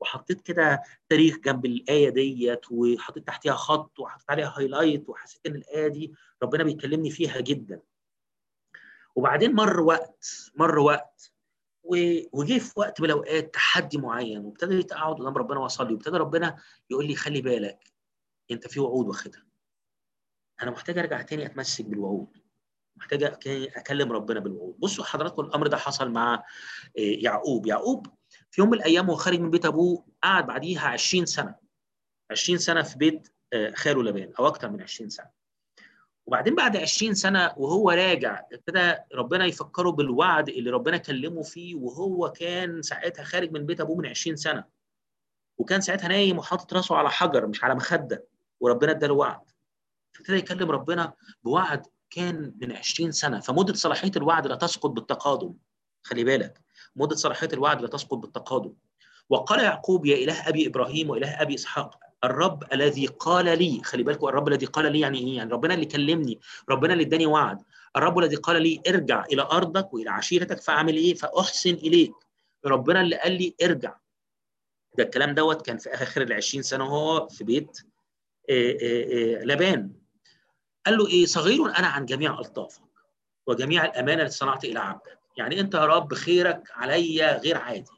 وحطيت 0.00 0.40
كده 0.40 0.82
تاريخ 1.08 1.38
جنب 1.38 1.66
الآية 1.66 2.08
ديت 2.08 2.60
وحطيت 2.70 3.26
تحتها 3.26 3.52
خط 3.52 4.00
وحطيت 4.00 4.30
عليها 4.30 4.54
هايلايت 4.56 5.08
وحسيت 5.08 5.46
إن 5.46 5.54
الآية 5.54 5.88
دي 5.88 6.14
ربنا 6.42 6.64
بيكلمني 6.64 7.10
فيها 7.10 7.40
جدا. 7.40 7.80
وبعدين 9.16 9.54
مر 9.54 9.80
وقت 9.80 10.50
مر 10.54 10.78
وقت 10.78 11.32
وجه 12.32 12.58
في 12.58 12.72
وقت 12.76 13.00
من 13.00 13.06
الأوقات 13.06 13.54
تحدي 13.54 13.98
معين 13.98 14.38
وابتديت 14.44 14.92
أقعد 14.92 15.14
قدام 15.14 15.34
ربنا 15.38 15.58
وأصلي 15.60 15.92
وابتدى 15.94 16.16
ربنا 16.16 16.56
يقول 16.90 17.06
لي 17.06 17.14
خلي 17.16 17.40
بالك 17.40 17.92
أنت 18.50 18.68
في 18.68 18.80
وعود 18.80 19.06
واخدها. 19.06 19.46
أنا 20.62 20.70
محتاج 20.70 20.98
أرجع 20.98 21.22
تاني 21.22 21.46
أتمسك 21.46 21.84
بالوعود. 21.84 22.38
محتاج 22.96 23.22
أكلم 23.76 24.12
ربنا 24.12 24.40
بالوعود. 24.40 24.80
بصوا 24.80 25.04
حضراتكم 25.04 25.44
الأمر 25.44 25.66
ده 25.66 25.76
حصل 25.76 26.10
مع 26.10 26.44
يعقوب. 26.96 27.66
يعقوب 27.66 28.06
في 28.50 28.60
يوم 28.60 28.70
من 28.70 28.78
الأيام 28.78 29.08
وهو 29.08 29.16
خارج 29.16 29.40
من 29.40 29.50
بيت 29.50 29.66
أبوه 29.66 30.06
قعد 30.22 30.46
بعديها 30.46 30.88
20 30.88 31.26
سنة. 31.26 31.54
20 32.30 32.58
سنة 32.58 32.82
في 32.82 32.98
بيت 32.98 33.28
خاله 33.74 34.02
لبان 34.02 34.32
أو 34.38 34.48
أكثر 34.48 34.70
من 34.70 34.82
20 34.82 35.10
سنة. 35.10 35.30
وبعدين 36.26 36.54
بعد 36.54 36.76
20 36.76 37.14
سنة 37.14 37.54
وهو 37.56 37.90
راجع 37.90 38.42
ابتدى 38.52 38.94
ربنا 39.14 39.46
يفكره 39.46 39.90
بالوعد 39.90 40.48
اللي 40.48 40.70
ربنا 40.70 40.96
كلمه 40.96 41.42
فيه 41.42 41.74
وهو 41.74 42.32
كان 42.32 42.82
ساعتها 42.82 43.24
خارج 43.24 43.52
من 43.52 43.66
بيت 43.66 43.80
أبوه 43.80 43.96
من 43.96 44.06
20 44.06 44.36
سنة. 44.36 44.64
وكان 45.58 45.80
ساعتها 45.80 46.08
نايم 46.08 46.38
وحاطط 46.38 46.74
راسه 46.74 46.96
على 46.96 47.10
حجر 47.10 47.46
مش 47.46 47.64
على 47.64 47.74
مخدة 47.74 48.26
وربنا 48.60 48.90
اداله 48.90 49.14
وعد. 49.14 49.50
فابتدى 50.12 50.36
يكلم 50.36 50.70
ربنا 50.70 51.12
بوعد 51.42 51.86
كان 52.10 52.54
من 52.60 52.72
20 52.72 53.12
سنة. 53.12 53.40
فمدة 53.40 53.74
صلاحية 53.74 54.12
الوعد 54.16 54.46
لا 54.46 54.56
تسقط 54.56 54.90
بالتقادم. 54.90 55.54
خلي 56.02 56.24
بالك. 56.24 56.60
مدة 56.96 57.16
صلاحية 57.16 57.48
الوعد 57.52 57.82
لا 57.82 57.88
تسقط 57.88 58.14
بالتقادم. 58.18 58.72
وقال 59.28 59.60
يعقوب 59.60 60.06
يا 60.06 60.16
إله 60.16 60.48
أبي 60.48 60.66
إبراهيم 60.66 61.10
وإله 61.10 61.42
أبي 61.42 61.54
إسحاق 61.54 61.98
الرب 62.24 62.64
الذي 62.72 63.06
قال 63.06 63.44
لي 63.44 63.80
خلي 63.84 64.02
بالكم 64.02 64.28
الرب 64.28 64.48
الذي 64.48 64.66
قال 64.66 64.92
لي 64.92 65.00
يعني 65.00 65.18
إيه؟ 65.18 65.36
يعني 65.36 65.52
ربنا 65.52 65.74
اللي 65.74 65.86
كلمني 65.86 66.40
ربنا 66.68 66.92
اللي 66.92 67.04
اداني 67.04 67.26
وعد. 67.26 67.62
الرب 67.96 68.18
الذي 68.18 68.36
قال 68.36 68.62
لي 68.62 68.82
ارجع 68.88 69.24
إلى 69.24 69.42
أرضك 69.42 69.94
وإلى 69.94 70.10
عشيرتك 70.10 70.60
فأعمل 70.60 70.96
إيه؟ 70.96 71.14
فأحسن 71.14 71.74
إليك. 71.74 72.14
ربنا 72.66 73.00
اللي 73.00 73.16
قال 73.16 73.32
لي 73.32 73.54
ارجع. 73.62 73.96
ده 74.98 75.04
الكلام 75.04 75.34
دوت 75.34 75.66
كان 75.66 75.78
في 75.78 75.90
آخر 75.90 76.22
ال 76.22 76.32
20 76.32 76.62
سنة 76.62 76.84
وهو 76.84 77.28
في 77.28 77.44
بيت 77.44 77.78
لبان. 79.44 79.92
قال 80.86 80.98
له 80.98 81.06
إيه؟ 81.06 81.26
صغير 81.26 81.78
أنا 81.78 81.86
عن 81.86 82.06
جميع 82.06 82.38
ألطافك 82.38 82.82
وجميع 83.46 83.84
الأمانة 83.84 84.22
التي 84.22 84.36
صنعت 84.36 84.64
إلى 84.64 84.78
عبدك. 84.78 85.17
يعني 85.38 85.60
انت 85.60 85.74
يا 85.74 85.86
رب 85.86 86.14
خيرك 86.14 86.62
عليا 86.74 87.38
غير 87.38 87.56
عادي. 87.58 87.90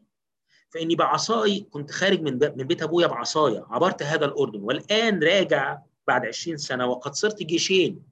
فإني 0.70 0.94
بعصاي 0.94 1.60
كنت 1.60 1.90
خارج 1.90 2.20
من 2.20 2.32
من 2.32 2.64
بيت 2.66 2.82
أبويا 2.82 3.06
بعصايا 3.06 3.66
عبرت 3.70 4.02
هذا 4.02 4.24
الأردن 4.24 4.60
والآن 4.60 5.22
راجع 5.22 5.78
بعد 6.06 6.26
20 6.26 6.56
سنة 6.56 6.86
وقد 6.86 7.14
صرت 7.14 7.42
جيشين. 7.42 8.02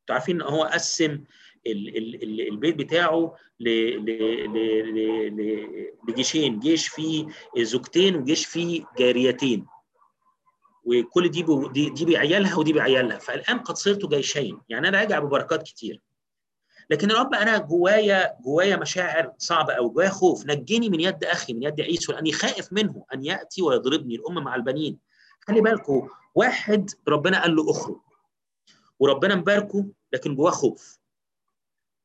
أنتوا 0.00 0.14
عارفين 0.14 0.42
إن 0.42 0.48
هو 0.48 0.62
قسم 0.62 1.24
ال 1.66 1.96
ال 1.96 2.22
ال 2.22 2.48
البيت 2.48 2.76
بتاعه 2.76 3.36
لجيشين 6.08 6.58
جيش 6.60 6.88
فيه 6.88 7.26
زوجتين 7.58 8.16
وجيش 8.16 8.46
فيه 8.46 8.84
جاريتين. 8.98 9.66
وكل 10.84 11.28
دي, 11.28 11.42
دي 11.90 12.04
بعيالها 12.04 12.56
ودي 12.56 12.72
بعيالها. 12.72 13.18
فالآن 13.18 13.58
قد 13.58 13.76
صرت 13.76 14.06
جيشين. 14.06 14.60
يعني 14.68 14.88
أنا 14.88 15.00
راجع 15.00 15.18
ببركات 15.18 15.62
كتير. 15.62 16.00
لكن 16.90 17.10
يا 17.10 17.14
رب 17.14 17.34
أنا 17.34 17.58
جوايا 17.58 18.36
جوايا 18.40 18.76
مشاعر 18.76 19.32
صعبة 19.38 19.72
قوي 19.74 19.90
جوايا 19.90 20.08
خوف. 20.08 20.46
نجني 20.46 20.88
من 20.88 21.00
يد 21.00 21.24
أخي 21.24 21.52
من 21.52 21.62
يد 21.62 21.80
عيسو 21.80 22.12
لأني 22.12 22.32
خائف 22.32 22.72
منه 22.72 23.04
أن 23.14 23.24
يأتي 23.24 23.62
ويضربني 23.62 24.14
الام 24.14 24.44
مع 24.44 24.54
البنين. 24.54 24.98
خلي 25.40 25.60
بالكم 25.60 26.08
واحد 26.34 26.90
ربنا 27.08 27.42
قال 27.42 27.56
له 27.56 27.70
أخرج 27.70 28.00
وربنا 28.98 29.34
مباركه 29.34 29.86
لكن 30.12 30.34
جواه 30.34 30.50
خوف. 30.50 30.98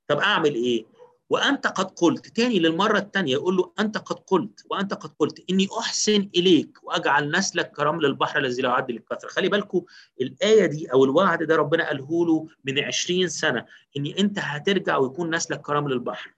طب 0.08 0.18
أعمل 0.18 0.56
إيه؟ 0.56 0.86
وأنت 1.30 1.68
قد 1.68 1.92
قلت. 1.92 2.28
تاني 2.28 2.60
للمرة 2.60 2.98
الثانية 2.98 3.32
يقول 3.34 3.58
له 3.58 3.72
أنت 3.80 3.98
قد 3.98 4.16
قلت 4.20 4.66
وأنت 4.70 4.94
قد 4.94 5.12
قلت. 5.20 5.50
إني 5.50 5.68
أحسن 5.80 6.30
إليك 6.36 6.84
وأجعل 6.84 7.32
نسلك 7.32 7.72
كرمل 7.72 8.06
البحر 8.06 8.40
الذي 8.40 8.62
لا 8.62 8.70
يعد 8.70 8.92
للكثره 8.92 9.30
خلي 9.30 9.50
بالكم 9.50 9.82
الآية 10.22 10.66
دي 10.66 10.92
أو 10.94 11.06
الوعد 11.06 11.44
ده 11.44 11.56
ربنا 11.56 11.88
قاله 11.88 12.26
له 12.26 12.48
من 12.66 12.80
20 12.80 13.28
سنة 13.30 13.66
إن 13.98 14.06
أنت 14.06 14.40
هترجع 14.40 14.98
ويكون 14.98 15.36
نسلك 15.36 15.62
كرمل 15.62 15.92
البحر 15.94 16.34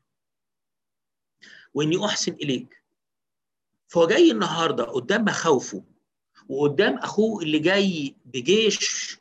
وإني 1.73 2.05
أحسن 2.05 2.31
إليك. 2.33 2.83
فهو 3.87 4.07
جاي 4.07 4.31
النهارده 4.31 4.83
قدام 4.83 5.25
مخاوفه 5.25 5.83
وقدام 6.49 6.97
أخوه 6.97 7.43
اللي 7.43 7.59
جاي 7.59 8.15
بجيش 8.25 9.17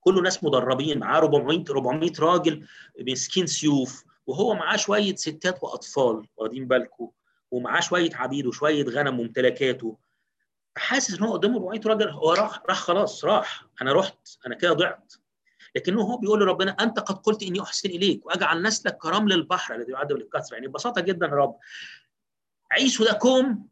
كله 0.00 0.20
ناس 0.22 0.44
مدربين 0.44 0.98
معاه 0.98 1.18
400 1.18 1.64
400 1.70 2.12
راجل 2.20 2.66
ماسكين 3.00 3.46
سيوف. 3.46 4.04
وهو 4.30 4.54
معاه 4.54 4.76
شوية 4.76 5.14
ستات 5.14 5.62
وأطفال 5.62 6.26
واخدين 6.36 6.68
بالكم 6.68 7.10
ومعاه 7.50 7.80
شوية 7.80 8.10
عبيد 8.14 8.46
وشوية 8.46 8.84
غنم 8.84 9.20
وممتلكاته. 9.20 9.98
حاسس 10.76 11.14
إن 11.14 11.22
هو 11.22 11.32
قدامه 11.32 11.56
400 11.56 11.80
راجل 11.86 12.08
هو 12.08 12.32
راح 12.32 12.62
راح 12.68 12.78
خلاص 12.78 13.24
راح. 13.24 13.64
أنا 13.82 13.92
رحت 13.92 14.28
أنا 14.46 14.54
كده 14.54 14.72
ضعت. 14.72 15.14
لكنه 15.76 16.02
هو 16.02 16.16
بيقول 16.16 16.40
لربنا 16.40 16.70
أنت 16.70 16.98
قد 16.98 17.14
قلت 17.18 17.42
إني 17.42 17.62
أحسن 17.62 17.88
إليك 17.88 18.26
وأجعل 18.26 18.62
نسلك 18.62 18.96
كرمل 18.96 19.32
البحر 19.32 19.74
الذي 19.74 19.92
يعد 19.92 20.12
بالكثره 20.12 20.54
يعني 20.54 20.68
ببساطة 20.68 21.00
جدا 21.00 21.26
يا 21.26 21.32
رب. 21.32 21.56
عيسو 22.72 23.04
ده 23.04 23.12
كوم 23.12 23.68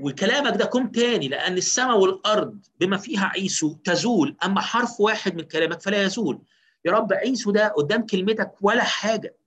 وكلامك 0.00 0.56
ده 0.56 0.64
كوم 0.64 0.88
تاني 0.88 1.28
لأن 1.28 1.56
السماء 1.56 1.98
والأرض 1.98 2.66
بما 2.80 2.96
فيها 2.96 3.24
عيسو 3.24 3.74
تزول 3.84 4.36
أما 4.44 4.60
حرف 4.60 5.00
واحد 5.00 5.34
من 5.34 5.42
كلامك 5.42 5.80
فلا 5.82 6.02
يزول. 6.02 6.42
يا 6.84 6.92
رب 6.92 7.12
عيسو 7.12 7.50
ده 7.50 7.68
قدام 7.68 8.06
كلمتك 8.06 8.52
ولا 8.60 8.84
حاجة. 8.84 9.37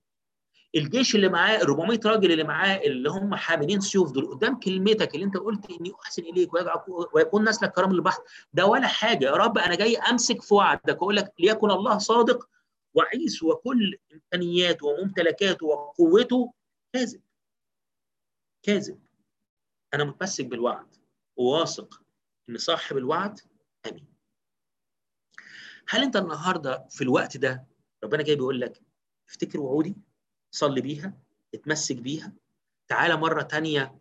الجيش 0.74 1.14
اللي 1.14 1.28
معاه 1.28 1.56
ال 1.56 1.60
400 1.62 2.00
راجل 2.04 2.32
اللي 2.32 2.44
معاه 2.44 2.76
اللي 2.76 3.10
هم 3.10 3.34
حاملين 3.34 3.80
سيوف 3.80 4.12
دول 4.12 4.26
قدام 4.30 4.60
كلمتك 4.60 5.14
اللي 5.14 5.26
انت 5.26 5.36
قلت 5.36 5.70
إني 5.70 5.92
أحسن 6.04 6.22
إليك 6.22 6.50
ويكون 7.14 7.48
نسلك 7.48 7.72
كرم 7.72 7.90
البحر 7.90 8.22
ده 8.52 8.66
ولا 8.66 8.86
حاجة. 8.86 9.24
يا 9.24 9.32
رب 9.32 9.58
أنا 9.58 9.74
جاي 9.74 9.96
أمسك 9.96 10.42
في 10.42 10.54
وعدك 10.54 11.02
وأقول 11.02 11.16
لك 11.16 11.32
ليكن 11.38 11.70
الله 11.70 11.98
صادق 11.98 12.48
وعيسو 12.94 13.50
وكل 13.52 13.98
امكانياته 14.12 14.86
وممتلكاته 14.86 15.66
وقوته 15.66 16.52
كاذب. 16.92 17.22
كاذب. 18.62 19.00
أنا 19.94 20.04
متمسك 20.04 20.46
بالوعد 20.46 20.96
وواثق 21.36 22.02
إن 22.48 22.58
صاحب 22.58 22.96
الوعد 22.96 23.40
أمين. 23.90 24.06
هل 25.88 26.02
أنت 26.02 26.16
النهارده 26.16 26.86
في 26.90 27.04
الوقت 27.04 27.36
ده 27.36 27.66
ربنا 28.04 28.22
جاي 28.22 28.34
بيقول 28.36 28.60
لك 28.60 28.82
افتكر 29.28 29.60
وعودي؟ 29.60 29.96
صلي 30.52 30.80
بيها 30.80 31.12
اتمسك 31.54 31.96
بيها. 31.96 32.32
تعالى 32.88 33.16
مرة 33.16 33.42
تانية 33.42 33.98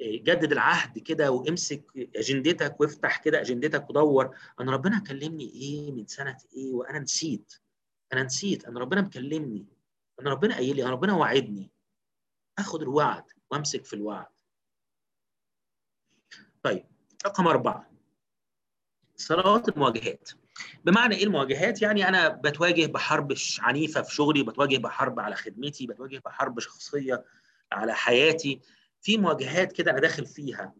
جدد 0.00 0.52
العهد 0.52 0.98
كده 0.98 1.30
وامسك 1.30 2.10
أجندتك 2.16 2.80
وافتح 2.80 3.22
كده 3.22 3.40
أجندتك 3.40 3.90
ودور. 3.90 4.36
أنا 4.60 4.72
ربنا 4.72 4.98
كلمني 4.98 5.44
إيه 5.44 5.92
من 5.92 6.06
سنة 6.06 6.38
إيه؟ 6.56 6.72
وأنا 6.72 6.98
نسيت. 6.98 7.54
أنا 8.12 8.22
نسيت. 8.22 8.64
أنا 8.64 8.80
ربنا 8.80 9.00
مكلمني. 9.00 9.66
أنا 10.20 10.30
ربنا 10.30 10.54
قايل 10.54 10.76
لي 10.76 10.82
أنا 10.82 10.90
ربنا 10.90 11.14
وعدني. 11.14 11.70
آخد 12.58 12.82
الوعد 12.82 13.24
وأمسك 13.50 13.84
في 13.84 13.92
الوعد. 13.92 14.26
طيب 16.62 16.86
رقم 17.26 17.46
أربعة. 17.48 17.95
صلوات 19.16 19.68
المواجهات 19.68 20.30
بمعنى 20.84 21.14
إيه 21.14 21.24
المواجهات؟ 21.24 21.82
يعني 21.82 22.08
أنا 22.08 22.28
بتواجه 22.28 22.86
بحرب 22.86 23.34
عنيفة 23.58 24.02
في 24.02 24.14
شغلي، 24.14 24.42
بتواجه 24.42 24.76
بحرب 24.76 25.20
على 25.20 25.36
خدمتي، 25.36 25.86
بتواجه 25.86 26.22
بحرب 26.24 26.60
شخصية 26.60 27.24
على 27.72 27.94
حياتي، 27.94 28.60
في 29.00 29.18
مواجهات 29.18 29.72
كده 29.72 29.90
أنا 29.90 30.00
داخل 30.00 30.26
فيها. 30.26 30.74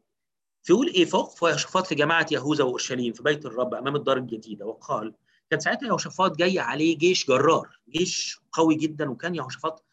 فيقول 0.62 0.92
يهوشافاط 0.96 1.86
في 1.86 1.94
جماعة 1.94 2.26
يهوذا 2.32 2.64
وأورشليم 2.64 3.12
في 3.12 3.22
بيت 3.22 3.46
الرب 3.46 3.74
أمام 3.74 3.96
الدار 3.96 4.16
الجديدة 4.16 4.66
وقال 4.66 5.14
كان 5.50 5.60
ساعتها 5.60 5.86
يهوشافاط 5.86 6.36
جاي 6.36 6.58
عليه 6.58 6.98
جيش 6.98 7.26
جرار، 7.26 7.78
جيش 7.88 8.40
قوي 8.52 8.74
جدا 8.74 9.10
وكان 9.10 9.34
يهوشافاط 9.34 9.84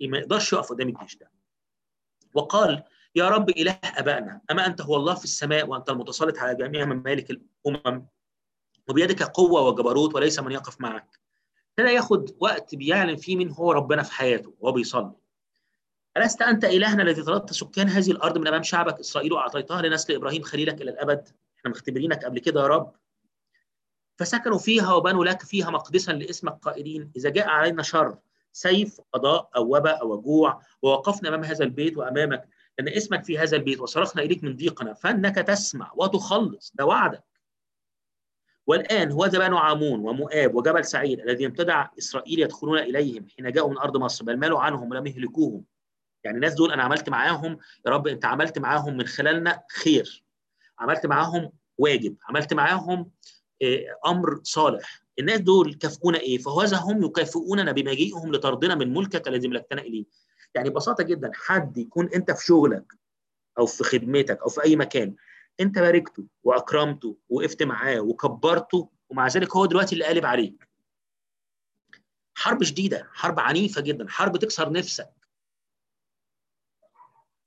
ما 0.00 0.18
يقدرش 0.18 0.52
يقف 0.52 0.70
قدام 0.70 0.88
الجيش 0.88 1.16
ده. 1.16 1.30
وقال 2.34 2.82
يا 3.14 3.28
رب 3.28 3.50
إله 3.50 3.78
ابائنا 3.84 4.40
أما 4.50 4.66
أنت 4.66 4.80
هو 4.80 4.96
الله 4.96 5.14
في 5.14 5.24
السماء 5.24 5.66
وأنت 5.68 5.90
المتسلط 5.90 6.38
على 6.38 6.54
جميع 6.54 6.84
ممالك 6.84 7.30
الأمم 7.30 8.06
وبيدك 8.88 9.22
قوة 9.22 9.60
وجبروت 9.60 10.14
وليس 10.14 10.40
من 10.40 10.52
يقف 10.52 10.80
معك. 10.80 11.20
ابتدى 11.70 11.94
ياخد 11.94 12.36
وقت 12.40 12.74
بيعلن 12.74 13.16
فيه 13.16 13.36
مين 13.36 13.50
هو 13.50 13.72
ربنا 13.72 14.02
في 14.02 14.12
حياته 14.12 14.54
وهو 14.58 14.72
بيصلي. 14.72 15.12
ألست 16.16 16.42
أنت 16.42 16.64
إلهنا 16.64 17.02
الذي 17.02 17.22
طردت 17.22 17.52
سكان 17.52 17.88
هذه 17.88 18.10
الأرض 18.10 18.38
من 18.38 18.48
أمام 18.48 18.62
شعبك 18.62 19.00
إسرائيل 19.00 19.32
وأعطيتها 19.32 19.82
لنسل 19.82 20.14
إبراهيم 20.14 20.42
خليلك 20.42 20.82
إلى 20.82 20.90
الأبد؟ 20.90 21.28
إحنا 21.58 21.70
مختبرينك 21.70 22.24
قبل 22.24 22.38
كده 22.38 22.60
يا 22.62 22.66
رب. 22.66 22.92
فسكنوا 24.16 24.58
فيها 24.58 24.94
وبنوا 24.94 25.24
لك 25.24 25.42
فيها 25.42 25.70
مقدسا 25.70 26.12
لاسمك 26.12 26.52
قائلين 26.52 27.12
إذا 27.16 27.30
جاء 27.30 27.48
علينا 27.48 27.82
شر 27.82 28.18
سيف 28.52 29.00
قضاء 29.12 29.50
أو 29.56 29.76
وباء 29.76 30.00
أو 30.00 30.20
جوع 30.20 30.62
ووقفنا 30.82 31.28
أمام 31.28 31.44
هذا 31.44 31.64
البيت 31.64 31.96
وأمامك 31.96 32.48
لأن 32.84 32.96
اسمك 32.96 33.24
في 33.24 33.38
هذا 33.38 33.56
البيت 33.56 33.80
وصرخنا 33.80 34.22
إليك 34.22 34.44
من 34.44 34.56
ضيقنا 34.56 34.94
فإنك 34.94 35.34
تسمع 35.34 35.92
وتخلص 35.96 36.72
ده 36.74 36.86
وعدك. 36.86 37.24
والآن 38.66 39.12
هو 39.12 39.28
بنو 39.32 39.56
عامون 39.56 40.00
ومؤاب 40.00 40.54
وجبل 40.54 40.84
سعيد 40.84 41.20
الذي 41.20 41.46
امتدع 41.46 41.88
إسرائيل 41.98 42.40
يدخلون 42.40 42.78
إليهم 42.78 43.26
حين 43.36 43.52
جاءوا 43.52 43.70
من 43.70 43.78
أرض 43.78 43.96
مصر 43.96 44.24
بل 44.24 44.36
مالوا 44.36 44.60
عنهم 44.60 44.90
ولم 44.90 45.06
يهلكوهم. 45.06 45.64
يعني 46.24 46.36
الناس 46.36 46.54
دول 46.54 46.72
أنا 46.72 46.82
عملت 46.82 47.08
معاهم 47.08 47.58
يا 47.86 47.90
رب 47.90 48.08
أنت 48.08 48.24
عملت 48.24 48.58
معاهم 48.58 48.96
من 48.96 49.06
خلالنا 49.06 49.62
خير. 49.70 50.24
عملت 50.78 51.06
معاهم 51.06 51.52
واجب 51.78 52.16
عملت 52.28 52.54
معاهم 52.54 53.10
أمر 54.06 54.40
صالح. 54.42 55.02
الناس 55.18 55.40
دول 55.40 55.74
كافئونا 55.74 56.18
إيه؟ 56.18 56.38
فهذا 56.38 56.76
هم 56.76 57.04
يكافئوننا 57.04 57.72
بمجيئهم 57.72 58.32
لطردنا 58.32 58.74
من 58.74 58.94
ملكك 58.94 59.28
الذي 59.28 59.48
ملكتنا 59.48 59.82
إليه. 59.82 60.04
يعني 60.54 60.70
ببساطة 60.70 61.04
جدا 61.04 61.30
حد 61.34 61.78
يكون 61.78 62.08
أنت 62.14 62.30
في 62.30 62.46
شغلك 62.46 62.92
أو 63.58 63.66
في 63.66 63.84
خدمتك 63.84 64.40
أو 64.42 64.48
في 64.48 64.64
أي 64.64 64.76
مكان 64.76 65.16
أنت 65.60 65.78
باركته 65.78 66.26
وأكرمته 66.44 67.16
وقفت 67.28 67.62
معاه 67.62 68.00
وكبرته 68.00 68.90
ومع 69.08 69.26
ذلك 69.28 69.56
هو 69.56 69.66
دلوقتي 69.66 69.92
اللي 69.94 70.04
قالب 70.04 70.26
عليك. 70.26 70.68
حرب 72.34 72.62
شديدة 72.62 73.08
حرب 73.12 73.40
عنيفة 73.40 73.80
جدا 73.80 74.08
حرب 74.08 74.36
تكسر 74.36 74.72
نفسك. 74.72 75.10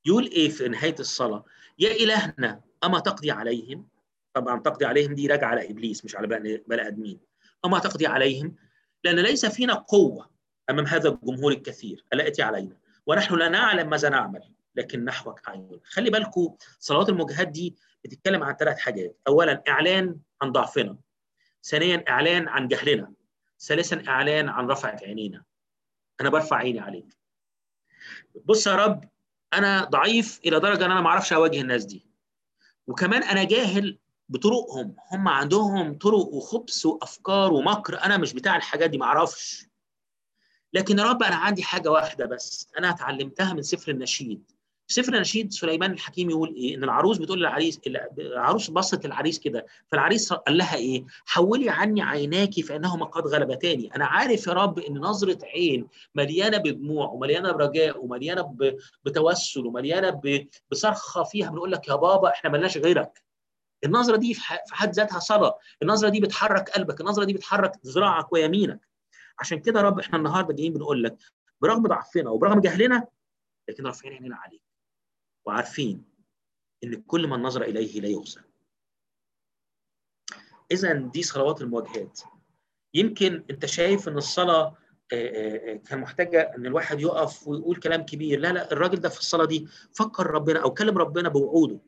يقول 0.06 0.26
إيه 0.26 0.50
في 0.50 0.68
نهاية 0.68 0.96
الصلاة؟ 1.00 1.46
يا 1.80 1.92
إلهنا 1.92 2.62
أما 2.84 3.00
تقضي 3.00 3.32
عليهم؟ 3.32 3.88
طبعا 4.34 4.60
تقضي 4.60 4.86
عليهم 4.86 5.14
دي 5.14 5.28
راجعة 5.28 5.50
على 5.50 5.72
إبليس 5.72 6.06
مش 6.06 6.16
على 6.16 6.28
بني 6.28 6.88
آدمين. 6.88 7.20
أما 7.66 7.80
تقضي 7.80 8.08
عليهم؟ 8.08 8.56
لأن 9.04 9.20
ليس 9.20 9.46
فينا 9.46 9.74
قوة 9.74 10.30
أمام 10.70 10.86
هذا 10.86 11.10
الجمهور 11.10 11.52
الكثير 11.52 12.06
ألا 12.14 12.28
أتي 12.28 12.42
علينا؟ 12.42 12.78
ونحن 13.08 13.36
لا 13.36 13.50
نعلم 13.50 13.90
ماذا 13.90 14.10
نعمل 14.10 14.54
لكن 14.76 15.06
نحوك 15.06 15.48
اعين 15.48 15.80
خلي 15.84 16.10
بالكم 16.10 16.56
صلوات 16.80 17.10
المواجهات 17.10 17.48
دي 17.48 17.76
بتتكلم 18.04 18.44
عن 18.44 18.56
ثلاث 18.56 18.78
حاجات. 18.78 19.18
اولا 19.28 19.64
إعلان 19.70 20.20
عن 20.42 20.52
ضعفنا. 20.52 20.98
ثانيا 21.64 22.04
إعلان 22.10 22.48
عن 22.48 22.68
جهلنا. 22.68 23.14
ثالثا 23.60 24.04
إعلان 24.08 24.50
عن 24.50 24.68
رفعه 24.68 25.00
عينينا. 25.04 25.44
أنا 26.22 26.30
برفع 26.30 26.56
عيني 26.58 26.80
عليك. 26.80 27.18
بص 28.46 28.68
يا 28.68 28.76
رب 28.76 29.10
أنا 29.54 29.84
ضعيف 29.84 30.40
إلى 30.46 30.60
درجة 30.60 30.86
إن 30.86 30.92
أنا 30.92 31.02
ما 31.02 31.10
أعرفش 31.10 31.34
أواجه 31.34 31.62
الناس 31.62 31.86
دي. 31.86 32.08
وكمان 32.88 33.24
أنا 33.24 33.44
جاهل 33.44 34.00
بطرقهم. 34.30 34.96
هم 35.12 35.28
عندهم 35.28 35.98
طرق 35.98 36.28
وخبث 36.28 36.86
وأفكار 36.86 37.54
ومكر. 37.54 38.04
أنا 38.04 38.18
مش 38.18 38.34
بتاع 38.34 38.56
الحاجات 38.56 38.90
دي 38.90 38.98
ما 38.98 39.06
أعرفش. 39.06 39.68
لكن 40.76 41.00
يا 41.00 41.04
رب 41.04 41.24
أنا 41.24 41.36
عندي 41.36 41.64
حاجة 41.64 41.92
واحدة 41.92 42.26
بس 42.26 42.68
أنا 42.80 42.90
اتعلمتها 42.90 43.54
من 43.54 43.62
سفر 43.62 43.92
النشيد. 43.92 44.52
سفر 44.88 45.14
النشيد 45.14 45.54
سليمان 45.54 45.92
الحكيم 45.92 46.30
يقول 46.30 46.56
إيه؟ 46.56 46.76
إن 46.76 46.84
العروس 46.84 47.18
بتقول 47.18 47.40
للعريس 47.40 47.80
العروس 48.20 48.70
بصت 48.70 49.06
للعريس 49.06 49.40
كده 49.40 49.66
فالعريس 49.92 50.34
قال 50.34 50.58
لها 50.58 50.76
إيه؟ 50.76 51.06
حولي 51.26 51.70
عني 51.70 52.02
عيناك 52.02 52.60
فإنهما 52.60 53.06
قد 53.06 53.28
غلبتاني. 53.28 53.96
أنا 53.96 54.06
عارف 54.06 54.48
يا 54.48 54.54
رب 54.54 54.80
إن 54.80 54.98
نظرة 54.98 55.38
عين 55.46 55.88
مليانة 56.16 56.58
بدموع 56.58 57.08
ومليانة 57.10 57.52
برجاء 57.52 58.06
ومليانة 58.06 58.56
بتوسل 59.06 59.66
ومليانة 59.66 60.22
بصرخة 60.72 61.24
فيها 61.24 61.50
بنقول 61.50 61.72
لك 61.72 61.88
يا 61.88 61.96
بابا 61.96 62.30
إحنا 62.30 62.50
ملناش 62.50 62.78
غيرك. 62.78 63.24
النظرة 63.84 64.16
دي 64.16 64.34
في 64.34 64.42
حد 64.72 64.94
ذاتها 64.94 65.20
صلاه 65.20 65.58
النظرة 65.82 66.10
دي 66.10 66.20
بتحرك 66.20 66.70
قلبك 66.70 67.02
النظرة 67.02 67.24
دي 67.24 67.34
بتحرك 67.34 67.72
ذراعك 67.86 68.34
ويمينك. 68.34 68.95
عشان 69.40 69.60
كده 69.60 69.80
يا 69.80 69.86
رب 69.86 70.00
إحنا 70.00 70.18
النهارده 70.18 70.54
جايين 70.54 70.74
بنقول 70.74 71.04
لك 71.04 71.18
برغم 71.62 71.84
ضعفنا 71.84 72.30
وبرغم 72.30 72.60
جهلنا 72.60 73.08
لكن 73.70 73.86
رافعين 73.86 74.14
عينينا 74.14 74.36
عليك 74.36 74.62
وعارفين 75.46 76.06
إن 76.84 77.02
كل 77.02 77.28
من 77.28 77.42
نظر 77.42 77.62
إليه 77.62 78.02
لا 78.02 78.08
يخزى 78.08 78.42
إذا 80.72 80.94
دي 80.94 81.24
صلوات 81.24 81.62
المواجهات. 81.62 82.22
يمكن 82.94 83.44
أنت 83.50 83.66
شايف 83.66 84.08
إن 84.08 84.18
الصلاة 84.18 84.78
كان 85.86 86.00
محتاجه 86.00 86.42
إن 86.56 86.66
الواحد 86.66 87.00
يقف 87.02 87.48
ويقول 87.48 87.76
كلام 87.76 88.06
كبير. 88.06 88.40
لا 88.40 88.54
لا 88.54 88.72
الراجل 88.72 89.00
ده 89.00 89.10
في 89.10 89.20
الصلاة 89.20 89.46
دي 89.46 89.68
فكر 89.96 90.28
ربنا 90.28 90.64
أو 90.64 90.74
كلم 90.74 90.98
ربنا 90.98 91.30
بوعوده. 91.30 91.80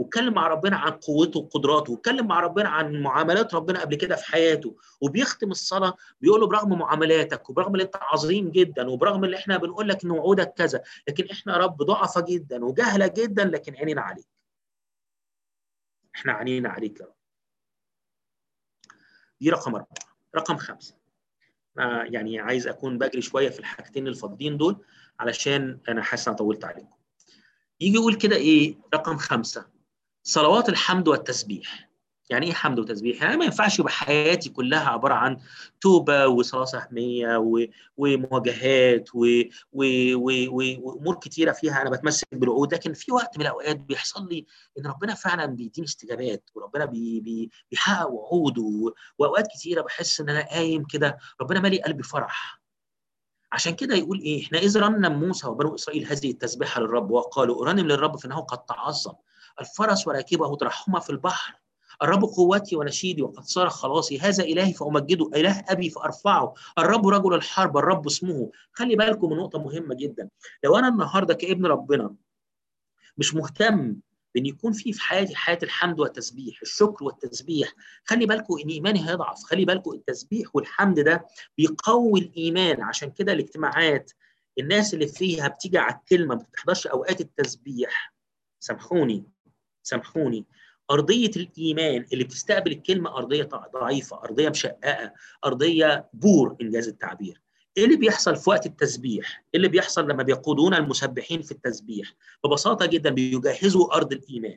واتكلم 0.00 0.34
مع 0.34 0.46
ربنا 0.46 0.76
عن 0.76 0.90
قوته 0.90 1.40
وقدراته 1.40 1.92
واتكلم 1.92 2.26
مع 2.26 2.40
ربنا 2.40 2.68
عن 2.68 3.02
معاملات 3.02 3.54
ربنا 3.54 3.80
قبل 3.80 3.94
كده 3.96 4.16
في 4.16 4.24
حياته 4.24 4.76
وبيختم 5.00 5.50
الصلاة 5.50 5.94
بيقول 6.20 6.40
له 6.40 6.46
برغم 6.46 6.78
معاملاتك 6.78 7.50
وبرغم 7.50 7.74
ان 7.74 7.80
انت 7.80 7.96
عظيم 7.96 8.50
جدا 8.50 8.90
وبرغم 8.90 9.24
ان 9.24 9.34
إحنا 9.34 9.56
بنقول 9.56 9.88
لك 9.88 10.04
إن 10.04 10.10
وعودك 10.10 10.54
كذا 10.54 10.82
لكن 11.08 11.26
إحنا 11.30 11.52
يا 11.52 11.58
رب 11.58 11.82
ضعفة 11.82 12.20
جدا 12.20 12.64
وجهله 12.64 13.06
جدا 13.06 13.44
لكن 13.44 13.74
عينينا 13.76 14.00
عليك. 14.00 14.26
إحنا 16.14 16.32
عينينا 16.32 16.68
عليك 16.68 17.00
يا 17.00 17.06
رب. 17.06 17.14
دي 19.40 19.50
رقم 19.50 19.74
أربعة. 19.74 19.98
رقم 20.36 20.58
أنا 21.78 22.04
يعني 22.04 22.40
عايز 22.40 22.66
أكون 22.66 22.98
بجري 22.98 23.22
شوية 23.22 23.48
في 23.48 23.58
الحاجتين 23.60 24.08
الفاضلين 24.08 24.56
دول 24.56 24.84
علشان 25.20 25.80
أنا 25.88 26.02
حاسس 26.02 26.28
أنا 26.28 26.36
طولت 26.36 26.64
عليكم. 26.64 26.96
يجي 27.80 27.94
يقول 27.94 28.14
كده 28.14 28.36
إيه؟ 28.36 28.78
رقم 28.94 29.16
خمسة. 29.16 29.79
صلوات 30.22 30.68
الحمد 30.68 31.08
والتسبيح. 31.08 31.90
يعني 32.30 32.46
إيه 32.46 32.52
حمد 32.52 32.78
وتسبيح؟ 32.78 33.22
يعني 33.22 33.36
ما 33.36 33.44
ينفعش 33.44 33.78
يبقى 33.78 33.92
حياتي 33.92 34.48
كلها 34.50 34.88
عبارة 34.90 35.14
عن 35.14 35.36
توبة 35.80 36.26
وصلاة 36.26 36.64
سهمية 36.64 37.36
ومواجهات 37.96 39.08
وأمور 39.72 41.14
كتيرة 41.14 41.52
فيها 41.52 41.82
أنا 41.82 41.90
بتمسك 41.90 42.26
بالوعود. 42.32 42.74
لكن 42.74 42.92
في 42.92 43.12
وقت 43.12 43.38
من 43.38 43.42
الأوقات 43.42 43.76
بيحصل 43.76 44.28
لي 44.28 44.46
إن 44.78 44.86
ربنا 44.86 45.14
فعلا 45.14 45.46
بيديني 45.46 45.86
استجابات 45.86 46.50
وربنا 46.54 46.84
بي 46.84 47.20
بي 47.20 47.50
بيحقق 47.70 48.08
وعوده 48.10 48.92
وأوقات 49.18 49.46
كتيرة 49.46 49.82
بحس 49.82 50.20
إن 50.20 50.28
أنا 50.28 50.46
قايم 50.50 50.84
كده 50.84 51.18
ربنا 51.40 51.60
مالي 51.60 51.82
قلبي 51.82 52.02
فرح. 52.02 52.60
عشان 53.52 53.74
كده 53.74 53.94
يقول 53.96 54.20
إيه؟ 54.20 54.44
إحنا 54.44 54.58
إذ 54.58 54.78
رنم 54.78 55.20
موسى 55.20 55.46
وبنو 55.46 55.74
إسرائيل 55.74 56.06
هذه 56.06 56.30
التسبيحة 56.30 56.80
للرب 56.80 57.10
وقالوا 57.10 57.62
ارنم 57.66 57.86
للرب 57.86 58.16
فإنه 58.16 58.40
قد 58.40 58.64
تعظم. 58.64 59.12
الفرس 59.60 60.06
وراكبه 60.06 60.56
ترحما 60.56 61.00
في 61.00 61.10
البحر. 61.10 61.54
الرب 62.02 62.22
قوتي 62.24 62.76
ونشيدي 62.76 63.22
وقد 63.22 63.44
صار 63.44 63.68
خلاصي. 63.68 64.18
هذا 64.18 64.44
إلهي 64.44 64.72
فأمجده. 64.72 65.30
إله 65.34 65.64
أبي 65.68 65.90
فأرفعه. 65.90 66.54
الرب 66.78 67.08
رجل 67.08 67.34
الحرب. 67.34 67.76
الرب 67.76 68.06
اسمه. 68.06 68.50
خلي 68.72 68.96
بالكم 68.96 69.30
من 69.30 69.36
نقطة 69.36 69.58
مهمة 69.58 69.94
جدا. 69.94 70.28
لو 70.64 70.76
أنا 70.76 70.88
النهاردة 70.88 71.34
كابن 71.34 71.66
ربنا 71.66 72.14
مش 73.18 73.34
مهتم 73.34 73.96
بإن 74.34 74.46
يكون 74.46 74.72
في 74.72 74.92
في 74.92 75.00
حياتي 75.00 75.36
حياة 75.36 75.58
الحمد 75.62 76.00
والتسبيح 76.00 76.58
الشكر 76.62 77.04
والتسبيح 77.04 77.72
خلي 78.04 78.26
بالكم 78.26 78.54
إن 78.64 78.68
إيماني 78.68 79.10
هيضعف. 79.10 79.42
خلي 79.42 79.64
بالكم 79.64 79.92
التسبيح 79.92 80.48
والحمد 80.54 81.00
ده 81.00 81.26
بيقوي 81.58 82.20
الإيمان. 82.20 82.82
عشان 82.82 83.10
كده 83.10 83.32
الاجتماعات 83.32 84.12
الناس 84.58 84.94
اللي 84.94 85.06
فيها 85.06 85.48
بتيجي 85.48 85.78
على 85.78 85.94
الكلمة 85.94 86.34
ما 86.34 86.42
بتحضرش 86.42 86.86
أوقات 86.86 87.20
التسبيح. 87.20 88.14
سامحوني. 88.60 89.24
سامحوني 89.82 90.44
أرضية 90.90 91.30
الإيمان 91.36 92.06
اللي 92.12 92.24
بتستقبل 92.24 92.72
الكلمة 92.72 93.16
أرضية 93.16 93.48
ضعيفة 93.74 94.20
أرضية 94.24 94.48
مشققة 94.48 95.12
أرضية 95.44 96.08
بور 96.12 96.56
إنجاز 96.60 96.88
التعبير 96.88 97.40
إيه 97.76 97.84
اللي 97.84 97.96
بيحصل 97.96 98.36
في 98.36 98.50
وقت 98.50 98.66
التسبيح؟ 98.66 99.44
إيه 99.54 99.58
اللي 99.58 99.68
بيحصل 99.68 100.08
لما 100.08 100.22
بيقودون 100.22 100.74
المسبحين 100.74 101.42
في 101.42 101.52
التسبيح؟ 101.52 102.14
ببساطة 102.44 102.86
جدا 102.86 103.10
بيجهزوا 103.10 103.96
أرض 103.96 104.12
الإيمان 104.12 104.56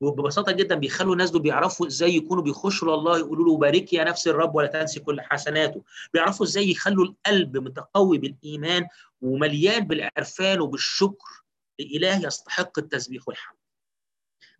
وببساطة 0.00 0.52
جدا 0.52 0.74
بيخلوا 0.74 1.12
الناس 1.12 1.30
دول 1.30 1.42
بيعرفوا 1.42 1.86
إزاي 1.86 2.14
يكونوا 2.14 2.42
بيخشوا 2.42 2.96
لله 2.96 3.18
يقولوا 3.18 3.46
له 3.46 3.56
باركي 3.58 3.96
يا 3.96 4.04
نفس 4.04 4.28
الرب 4.28 4.54
ولا 4.54 4.66
تنسي 4.66 5.00
كل 5.00 5.20
حسناته، 5.20 5.82
بيعرفوا 6.14 6.46
إزاي 6.46 6.70
يخلوا 6.70 7.04
القلب 7.04 7.56
متقوي 7.56 8.18
بالإيمان 8.18 8.86
ومليان 9.20 9.86
بالعرفان 9.86 10.60
وبالشكر 10.60 11.42
لإله 11.78 12.26
يستحق 12.26 12.78
التسبيح 12.78 13.28
والحمد. 13.28 13.57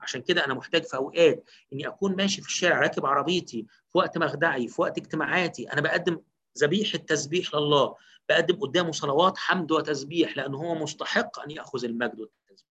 عشان 0.01 0.23
كده 0.23 0.45
أنا 0.47 0.55
محتاج 0.55 0.85
في 0.85 0.97
أوقات 0.97 1.45
إني 1.73 1.89
أكون 1.89 2.17
ماشي 2.17 2.43
في 2.43 2.49
الشارع 2.49 2.81
راكب 2.81 3.07
عربيتي 3.07 3.67
في 3.93 3.99
وقت 3.99 4.19
مخدعي 4.19 4.69
في 4.69 4.83
وقت 4.83 4.99
اجتماعاتي. 4.99 5.73
أنا 5.73 5.81
بقدم 5.81 6.21
ذبيحة 6.59 6.99
تسبيح 6.99 7.55
لله 7.55 7.97
بقدم 8.29 8.57
قدامه 8.57 8.93
صلوات 8.93 9.39
حمد 9.39 9.73
وتسبيح 9.73 10.37
لأن 10.37 10.55
هو 10.55 10.75
مستحق 10.75 11.41
أن 11.41 11.51
يأخذ 11.51 11.85
المجد 11.85 12.21
والتسبيح. 12.21 12.69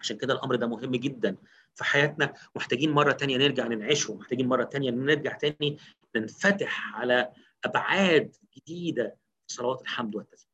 عشان 0.00 0.16
كده 0.16 0.34
الأمر 0.34 0.56
ده 0.56 0.66
مهم 0.66 0.96
جدا 0.96 1.36
في 1.74 1.84
حياتنا. 1.84 2.34
محتاجين 2.56 2.90
مرة 2.90 3.12
تانية 3.12 3.36
نرجع 3.36 3.66
ننعشه. 3.66 4.14
محتاجين 4.14 4.48
مرة 4.48 4.64
تانية 4.64 4.90
نرجع 4.90 5.32
تاني 5.36 5.78
ننفتح 6.16 6.96
على 6.96 7.32
أبعاد 7.64 8.36
جديدة 8.56 9.16
في 9.48 9.54
صلوات 9.54 9.82
الحمد 9.82 10.16
والتسبيح. 10.16 10.47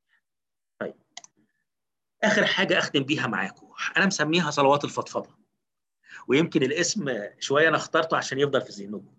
آخر 2.27 2.47
حاجة 2.47 2.79
أختم 2.79 3.03
بيها 3.03 3.27
معاكم. 3.27 3.67
أنا 3.97 4.07
مسميها 4.07 4.51
صلوات 4.51 4.85
الفضفضة. 4.85 5.39
ويمكن 6.29 6.63
الاسم 6.63 7.19
شوية 7.41 7.69
أنا 7.69 7.77
اخترته 7.77 8.17
عشان 8.17 8.39
يفضل 8.39 8.61
في 8.61 8.73
ذهنكم. 8.73 9.15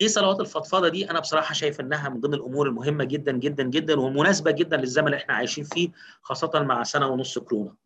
إيه 0.00 0.08
صلوات 0.08 0.40
الفضفضة 0.40 0.88
دي؟ 0.88 1.10
أنا 1.10 1.20
بصراحة 1.20 1.54
شايف 1.54 1.80
إنها 1.80 2.08
من 2.08 2.20
ضمن 2.20 2.34
الأمور 2.34 2.68
المهمة 2.68 3.04
جدا 3.04 3.32
جدا 3.32 3.62
جدا 3.62 4.00
ومناسبة 4.00 4.50
جدا 4.50 4.76
للزمن 4.76 5.06
اللي 5.06 5.16
إحنا 5.16 5.34
عايشين 5.34 5.64
فيه 5.64 5.90
خاصة 6.22 6.50
مع 6.54 6.82
سنة 6.82 7.06
ونص 7.06 7.38
كورونا. 7.38 7.76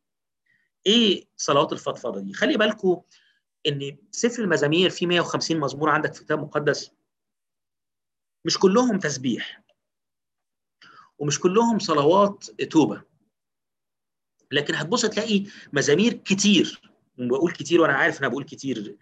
إيه 0.87 1.25
صلوات 1.37 1.73
الفضفضة 1.73 2.21
دي؟ 2.21 2.33
خلي 2.33 2.57
بالكم 2.57 3.01
إن 3.67 3.97
سفر 4.11 4.43
المزامير 4.43 4.91
فيه 4.91 5.07
150 5.07 5.61
مزمور 5.61 5.91
عندك 5.91 6.15
في 6.15 6.21
الكتاب 6.21 6.39
المقدس. 6.39 6.91
مش 8.45 8.59
كلهم 8.59 8.99
تسبيح. 8.99 9.63
ومش 11.19 11.41
كلهم 11.41 11.79
صلوات 11.79 12.45
توبة. 12.45 13.10
لكن 14.51 14.75
هتبص 14.75 15.07
تلاقي 15.07 15.45
مزامير 15.73 16.13
كتير 16.13 16.81
وبقول 17.19 17.53
كتير 17.53 17.81
وأنا 17.81 17.93
عارف 17.93 18.19
أنا 18.21 18.29
بقول 18.29 18.45
كتير 18.45 18.97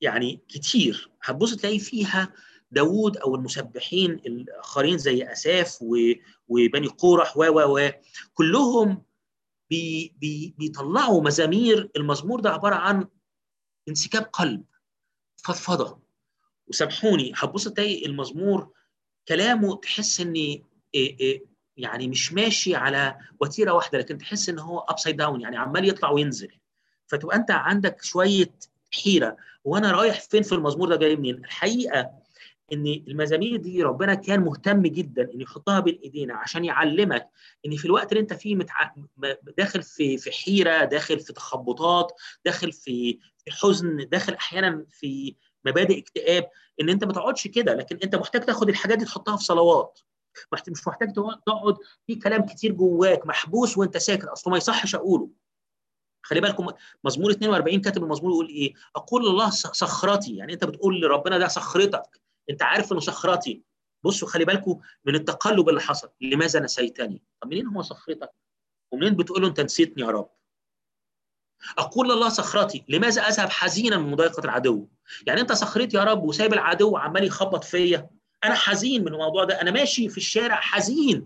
يعني 0.00 0.40
كتير. 0.48 1.10
هتبص 1.22 1.56
تلاقي 1.56 1.78
فيها 1.78 2.32
داوود 2.70 3.16
أو 3.16 3.34
المسبحين 3.34 4.10
الآخرين 4.10 4.98
زي 4.98 5.22
أساف 5.32 5.78
وبني 6.48 6.86
قورح 6.88 7.36
و 7.36 7.40
و 7.44 7.78
و 7.78 7.90
كلهم 8.34 9.02
بي 9.70 10.14
بي 10.20 10.54
بيطلعوا 10.58 11.22
مزامير. 11.22 11.90
المزمور 11.96 12.40
ده 12.40 12.50
عبارة 12.50 12.74
عن 12.74 13.06
انسكاب 13.88 14.22
قلب 14.22 14.64
فضفضة. 15.44 16.00
وسامحوني 16.66 17.32
هتبص 17.36 17.68
تلاقي 17.68 18.06
المزمور 18.06 18.72
كلامه 19.28 19.76
تحس 19.76 20.20
ان 20.20 20.34
إيه 20.34 20.62
إيه 20.94 21.44
يعني 21.80 22.08
مش 22.08 22.32
ماشي 22.32 22.74
على 22.74 23.16
وتيرة 23.40 23.72
واحدة 23.72 23.98
لكن 23.98 24.18
تحس 24.18 24.48
إن 24.48 24.58
هو 24.58 24.78
upside 24.78 25.16
down 25.16 25.40
يعني 25.40 25.56
عمال 25.56 25.88
يطلع 25.88 26.10
وينزل. 26.10 26.50
فتبقى 27.06 27.36
أنت 27.36 27.50
عندك 27.50 28.02
شوية 28.02 28.50
حيرة 29.04 29.36
وأنا 29.64 29.92
رايح 29.92 30.20
فين 30.20 30.42
في 30.42 30.52
المزمور 30.54 30.88
ده 30.88 30.96
جاي 30.96 31.16
منين؟ 31.16 31.44
الحقيقة 31.44 32.10
إن 32.72 32.86
المزامير 33.08 33.56
دي 33.56 33.82
ربنا 33.82 34.14
كان 34.14 34.40
مهتم 34.40 34.82
جدا 34.82 35.30
إن 35.34 35.40
يحطها 35.40 35.80
بين 35.80 35.98
إيدينا 36.04 36.34
عشان 36.36 36.64
يعلمك 36.64 37.28
إن 37.66 37.76
في 37.76 37.84
الوقت 37.84 38.12
اللي 38.12 38.20
أنت 38.20 38.32
فيه 38.32 38.56
متع... 38.56 38.90
داخل 39.58 39.82
في 39.82 40.18
في 40.18 40.30
حيرة 40.32 40.84
داخل 40.84 41.20
في 41.20 41.32
تخبطات 41.32 42.12
داخل 42.44 42.72
في 42.72 43.18
في 43.44 43.50
حزن 43.50 44.08
داخل 44.08 44.34
أحيانا 44.34 44.84
في 44.90 45.34
مبادئ 45.64 45.98
اكتئاب 45.98 46.48
إن 46.80 46.88
أنت 46.88 47.04
ما 47.04 47.12
تقعدش 47.12 47.46
كده 47.48 47.74
لكن 47.74 47.98
أنت 48.04 48.14
محتاج 48.16 48.44
تاخد 48.44 48.68
الحاجات 48.68 48.98
دي 48.98 49.04
تحطها 49.04 49.36
في 49.36 49.44
صلوات. 49.44 50.00
مش 50.68 50.88
محتاج 50.88 51.12
تقعد 51.46 51.76
في 52.06 52.14
كلام 52.14 52.46
كتير 52.46 52.72
جواك 52.72 53.26
محبوس 53.26 53.78
وانت 53.78 53.96
ساكت. 53.96 54.24
اصله 54.24 54.50
ما 54.50 54.56
يصحش 54.56 54.94
أقوله. 54.94 55.30
خلي 56.22 56.40
بالكم 56.40 56.66
مزمور 57.04 57.30
42 57.30 57.80
كاتب 57.80 58.02
المزمور 58.02 58.30
يقول 58.32 58.48
إيه؟ 58.48 58.74
أقول 58.96 59.22
لله 59.22 59.50
صخرتي. 59.50 60.36
يعني 60.36 60.52
أنت 60.52 60.64
بتقول 60.64 61.00
لربنا 61.00 61.38
ده 61.38 61.48
صخرتك. 61.48 62.20
أنت 62.50 62.62
عارف 62.62 62.92
إنه 62.92 63.00
صخرتي. 63.00 63.62
بصوا 64.04 64.28
خلي 64.28 64.44
بالكم 64.44 64.80
من 65.04 65.14
التقلب 65.14 65.68
اللي 65.68 65.80
حصل. 65.80 66.10
لماذا 66.20 66.60
نسيتني؟ 66.60 67.22
طب 67.40 67.48
منين 67.48 67.66
هو 67.66 67.82
صخرتك؟ 67.82 68.30
ومنين 68.92 69.16
بتقول 69.16 69.42
له 69.42 69.48
أنت 69.48 69.60
نسيتني 69.60 70.02
يا 70.02 70.08
رب؟ 70.08 70.30
أقول 71.78 72.10
الله 72.10 72.28
صخرتي. 72.28 72.84
لماذا 72.88 73.22
أذهب 73.22 73.48
حزينا 73.48 73.96
من 73.96 74.10
مضايقة 74.10 74.44
العدو؟ 74.44 74.88
يعني 75.26 75.40
أنت 75.40 75.52
صخرتي 75.52 75.96
يا 75.96 76.04
رب 76.04 76.22
وسايب 76.22 76.52
العدو 76.52 76.96
عمال 76.96 77.24
يخبط 77.24 77.64
فيا؟ 77.64 78.10
أنا 78.44 78.54
حزين 78.54 79.04
من 79.04 79.08
الموضوع 79.12 79.44
ده. 79.44 79.60
أنا 79.60 79.70
ماشي 79.70 80.08
في 80.08 80.16
الشارع 80.16 80.60
حزين 80.60 81.24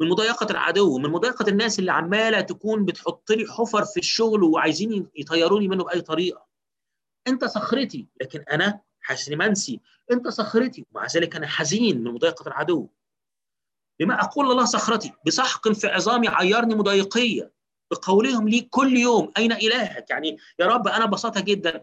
من 0.00 0.08
مضايقة 0.08 0.46
العدو 0.50 0.98
من 0.98 1.10
مضايقة 1.10 1.48
الناس 1.48 1.78
اللي 1.78 1.92
عمالة 1.92 2.40
تكون 2.40 2.84
بتحط 2.84 3.30
لي 3.30 3.46
حفر 3.46 3.84
في 3.84 3.96
الشغل 4.00 4.42
وعايزين 4.42 5.08
يطيروني 5.16 5.68
منه 5.68 5.84
بأي 5.84 6.00
طريقة. 6.00 6.46
أنت 7.28 7.44
صخرتي 7.44 8.06
لكن 8.20 8.44
أنا 8.52 8.80
حسن 9.00 9.38
منسي. 9.38 9.80
أنت 10.12 10.28
صخرتي 10.28 10.86
ومع 10.92 11.06
ذلك 11.06 11.36
أنا 11.36 11.46
حزين 11.46 12.04
من 12.04 12.12
مضايقة 12.12 12.48
العدو. 12.48 12.88
بما 14.00 14.20
أقول 14.20 14.50
الله 14.50 14.64
صخرتي 14.64 15.12
بسحق 15.26 15.68
في 15.68 15.86
عظامي 15.86 16.28
عيرني 16.28 16.74
مضايقية. 16.74 17.52
بقولهم 17.90 18.48
لي 18.48 18.60
كل 18.60 18.96
يوم 18.96 19.32
أين 19.36 19.52
إلهك؟ 19.52 20.10
يعني 20.10 20.36
يا 20.58 20.66
رب 20.66 20.88
أنا 20.88 21.04
ببساطة 21.06 21.40
جدا 21.40 21.82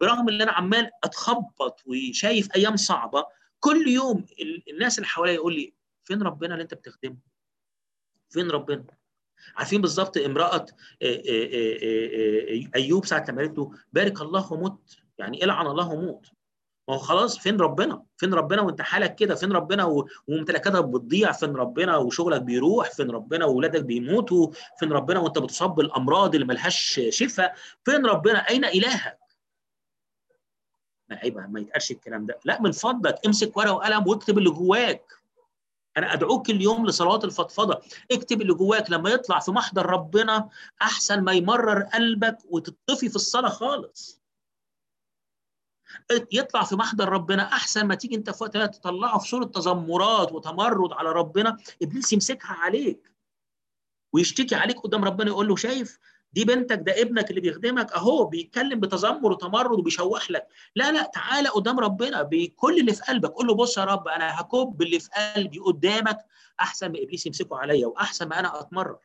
برغم 0.00 0.28
إن 0.28 0.42
أنا 0.42 0.52
عمال 0.52 0.90
أتخبط 1.04 1.80
وشايف 1.86 2.48
أيام 2.56 2.76
صعبة 2.76 3.24
كل 3.64 3.88
يوم 3.88 4.26
الناس 4.70 4.98
اللي 4.98 5.08
حواليا 5.08 5.34
يقول 5.34 5.54
لي 5.54 5.74
فين 6.04 6.22
ربنا 6.22 6.52
اللي 6.54 6.62
انت 6.62 6.74
بتخدمه 6.74 7.16
فين 8.30 8.50
ربنا 8.50 8.84
عارفين 9.56 9.80
بالظبط 9.80 10.16
امرأة 10.16 10.66
أيوب 12.76 13.06
ساعة 13.06 13.24
لما 13.28 13.38
قالت 13.42 13.58
له 13.58 13.70
بارك 13.92 14.20
الله 14.20 14.52
ومت 14.52 14.78
يعني 15.18 15.44
العن 15.44 15.66
الله 15.66 15.88
وموت 15.92 16.26
ما 16.88 16.94
هو 16.94 16.98
خلاص 16.98 17.38
فين 17.38 17.56
ربنا؟ 17.60 18.02
فين 18.16 18.34
ربنا 18.34 18.62
وانت 18.62 18.82
حالك 18.82 19.14
كده؟ 19.14 19.34
فين 19.34 19.52
ربنا 19.52 20.04
وممتلكاتك 20.28 20.84
بتضيع؟ 20.84 21.32
فين 21.32 21.56
ربنا 21.56 21.96
وشغلك 21.96 22.42
بيروح؟ 22.42 22.90
فين 22.90 23.10
ربنا 23.10 23.44
واولادك 23.44 23.82
بيموتوا؟ 23.84 24.50
فين 24.78 24.92
ربنا 24.92 25.20
وانت 25.20 25.38
بتصاب 25.38 25.74
بالامراض 25.74 26.34
اللي 26.34 26.46
ملهاش 26.46 27.00
شفاء؟ 27.08 27.54
فين 27.84 28.06
ربنا؟ 28.06 28.38
أين 28.38 28.64
إلهك؟ 28.64 29.18
عيب 31.14 31.38
ما 31.50 31.60
يتقالش 31.60 31.90
الكلام 31.90 32.26
ده، 32.26 32.40
لا 32.44 32.62
من 32.62 32.72
فضلك 32.72 33.26
امسك 33.26 33.56
ورقة 33.56 33.72
وقلم 33.72 34.08
واكتب 34.08 34.38
اللي 34.38 34.50
جواك. 34.50 35.12
أنا 35.96 36.12
أدعوك 36.12 36.50
اليوم 36.50 36.86
لصلوات 36.86 37.24
الفضفضة، 37.24 37.82
اكتب 38.10 38.42
اللي 38.42 38.54
جواك 38.54 38.90
لما 38.90 39.10
يطلع 39.10 39.38
في 39.38 39.50
محضر 39.50 39.86
ربنا 39.86 40.48
أحسن 40.82 41.20
ما 41.20 41.32
يمرر 41.32 41.82
قلبك 41.82 42.38
وتطفي 42.50 43.08
في 43.08 43.16
الصلاة 43.16 43.48
خالص. 43.48 44.22
يطلع 46.32 46.62
في 46.62 46.76
محضر 46.76 47.08
ربنا 47.08 47.42
أحسن 47.42 47.86
ما 47.86 47.94
تيجي 47.94 48.14
أنت 48.14 48.30
في 48.30 48.44
وقت 48.44 48.56
تطلعه 48.56 49.18
في 49.18 49.28
صورة 49.28 49.44
تذمرات 49.44 50.32
وتمرد 50.32 50.92
على 50.92 51.12
ربنا 51.12 51.56
إبليس 51.82 52.12
يمسكها 52.12 52.52
عليك 52.52 53.12
ويشتكي 54.12 54.54
عليك 54.54 54.80
قدام 54.80 55.04
ربنا 55.04 55.28
يقول 55.28 55.48
له 55.48 55.56
شايف 55.56 55.98
دي 56.32 56.44
بنتك 56.44 56.78
ده 56.78 57.02
ابنك 57.02 57.30
اللي 57.30 57.40
بيخدمك 57.40 57.92
اهو 57.92 58.24
بيتكلم 58.24 58.80
بتذمر 58.80 59.32
وتمرد 59.32 59.78
وبيشوح 59.78 60.30
لك. 60.30 60.48
لا 60.76 60.92
لا 60.92 61.02
تعالى 61.14 61.48
قدام 61.48 61.80
ربنا 61.80 62.22
بكل 62.22 62.78
اللي 62.80 62.92
في 62.92 63.02
قلبك. 63.02 63.30
قول 63.30 63.46
له 63.46 63.54
بص 63.54 63.78
يا 63.78 63.84
رب 63.84 64.08
أنا 64.08 64.40
هكب 64.40 64.82
اللي 64.82 65.00
في 65.00 65.10
قلبي 65.10 65.58
قدامك 65.58 66.18
أحسن 66.60 66.92
ما 66.92 66.98
إبليس 67.02 67.26
يمسكه 67.26 67.56
عليا 67.56 67.86
وأحسن 67.86 68.28
ما 68.28 68.38
أنا 68.38 68.60
اتمرر 68.60 68.98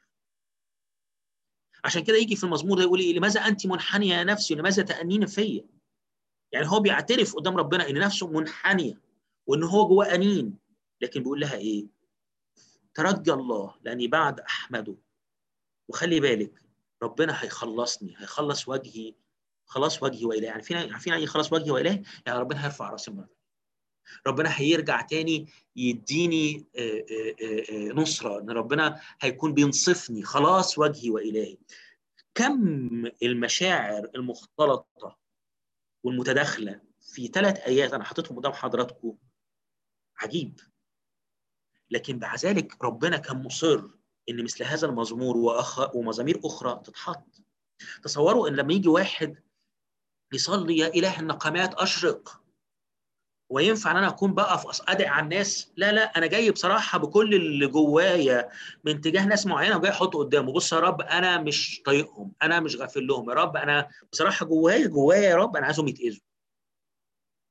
عشان 1.83 2.03
كده 2.03 2.17
يجي 2.17 2.35
في 2.35 2.43
المزمور 2.43 2.77
ده 2.77 2.83
يقول 2.83 2.99
إيه؟ 2.99 3.13
لماذا 3.13 3.39
أنت 3.41 3.67
منحنية 3.67 4.15
يا 4.15 4.23
نفسي؟ 4.23 4.55
لماذا 4.55 4.83
تأنين 4.83 5.25
فيا؟ 5.25 5.65
يعني 6.51 6.67
هو 6.67 6.79
بيعترف 6.79 7.35
قدام 7.35 7.57
ربنا 7.57 7.89
إن 7.89 7.99
نفسه 7.99 8.27
منحنية 8.27 9.01
وإن 9.47 9.63
هو 9.63 9.87
جواه 9.87 10.15
أنين. 10.15 10.57
لكن 11.01 11.19
بيقول 11.23 11.39
لها 11.39 11.55
إيه؟ 11.55 11.85
ترجى 12.93 13.33
الله 13.33 13.75
لأني 13.83 14.07
بعد 14.07 14.39
أحمده. 14.39 14.95
وخلي 15.89 16.19
بالك 16.19 16.66
ربنا 17.03 17.43
هيخلصني 17.43 18.15
هيخلص 18.17 18.67
وجهي 18.67 19.15
خلاص 19.65 20.03
وجهي 20.03 20.25
وإلهي. 20.25 20.45
يعني 20.47 20.63
فينا 20.63 20.79
عارفين 20.79 21.13
يعني 21.13 21.27
خلاص 21.27 21.53
وجهي 21.53 21.71
وإلهي 21.71 22.03
يعني 22.25 22.39
ربنا 22.39 22.65
هيرفع 22.65 22.89
راسي 22.89 23.11
مره 23.11 23.37
ربنا 24.27 24.59
هيرجع 24.59 25.01
تاني 25.01 25.47
يديني 25.75 26.65
نصرة 27.93 28.39
إن 28.39 28.49
ربنا 28.49 29.01
هيكون 29.21 29.53
بينصفني 29.53 30.23
خلاص 30.23 30.77
وجهي 30.77 31.09
وإلهي. 31.09 31.57
كم 32.35 33.11
المشاعر 33.23 34.09
المختلطة 34.15 35.17
والمتداخلة 36.03 36.81
في 37.01 37.27
ثلاث 37.27 37.57
آيات 37.57 37.93
أنا 37.93 38.03
حاططهم 38.03 38.37
قدام 38.37 38.53
حضراتكم 38.53 39.17
عجيب. 40.17 40.59
لكن 41.91 42.19
مع 42.19 42.35
ذلك 42.35 42.83
ربنا 42.83 43.17
كان 43.17 43.43
مصر 43.43 43.87
إن 44.29 44.43
مثل 44.43 44.63
هذا 44.63 44.87
المزمور 44.87 45.37
وأخ... 45.37 45.95
ومزامير 45.95 46.39
أخرى 46.45 46.81
تتحط. 46.83 47.41
تصوروا 48.03 48.47
إن 48.49 48.55
لما 48.55 48.73
يجي 48.73 48.89
واحد 48.89 49.37
يصلي 50.33 50.77
يا 50.77 50.87
إله 50.87 51.19
النقمات 51.19 51.73
أشرق 51.73 52.41
وينفع 53.51 53.91
إن 53.91 53.97
أنا 53.97 54.07
أكون 54.07 54.33
بقف 54.33 54.81
أدعي 54.89 55.07
على 55.07 55.23
الناس؟ 55.23 55.71
لا 55.77 55.91
لا 55.91 56.17
أنا 56.17 56.27
جاي 56.27 56.51
بصراحة 56.51 56.97
بكل 56.99 57.33
اللي 57.35 57.67
جوايا 57.67 58.49
من 58.83 59.01
تجاه 59.01 59.25
ناس 59.25 59.45
معينة 59.45 59.77
وجاي 59.77 59.91
أحطه 59.91 60.19
قدامه. 60.19 60.53
بص 60.53 60.73
يا 60.73 60.79
رب 60.79 61.01
أنا 61.01 61.41
مش 61.41 61.81
طايقهم 61.85 62.31
أنا 62.41 62.59
مش 62.59 62.75
غافل 62.75 63.07
لهم. 63.07 63.29
يا 63.29 63.35
رب 63.35 63.57
أنا 63.57 63.89
بصراحة 64.11 64.45
جوايا 64.45 64.87
جوايا 64.87 65.29
يا 65.29 65.35
رب 65.35 65.55
أنا 65.55 65.65
عايزهم 65.65 65.87
يتأذوا. 65.87 66.21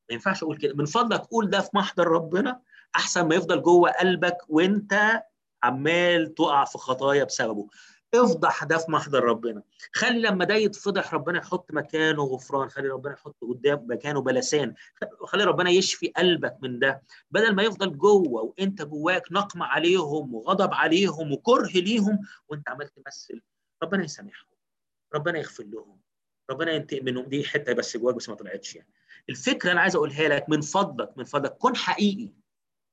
ما 0.09 0.15
ينفعش 0.15 0.43
أقول 0.43 0.57
كده. 0.59 0.75
من 0.75 0.85
فضلك 0.85 1.21
قول 1.21 1.51
ده 1.51 1.61
في 1.61 1.71
محضر 1.75 2.09
ربنا. 2.09 2.61
أحسن 2.97 3.29
ما 3.29 3.35
يفضل 3.35 3.63
جوه 3.63 3.91
قلبك 3.91 4.37
وأنت 4.49 5.23
عمال 5.67 6.35
تقع 6.35 6.65
في 6.65 6.79
خطايا 6.79 7.25
بسببه. 7.25 7.69
افضح 8.15 8.65
ده 8.65 8.79
في 8.79 8.91
محضر 8.91 9.25
ربنا. 9.25 9.63
خلي 9.93 10.21
لما 10.21 10.45
ده 10.45 10.55
يتفضح 10.55 11.15
ربنا 11.15 11.39
يحط 11.39 11.73
مكانه 11.73 12.25
غفران 12.25 12.69
خلي 12.69 12.89
ربنا 12.89 13.13
يحط 13.13 13.37
قدام 13.43 13.87
مكانه 13.91 14.21
بلسان. 14.21 14.75
خلي 15.27 15.45
ربنا 15.45 15.71
يشفي 15.71 16.09
قلبك 16.17 16.57
من 16.63 16.79
ده. 16.79 17.03
بدل 17.31 17.55
ما 17.55 17.63
يفضل 17.63 17.99
جوه 17.99 18.43
وانت 18.43 18.83
جواك 18.83 19.23
نقم 19.33 19.63
عليهم 19.63 20.35
وغضب 20.35 20.75
عليهم 20.75 21.33
وكره 21.33 21.71
ليهم 21.75 22.21
وانت 22.49 22.69
عمال 22.69 22.89
تمثل 22.89 23.43
ربنا 23.83 24.05
يسامحهم. 24.05 24.49
ربنا 25.15 25.39
يغفر 25.39 25.65
لهم. 25.65 26.01
ربنا 26.51 26.73
ينتقم 26.73 27.05
منهم. 27.05 27.25
دي 27.25 27.45
حتة 27.45 27.73
بس 27.73 27.97
جواك 27.97 28.15
بس 28.15 28.29
ما 28.29 28.35
طلعتش 28.35 28.75
يعني. 28.77 28.89
الفكرة 29.29 29.73
أنا 29.73 29.81
عايز 29.81 29.97
أقولها 29.97 30.29
لك 30.29 30.49
من 30.49 30.61
فضلك 30.61 31.19
من 31.19 31.25
فضلك. 31.25 31.53
كن 31.59 31.77
حقيقي. 31.77 32.33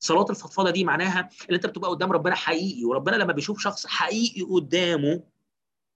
صلاه 0.03 0.25
الفضفضه 0.29 0.69
دي 0.69 0.83
معناها 0.83 1.29
إن 1.49 1.55
أنت 1.55 1.65
بتبقى 1.65 1.89
قدام 1.89 2.11
ربنا 2.11 2.35
حقيقي 2.35 2.85
وربنا 2.85 3.15
لما 3.15 3.33
بيشوف 3.33 3.59
شخص 3.59 3.87
حقيقي 3.87 4.41
قدامه 4.41 5.23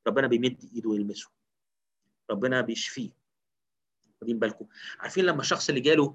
ربنا 0.07 0.27
بيمد 0.27 0.69
إيده 0.75 0.89
ويلمسه. 0.89 1.29
ربنا 2.29 2.61
بيشفيه. 2.61 3.09
واخدين 4.21 4.39
بالكم؟ 4.39 4.67
عارفين 4.99 5.25
لما 5.25 5.41
الشخص 5.41 5.69
اللي 5.69 5.81
جاله 5.81 6.13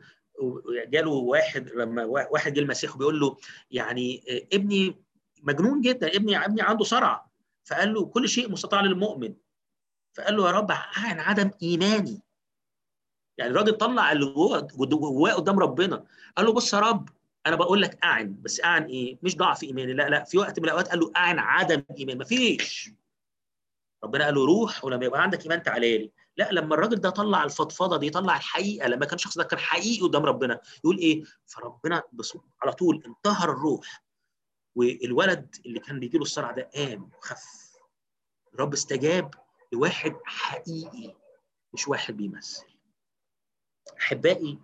جاله 0.89 1.11
واحد 1.11 1.69
لما 1.69 2.05
واحد 2.05 2.53
جه 2.53 2.61
المسيح 2.61 2.95
وبيقول 2.95 3.21
له 3.21 3.37
يعني 3.71 4.25
ابني 4.53 4.97
مجنون 5.43 5.81
جدا 5.81 6.17
ابني 6.17 6.45
ابني 6.45 6.63
عنده 6.63 6.85
صرع. 6.85 7.27
فقال 7.65 7.95
له 7.95 8.07
كل 8.07 8.29
شيء 8.29 8.51
مستطاع 8.51 8.81
للمؤمن. 8.81 9.35
فقال 10.13 10.37
له 10.37 10.47
يا 10.47 10.53
رب 10.53 10.73
عن 10.73 11.21
عدم 11.21 11.51
إيماني. 11.63 12.23
يعني 13.39 13.51
الراجل 13.51 13.73
طلع 13.73 14.13
اللي 14.13 14.27
جواه 14.27 15.33
قدام 15.35 15.59
ربنا. 15.59 16.05
قال 16.37 16.47
له 16.47 16.53
بص 16.53 16.75
يا 16.75 16.81
رب 16.81 17.09
أنا 17.47 17.57
بقول 17.57 17.83
لك 17.83 17.99
أعن 18.05 18.43
بس 18.43 18.61
أعن 18.61 18.85
إيه؟ 18.85 19.19
مش 19.23 19.37
ضعف 19.37 19.63
إيماني 19.63 19.93
لا 19.93 20.09
لا 20.09 20.25
في 20.25 20.39
وقت 20.39 20.59
من 20.59 20.65
الأوقات 20.65 20.89
قال 20.89 21.01
له 21.01 21.13
أعن 21.17 21.39
عدم 21.39 21.85
إيمان 21.99 22.19
مفيش. 22.19 22.91
ربنا 24.05 24.25
قال 24.25 24.35
له 24.35 24.47
روح 24.47 24.85
ولما 24.85 25.05
يبقى 25.05 25.23
عندك 25.23 25.43
إيمان 25.43 25.63
تعالى 25.63 25.99
لي. 25.99 26.13
لا 26.37 26.53
لما 26.53 26.75
الراجل 26.75 26.97
ده 26.97 27.11
طلع 27.11 27.45
الفضفضة 27.45 27.97
دي 27.97 28.11
طلع 28.11 28.37
الحقيقة 28.37 28.89
لما 28.89 29.07
كان 29.07 29.15
الشخص 29.15 29.39
ده 29.39 29.45
كان 29.45 29.59
حقيقي 29.59 30.01
قدام 30.07 30.23
ربنا 30.27 30.61
يقول 30.85 30.99
إيه؟ 30.99 31.25
فربنا 31.47 32.03
بصوت 32.13 32.45
على 32.63 32.73
طول 32.73 33.03
انتهر 33.07 33.51
الروح. 33.53 34.05
والولد 34.75 35.57
اللي 35.67 35.81
كان 35.81 36.01
بيجي 36.01 36.17
له 36.19 36.23
الصرع 36.23 36.51
ده 36.51 36.71
قام 36.75 37.11
وخف. 37.19 37.73
الرب 38.55 38.73
استجاب 38.73 39.35
لواحد 39.73 40.17
حقيقي 40.25 41.15
مش 41.75 41.89
واحد 41.89 42.17
بيمثل. 42.17 42.67
أحبائي 44.01 44.59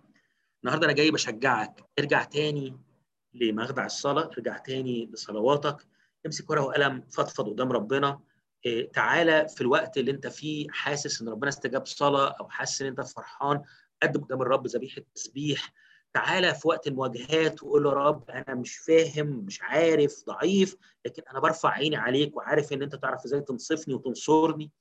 النهارده 0.63 0.85
أنا 0.85 0.93
جاي 0.93 1.11
بشجعك. 1.11 1.83
ارجع 1.99 2.23
تاني 2.23 2.77
لمخدع 3.33 3.85
الصلاة 3.85 4.29
ارجع 4.37 4.57
تاني 4.57 5.09
لصلواتك. 5.13 5.87
امسك 6.25 6.49
ورقة 6.49 6.65
وقلم 6.65 7.01
فضفض 7.01 7.49
قدام 7.49 7.71
ربنا. 7.71 8.19
إيه 8.65 8.91
تعالى 8.91 9.47
في 9.47 9.61
الوقت 9.61 9.97
اللي 9.97 10.11
انت 10.11 10.27
فيه 10.27 10.67
حاسس 10.69 11.21
إن 11.21 11.29
ربنا 11.29 11.49
استجاب 11.49 11.85
صلاة 11.85 12.35
أو 12.39 12.49
حاسس 12.49 12.81
إن 12.81 12.87
أنت 12.87 13.01
فرحان 13.01 13.61
قدم 14.03 14.21
قدام 14.21 14.41
الرب 14.41 14.67
ذبيحة 14.67 15.01
تسبيح. 15.15 15.73
تعالى 16.13 16.53
في 16.55 16.67
وقت 16.67 16.87
المواجهات 16.87 17.63
وقول 17.63 17.83
له 17.83 17.89
يا 17.89 17.95
رب 17.95 18.29
أنا 18.29 18.55
مش 18.55 18.77
فاهم 18.77 19.27
مش 19.27 19.61
عارف 19.61 20.23
ضعيف 20.27 20.75
لكن 21.05 21.23
أنا 21.31 21.39
برفع 21.39 21.69
عيني 21.69 21.95
عليك 21.95 22.37
وعارف 22.37 22.73
إن 22.73 22.81
أنت 22.81 22.95
تعرف 22.95 23.25
إزاي 23.25 23.41
تنصفني 23.41 23.93
وتنصرني. 23.93 24.71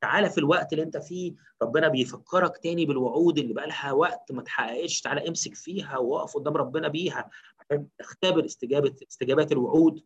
تعالى 0.00 0.30
في 0.30 0.38
الوقت 0.38 0.72
اللي 0.72 0.84
أنت 0.84 0.96
فيه 0.96 1.32
ربنا 1.62 1.88
بيفكرك 1.88 2.58
تاني 2.58 2.86
بالوعود 2.86 3.38
اللي 3.38 3.54
بقى 3.54 3.66
لها 3.66 3.92
وقت 3.92 4.32
ما 4.32 4.40
اتحققتش 4.40 5.00
تعالى 5.00 5.28
امسك 5.28 5.54
فيها 5.54 5.98
وقف 5.98 6.34
قدام 6.36 6.56
ربنا 6.56 6.88
بيها 6.88 7.30
عشان 7.60 7.86
تختبر 7.98 8.44
استجابة 8.44 8.94
استجابات 9.10 9.52
الوعود. 9.52 10.04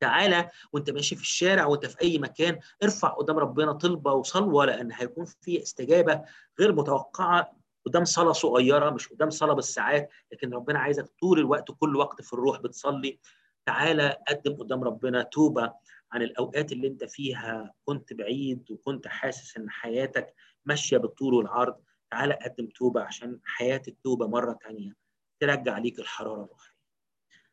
تعالى 0.00 0.50
وأنت 0.72 0.90
ماشي 0.90 1.16
في 1.16 1.22
الشارع 1.22 1.66
وأنت 1.66 1.86
في 1.86 2.02
أي 2.02 2.18
مكان 2.18 2.58
ارفع 2.82 3.08
قدام 3.08 3.38
ربنا 3.38 3.72
طلبة 3.72 4.12
وصلوة 4.12 4.64
لأن 4.64 4.92
هيكون 4.92 5.24
في 5.40 5.62
استجابة 5.62 6.22
غير 6.60 6.72
متوقعة. 6.72 7.57
قدام 7.88 8.04
صلاة 8.04 8.32
صغيرة 8.32 8.90
مش 8.90 9.08
قدام 9.08 9.30
صلاة 9.30 9.54
بالساعات 9.54 10.10
لكن 10.32 10.54
ربنا 10.54 10.78
عايزك 10.78 11.08
طول 11.20 11.38
الوقت 11.38 11.70
كل 11.80 11.96
وقت 11.96 12.22
في 12.22 12.32
الروح 12.32 12.60
بتصلي. 12.60 13.18
تعالى 13.66 14.16
قدم 14.28 14.54
قدام 14.56 14.84
ربنا 14.84 15.22
توبة 15.22 15.72
عن 16.12 16.22
الأوقات 16.22 16.72
اللي 16.72 16.88
أنت 16.88 17.04
فيها. 17.04 17.74
كنت 17.84 18.12
بعيد 18.12 18.70
وكنت 18.70 19.08
حاسس 19.08 19.56
إن 19.56 19.70
حياتك 19.70 20.34
ماشية 20.64 20.98
بالطول 20.98 21.34
والعرض. 21.34 21.76
تعالى 22.10 22.34
قدم 22.34 22.66
توبة 22.66 23.02
عشان 23.02 23.40
حياة 23.44 23.82
التوبة 23.88 24.26
مرة 24.26 24.58
ثانية 24.64 24.96
ترجع 25.40 25.78
ليك 25.78 25.98
الحرارة 25.98 26.44
الروحية. 26.44 26.72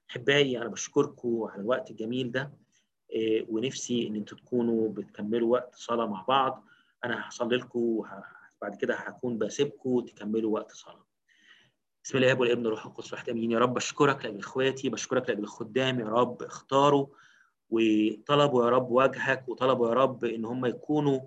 أحبائي 0.10 0.58
أنا 0.58 0.68
بشكركم 0.68 1.44
على 1.44 1.62
الوقت 1.62 1.92
الجميل 1.92 2.32
ده 2.32 2.54
ونفسي 3.50 4.08
إن 4.08 4.16
أنتوا 4.16 4.38
تكونوا 4.38 4.90
بتكملوا 4.90 5.52
وقت 5.54 5.76
صلاة 5.76 6.06
مع 6.06 6.22
بعض. 6.28 6.66
أنا 7.06 7.30
هصلي 7.30 7.58
لكم 7.58 8.04
بعد 8.66 8.76
كده 8.76 8.95
هكون 8.95 9.38
بسيبكم 9.38 9.99
تكملوا 9.99 10.53
وقت 10.53 10.72
صلاه. 10.72 11.05
بسم 12.03 12.18
الله 12.18 12.39
والابن 12.39 12.66
والروح 12.66 12.86
القدس 12.86 13.13
واحد 13.13 13.30
امين 13.30 13.51
يا 13.51 13.59
رب 13.59 13.78
اشكرك 13.78 14.26
لاجل 14.26 14.39
اخواتي 14.39 14.89
بشكرك 14.89 15.30
لاجل 15.30 15.43
الخدام 15.43 15.99
يا 15.99 16.05
رب 16.05 16.43
اختاروا 16.43 17.07
وطلبوا 17.70 18.66
يا 18.66 18.70
رب 18.70 18.91
وجهك 18.91 19.49
وطلبوا 19.49 19.89
يا 19.89 19.93
رب 19.93 20.26
ان 20.26 20.45
هم 20.45 20.66
يكونوا 20.66 21.20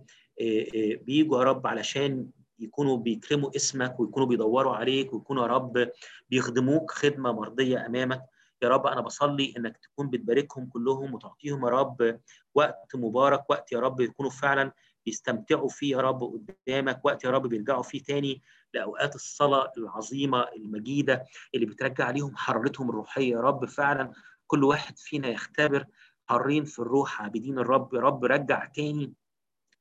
بيجوا 1.02 1.38
يا 1.38 1.44
رب 1.44 1.66
علشان 1.66 2.30
يكونوا 2.58 2.96
بيكرموا 2.96 3.56
اسمك 3.56 4.00
ويكونوا 4.00 4.28
بيدوروا 4.28 4.76
عليك 4.76 5.12
ويكونوا 5.12 5.42
يا 5.42 5.48
رب 5.48 5.90
بيخدموك 6.30 6.90
خدمه 6.90 7.32
مرضيه 7.32 7.86
امامك 7.86 8.22
يا 8.62 8.68
رب 8.68 8.86
أنا 8.86 9.00
بصلي 9.00 9.54
انك 9.56 9.76
تكون 9.76 10.10
بتباركهم 10.10 10.66
كلهم 10.66 11.14
وتعطيهم 11.14 11.64
يا 11.64 11.70
رب 11.70 12.20
وقت 12.54 12.96
مبارك 12.96 13.50
وقت 13.50 13.72
يا 13.72 13.80
رب 13.80 14.00
يكونوا 14.00 14.30
فعلا 14.30 14.72
بيستمتعوا 15.08 15.68
فيه 15.68 15.96
يا 15.96 16.00
رب 16.00 16.22
قدامك 16.22 17.00
وقت 17.04 17.24
يا 17.24 17.30
رب 17.30 17.46
بيرجعوا 17.46 17.82
فيه 17.82 18.02
تاني 18.02 18.42
لأوقات 18.74 19.14
الصلاة 19.14 19.72
العظيمة 19.78 20.42
المجيدة 20.56 21.24
اللي 21.54 21.66
بترجع 21.66 22.04
عليهم 22.04 22.36
حرارتهم 22.36 22.90
الروحية. 22.90 23.32
يا 23.32 23.40
رب 23.40 23.64
فعلا 23.64 24.12
كل 24.46 24.64
واحد 24.64 24.98
فينا 24.98 25.28
يختبر 25.28 25.84
حارين 26.26 26.64
في 26.64 26.78
الروح 26.78 27.22
عابدين 27.22 27.58
الرب. 27.58 27.94
يا 27.94 28.00
رب 28.00 28.24
رجع 28.24 28.64
تاني 28.64 29.12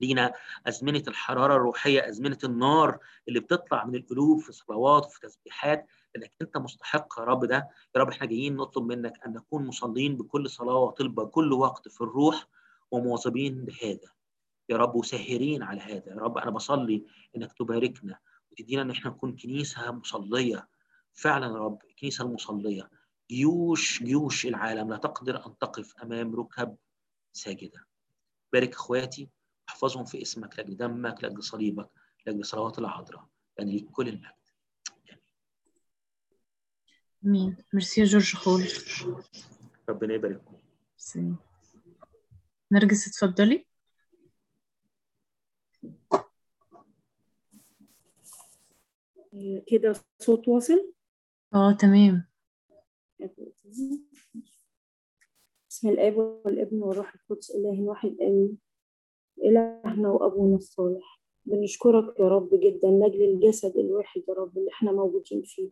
لينا 0.01 0.33
أزمنة 0.67 1.03
الحرارة 1.07 1.55
الروحية 1.55 2.09
أزمنة 2.09 2.37
النار 2.43 2.99
اللي 3.27 3.39
بتطلع 3.39 3.85
من 3.85 3.95
القلوب 3.95 4.39
في 4.39 4.51
صلوات 4.51 5.05
وفي 5.05 5.19
تسبيحات 5.19 5.87
لأنك 6.15 6.31
أنت 6.41 6.57
مستحق 6.57 7.19
يا 7.19 7.23
رب 7.23 7.45
ده. 7.45 7.69
يا 7.95 8.01
رب 8.01 8.09
إحنا 8.09 8.27
جايين 8.27 8.55
نطلب 8.55 8.85
منك 8.85 9.13
أن 9.25 9.33
نكون 9.33 9.67
مصلين 9.67 10.17
بكل 10.17 10.49
صلاة 10.49 10.75
وطلبة 10.75 11.25
كل 11.25 11.53
وقت 11.53 11.87
في 11.87 12.01
الروح 12.01 12.47
ومواظبين 12.91 13.65
بهذا. 13.65 14.16
يا 14.69 14.77
رب 14.77 14.95
وساهرين 14.95 15.63
على 15.63 15.81
هذا. 15.81 16.09
يا 16.11 16.15
رب 16.15 16.37
أنا 16.37 16.51
بصلي 16.51 17.05
إنك 17.37 17.53
تباركنا 17.53 18.19
وتدينا 18.51 18.81
إن 18.81 18.91
إحنا 18.91 19.11
نكون 19.11 19.35
كنيسة 19.35 19.91
مصلية. 19.91 20.67
فعلا 21.13 21.45
يا 21.45 21.57
رب 21.57 21.81
الكنيسة 21.89 22.25
المصلية. 22.25 22.89
جيوش 23.29 24.03
جيوش 24.03 24.45
العالم 24.45 24.89
لا 24.89 24.97
تقدر 24.97 25.45
أن 25.47 25.57
تقف 25.57 25.95
أمام 26.03 26.35
ركب 26.35 26.75
ساجدة. 27.33 27.87
بارك 28.53 28.73
إخواتي 28.73 29.29
احفظهم 29.69 30.05
في 30.05 30.21
اسمك 30.21 30.59
لأجل 30.59 30.77
دمك 30.77 31.23
لأجل 31.23 31.43
صليبك 31.43 31.89
لأجل 32.25 32.45
صلوات 32.45 32.79
العذراء 32.79 33.27
لأن 33.59 33.67
ليك 33.67 33.89
كل 33.89 34.07
المجد 34.07 34.31
امين 37.25 37.57
ميرسي 37.73 38.03
جورج 38.03 38.35
خول 38.35 38.67
ربنا 39.89 40.13
يبارككم 40.13 40.57
نرجس 42.71 43.07
اتفضلي. 43.07 43.65
كده 49.67 49.93
صوت 50.19 50.47
واصل؟ 50.47 50.93
آه 51.53 51.71
تمام. 51.81 52.27
بسم 55.69 55.89
الاب 55.89 56.17
والابن 56.17 56.83
والروح 56.83 57.15
القدس 57.15 57.51
إله 57.51 57.81
واحد 57.81 58.21
آمين. 58.21 58.57
إلهنا 59.37 60.09
وأبونا 60.11 60.55
الصالح 60.55 61.21
بنشكرك 61.45 62.19
يا 62.19 62.27
رب 62.27 62.49
جدا 62.53 62.89
لأجل 62.91 63.23
الجسد 63.23 63.77
الواحد 63.77 64.21
يا 64.27 64.33
رب 64.33 64.57
اللي 64.57 64.71
إحنا 64.71 64.91
موجودين 64.91 65.41
فيه. 65.45 65.69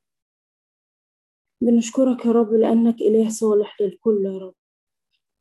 بنشكرك 1.61 2.25
يا 2.25 2.31
رب 2.31 2.53
لأنك 2.53 3.01
إله 3.01 3.29
صالح 3.29 3.81
للكل 3.81 4.25
يا 4.25 4.37
رب. 4.37 4.55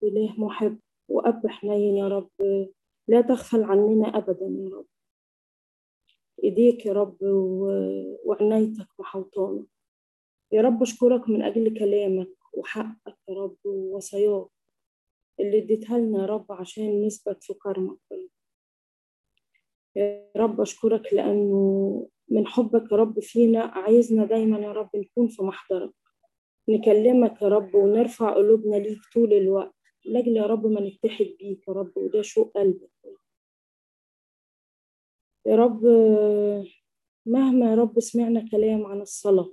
إله 0.03 0.35
محب 0.41 0.79
وأب 1.09 1.47
حنين 1.47 1.97
يا 1.97 2.09
رب 2.09 2.31
لا 3.09 3.21
تغفل 3.21 3.63
عننا 3.65 4.07
أبدا 4.07 4.47
يا 4.47 4.69
رب. 4.77 4.87
إيديك 6.45 6.87
يا 6.87 6.93
رب 6.93 7.17
وعنايتك 8.25 8.87
محوطانا 8.99 9.67
يا 10.53 10.63
رب 10.63 10.83
أشكرك 10.83 11.29
من 11.29 11.43
أجل 11.43 11.79
كلامك 11.79 12.29
وحقك 12.53 13.17
يا 13.29 13.35
رب 13.35 13.57
ووصاياك 13.65 14.47
اللي 15.41 15.59
اديتها 15.59 15.99
لنا 15.99 16.19
يا 16.21 16.27
رب 16.27 16.53
عشان 16.53 17.07
نثبت 17.07 17.45
في 17.45 17.55
كرمك 17.55 17.99
يا 19.97 20.31
رب 20.37 20.61
أشكرك 20.61 21.13
لأنه 21.15 22.09
من 22.29 22.47
حبك 22.47 22.93
يا 22.93 22.97
رب 22.97 23.21
فينا 23.21 23.61
عايزنا 23.61 24.25
دايما 24.25 24.59
يا 24.59 24.73
رب 24.73 24.91
نكون 24.97 25.29
في 25.29 25.43
محضرك. 25.43 25.95
نكلمك 26.69 27.43
يا 27.43 27.49
رب 27.49 27.75
ونرفع 27.75 28.35
قلوبنا 28.35 28.77
ليك 28.77 28.99
طول 29.15 29.33
الوقت. 29.33 29.75
لأجل 30.05 30.37
يا 30.37 30.47
رب 30.47 30.67
ما 30.67 30.81
نتحد 30.81 31.27
بيك 31.41 31.69
يا 31.69 31.73
رب 31.73 31.93
وده 31.97 32.23
شوق 32.23 32.53
قلبك. 32.59 32.91
يا 35.47 35.57
رب 35.57 35.85
مهما 37.27 37.71
يا 37.71 37.75
رب 37.75 38.01
سمعنا 38.01 38.49
كلام 38.51 38.87
عن 38.87 39.01
الصلاة 39.01 39.53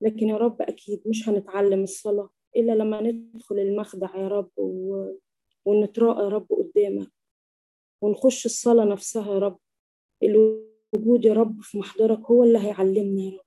لكن 0.00 0.28
يا 0.28 0.36
رب 0.36 0.62
أكيد 0.62 1.02
مش 1.06 1.28
هنتعلم 1.28 1.82
الصلاة 1.82 2.30
إلا 2.56 2.72
لما 2.72 3.00
ندخل 3.00 3.58
المخدع 3.58 4.16
يا 4.16 4.28
رب 4.28 4.50
و... 4.56 5.06
ونتراءى 5.64 6.24
يا 6.24 6.28
رب 6.28 6.46
قدامك 6.50 7.12
ونخش 8.02 8.46
الصلاة 8.46 8.84
نفسها 8.84 9.34
يا 9.34 9.38
رب. 9.38 9.58
الوجود 10.22 11.24
يا 11.24 11.32
رب 11.32 11.60
في 11.60 11.78
محضرك 11.78 12.20
هو 12.20 12.44
اللي 12.44 12.58
هيعلمنا 12.58 13.22
يا 13.22 13.30
رب. 13.30 13.46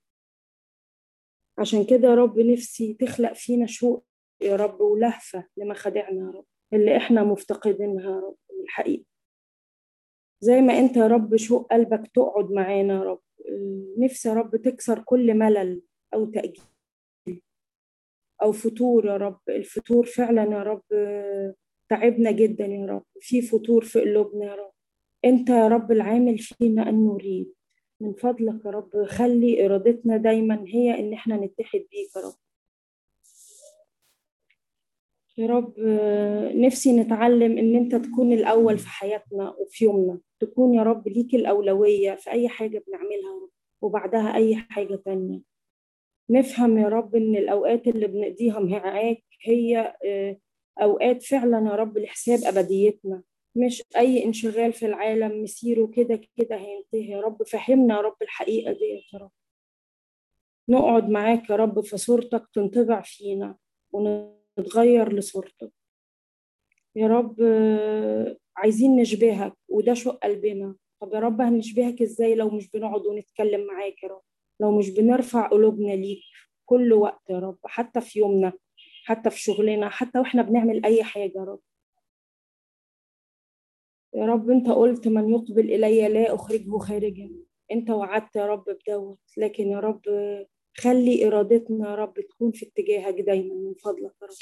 عشان 1.57 1.85
كده 1.85 2.07
يا 2.07 2.15
رب 2.15 2.39
نفسي 2.39 2.93
تخلق 2.93 3.33
فينا 3.33 3.65
شوق 3.65 4.05
يا 4.41 4.55
رب 4.55 4.81
ولهفة 4.81 5.47
لمخادعنا 5.57 6.19
يا 6.25 6.31
رب 6.31 6.45
اللي 6.73 6.97
إحنا 6.97 7.23
مفتقدينها 7.23 8.11
يا 8.11 8.19
رب 8.19 8.35
الحقيقة. 8.63 9.05
زي 10.41 10.61
ما 10.61 10.79
انت 10.79 10.97
يا 10.97 11.07
رب 11.07 11.35
شوق 11.35 11.73
قلبك 11.73 12.07
تقعد 12.15 12.51
معانا 12.51 12.93
يا 12.93 13.03
رب. 13.03 13.19
نفسي 13.97 14.29
يا 14.29 14.33
رب 14.33 14.55
تكسر 14.55 14.99
كل 14.99 15.33
ملل 15.33 15.81
أو 16.13 16.25
تأجيل 16.25 16.63
أو 18.41 18.51
فتور 18.51 19.05
يا 19.05 19.17
رب. 19.17 19.39
الفتور 19.49 20.05
فعلا 20.05 20.43
يا 20.43 20.63
رب 20.63 20.81
تعبنا 21.89 22.31
جدا 22.31 22.65
يا 22.65 22.85
رب. 22.85 23.03
في 23.19 23.41
فتور 23.41 23.83
في 23.83 24.01
قلوبنا 24.01 24.45
يا 24.45 24.55
رب. 24.55 24.71
أنت 25.25 25.49
يا 25.49 25.67
رب 25.67 25.91
العامل 25.91 26.37
فينا 26.37 26.89
أن 26.89 27.05
نريد. 27.07 27.53
من 28.01 28.13
فضلك 28.13 28.65
يا 28.65 28.71
رب 28.71 29.05
خلي 29.05 29.65
إرادتنا 29.65 30.17
دايما 30.17 30.63
هي 30.67 30.99
إن 30.99 31.13
إحنا 31.13 31.35
نتحد 31.35 31.79
بيك 31.91 32.15
يا 32.15 32.21
رب. 32.21 32.33
يا 35.39 35.47
رب 35.47 35.73
نفسي 36.55 36.97
نتعلم 37.01 37.57
إن 37.57 37.75
أنت 37.75 37.95
تكون 37.95 38.33
الأول 38.33 38.77
في 38.77 38.87
حياتنا 38.87 39.49
وفي 39.49 39.85
يومنا. 39.85 40.19
تكون 40.39 40.73
يا 40.73 40.83
رب 40.83 41.07
ليك 41.07 41.35
الأولوية 41.35 42.15
في 42.15 42.31
أي 42.31 42.47
حاجة 42.49 42.83
بنعملها 42.87 43.49
وبعدها 43.81 44.35
أي 44.35 44.55
حاجة 44.55 44.95
تانية. 44.95 45.41
نفهم 46.29 46.77
يا 46.77 46.87
رب 46.87 47.15
إن 47.15 47.35
الأوقات 47.35 47.87
اللي 47.87 48.07
بنقضيها 48.07 48.59
معاك 48.59 49.23
هي 49.43 49.95
أوقات 50.81 51.23
فعلا 51.23 51.69
يا 51.69 51.75
رب 51.75 51.97
لحساب 51.97 52.39
أبديتنا. 52.43 53.23
مش 53.55 53.83
أي 53.97 54.25
انشغال 54.25 54.73
في 54.73 54.85
العالم 54.85 55.43
مسيره 55.43 55.87
كده 55.87 56.21
كده 56.37 56.55
هينتهي. 56.55 57.11
يا 57.11 57.21
رب 57.21 57.43
فهمنا 57.43 57.95
يا 57.95 58.01
رب 58.01 58.15
الحقيقة 58.21 58.71
دي 58.71 59.03
يا 59.13 59.19
رب. 59.19 59.31
نقعد 60.69 61.09
معاك 61.09 61.49
يا 61.49 61.55
رب 61.55 61.81
في 61.81 61.97
صورتك 61.97 62.47
تنطبع 62.53 63.01
فينا 63.01 63.55
ونتغير 64.59 65.13
لصورتك 65.13 65.71
يا 66.95 67.07
رب 67.07 67.35
عايزين 68.57 68.95
نشبهك 68.95 69.53
وده 69.69 69.93
شوق 69.93 70.15
قلبنا. 70.23 70.75
طب 71.01 71.13
يا 71.13 71.19
رب 71.19 71.41
هنشبهك 71.41 72.01
إزاي 72.01 72.35
لو 72.35 72.49
مش 72.49 72.71
بنقعد 72.71 73.05
ونتكلم 73.05 73.65
معاك 73.67 74.03
يا 74.03 74.09
رب؟ 74.09 74.21
لو 74.59 74.77
مش 74.77 74.89
بنرفع 74.89 75.47
قلوبنا 75.47 75.91
ليك 75.91 76.19
كل 76.65 76.93
وقت 76.93 77.29
يا 77.29 77.39
رب 77.39 77.57
حتى 77.65 78.01
في 78.01 78.19
يومنا 78.19 78.53
حتى 79.05 79.29
في 79.29 79.39
شغلنا 79.39 79.89
حتى 79.89 80.19
وإحنا 80.19 80.41
بنعمل 80.41 80.85
أي 80.85 81.03
حاجة 81.03 81.31
يا 81.35 81.43
رب. 81.43 81.59
يا 84.13 84.25
رب 84.25 84.49
أنت 84.49 84.69
قلت 84.69 85.07
من 85.07 85.29
يقبل 85.29 85.73
إلي 85.73 86.07
لا 86.07 86.35
أخرجه 86.35 86.77
خارجا. 86.77 87.29
أنت 87.71 87.89
وعدت 87.89 88.35
يا 88.35 88.45
رب 88.45 88.65
بدوت. 88.65 89.19
لكن 89.37 89.67
يا 89.67 89.79
رب 89.79 90.01
خلي 90.79 91.27
إرادتنا 91.27 91.89
يا 91.89 91.95
رب 91.95 92.19
تكون 92.19 92.51
في 92.51 92.65
اتجاهك 92.65 93.13
دايما 93.21 93.55
من 93.55 93.73
فضلك 93.73 94.13
يا 94.21 94.27
رب. 94.27 94.35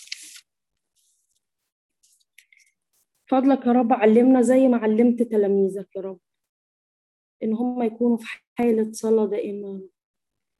فضلك 3.29 3.65
يا 3.67 3.71
رب 3.71 3.93
علمنا 3.93 4.41
زي 4.41 4.67
ما 4.67 4.77
علمت 4.77 5.23
تلاميذك 5.23 5.95
يا 5.95 6.01
رب 6.01 6.19
إن 7.43 7.53
هم 7.53 7.83
يكونوا 7.83 8.17
في 8.17 8.25
حالة 8.55 8.91
صلاة 8.91 9.25
دائمة 9.25 9.89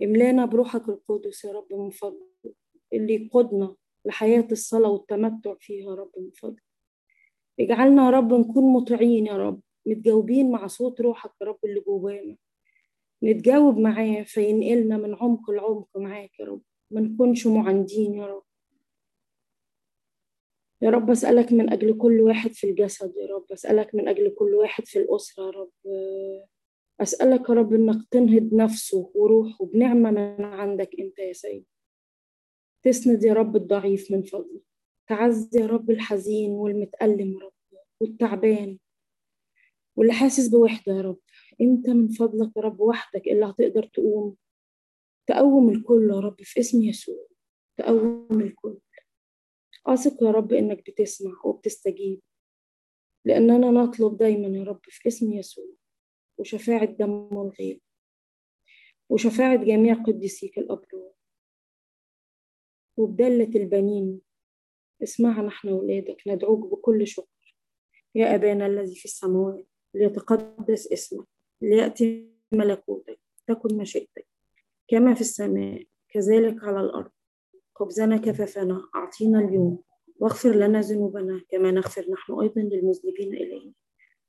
املانا 0.04 0.46
بروحك 0.46 0.90
القدس 0.90 1.46
يا 1.46 1.52
رب 1.52 1.74
من 1.74 1.90
فضلك 1.90 2.56
اللي 2.94 3.26
يقودنا 3.26 3.76
لحياة 4.06 4.48
الصلاة 4.52 4.90
والتمتع 4.90 5.56
فيها 5.60 5.90
يا 5.90 5.96
رب 5.96 6.12
من 6.18 6.32
فضلك. 6.32 6.64
اجعلنا 7.60 8.06
يا 8.06 8.10
رب 8.10 8.34
نكون 8.34 8.74
مطيعين 8.74 9.26
يا 9.26 9.38
رب 9.38 9.62
متجاوبين 9.86 10.52
مع 10.52 10.68
صوت 10.68 11.02
روحك 11.02 11.32
يا 11.42 11.48
رب 11.48 11.60
اللي 11.66 11.80
جوانا. 11.80 12.38
نتجاوب 13.24 13.78
معاه 13.78 14.24
فينقلنا 14.24 14.98
من 14.98 15.16
عمق 15.16 15.50
العمق 15.50 15.98
معاك 15.98 16.40
يا 16.40 16.46
رب. 16.46 16.62
ما 16.92 17.02
نكونش 17.02 17.48
معاندين 17.48 18.14
يا 18.14 18.26
رب. 18.26 18.44
يا 20.82 20.90
رب 20.90 21.10
أسألك 21.10 21.54
من 21.54 21.74
أجل 21.74 21.98
كل 21.98 22.22
واحد 22.22 22.52
في 22.52 22.70
الجسد 22.70 23.14
يا 23.18 23.36
رب. 23.36 23.46
أسألك 23.52 23.96
من 23.96 24.08
أجل 24.08 24.36
كل 24.40 24.54
واحد 24.54 24.86
في 24.86 25.00
الأسرة 25.00 25.46
يا 25.46 25.50
رب. 25.50 25.72
أسألك 27.02 27.50
يا 27.50 27.54
رب 27.54 27.74
إنك 27.74 28.08
تنهض 28.12 28.54
نفسه 28.54 29.12
وروحه 29.16 29.66
بنعمة 29.66 30.12
من 30.12 30.44
عندك 30.46 30.90
أنت 31.00 31.20
يا 31.20 31.34
سيد. 31.34 31.66
تسند 32.84 33.24
يا 33.24 33.34
رب 33.34 33.56
الضعيف 33.56 34.12
من 34.12 34.24
فضلك 34.24 34.62
تعزي 35.08 35.60
يا 35.60 35.66
رب 35.66 35.92
الحزين 35.92 36.52
والمتألم 36.52 37.34
يا 37.34 37.40
رب 37.40 37.54
والتعبان 38.02 38.78
واللي 39.96 40.14
حاسس 40.14 40.48
بوحدة 40.48 40.94
يا 40.94 41.02
رب. 41.02 41.18
أنت 41.62 41.90
من 41.90 42.08
فضلك 42.08 42.58
يا 42.58 42.62
رب 42.62 42.80
وحدك 42.80 43.28
اللي 43.28 43.46
هتقدر 43.46 43.84
تقوم؟ 43.84 44.36
تقوم 45.28 45.70
الكل 45.70 46.10
يا 46.14 46.20
رب 46.20 46.42
في 46.42 46.60
اسم 46.60 46.82
يسوع. 46.84 47.28
تقوم 47.78 48.42
الكل. 48.42 48.78
أثق 49.88 50.24
يا 50.24 50.32
رب 50.32 50.54
إنك 50.54 50.90
بتسمع 50.90 51.42
وبتستجيب 51.44 52.22
لأننا 53.26 53.72
نطلب 53.72 54.18
دايما 54.18 54.58
يا 54.58 54.64
رب 54.64 54.80
في 54.84 55.08
اسم 55.08 55.34
يسوع 55.34 55.66
وشفاعة 56.38 56.86
دم 56.86 57.30
الغيب 57.32 57.82
وشفاعة 59.10 59.64
جميع 59.64 59.94
قديسيك 59.94 60.58
الأبرار 60.58 61.12
وبدلة 62.98 63.62
البنين. 63.62 64.22
اسمعنا 65.04 65.48
إحنا 65.48 65.72
ولادك 65.72 66.22
ندعوك 66.28 66.72
بكل 66.72 67.08
شكر. 67.08 67.56
يا 68.16 68.36
أبانا 68.36 68.66
الذي 68.68 68.96
في 68.96 69.06
السماوات 69.06 69.68
ليتقدس 69.94 70.92
اسمك. 70.92 71.28
ليأتي 71.62 72.32
ملكوتك 72.52 73.20
تكن 73.48 73.78
مشيئتك. 73.78 74.28
كما 74.88 75.14
في 75.14 75.22
السماء 75.22 75.84
كذلك 76.10 76.64
على 76.64 76.80
الأرض. 76.80 77.12
خبزنا 77.76 78.18
كفافنا 78.18 78.90
أعطينا 78.96 79.40
اليوم. 79.40 79.84
واغفر 80.20 80.56
لنا 80.56 80.82
ذنوبنا 80.82 81.42
كما 81.50 81.72
نغفر 81.72 82.12
نحن 82.12 82.34
أيضا 82.34 82.62
للمذنبين 82.62 83.34
إلينا. 83.34 83.74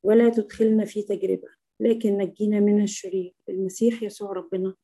ولا 0.02 0.28
تدخلنا 0.28 0.84
في 0.84 1.02
تجربة 1.02 1.48
لكن 1.80 2.18
نجينا 2.18 2.60
من 2.60 2.82
الشرير 2.82 3.34
المسيح 3.48 4.02
يسوع 4.02 4.32
ربنا 4.32 4.74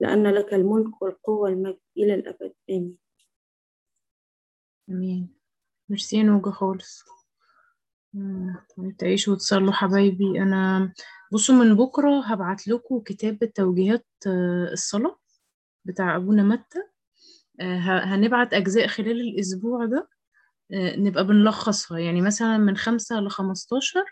لأن 0.00 0.26
لك 0.26 0.54
الملك 0.54 1.02
والقوة 1.02 1.38
والمجد 1.38 1.78
إلى 1.96 2.14
الأبد. 2.14 2.52
آمين. 2.70 2.98
آمين. 4.90 5.34
ميرسي 5.88 6.22
نوجة 6.22 6.50
خالص 6.50 7.04
تعيشوا 8.98 9.32
وتصلوا 9.34 9.72
حبايبي. 9.72 10.42
أنا 10.42 10.92
بصوا 11.32 11.54
من 11.54 11.74
بكرة 11.76 12.24
هبعت 12.24 12.68
لكم 12.68 13.00
كتاب 13.00 13.42
التوجيهات 13.42 14.06
الصلاة 14.72 15.18
بتاع 15.84 16.16
أبونا 16.16 16.42
متى. 16.42 16.78
هنبعت 17.84 18.54
أجزاء 18.54 18.86
خلال 18.86 19.20
الأسبوع 19.20 19.84
ده. 19.84 20.08
نبقى 20.74 21.26
بنلخصها. 21.26 21.98
يعني 21.98 22.20
مثلا 22.20 22.58
من 22.58 22.76
خمسة 22.76 23.20
لخمستاشر 23.20 24.04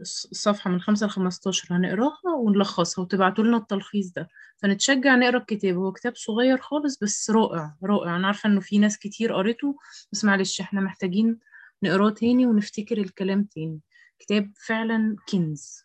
الصفحة 0.00 0.70
من 0.70 0.80
خمسة 0.80 1.06
لخمستاشر 1.06 1.76
هنقراها 1.76 2.34
ونلخصها 2.38 3.02
وتبعتوا 3.02 3.44
لنا 3.44 3.56
التلخيص 3.56 4.12
ده. 4.12 4.28
فنتشجع 4.56 5.16
نقرأ 5.16 5.38
الكتاب. 5.38 5.76
هو 5.76 5.92
كتاب 5.92 6.16
صغير 6.16 6.58
خالص 6.58 6.98
بس 6.98 7.30
رائع 7.30 7.74
رائع. 7.84 8.16
أنا 8.16 8.26
عارفة 8.26 8.48
إنه 8.48 8.60
في 8.60 8.78
ناس 8.78 8.98
كتير 8.98 9.32
قريته 9.32 9.76
بس 10.12 10.24
معلش 10.24 10.60
إحنا 10.60 10.80
محتاجين 10.80 11.38
نقراه 11.82 12.10
تاني 12.10 12.46
ونفتكر 12.46 12.98
الكلام 12.98 13.44
تاني. 13.44 13.80
كتاب 14.18 14.52
فعلا 14.66 15.16
كنز. 15.32 15.84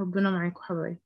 ربنا 0.00 0.30
معاكم 0.30 0.62
حبايبي 0.62 1.05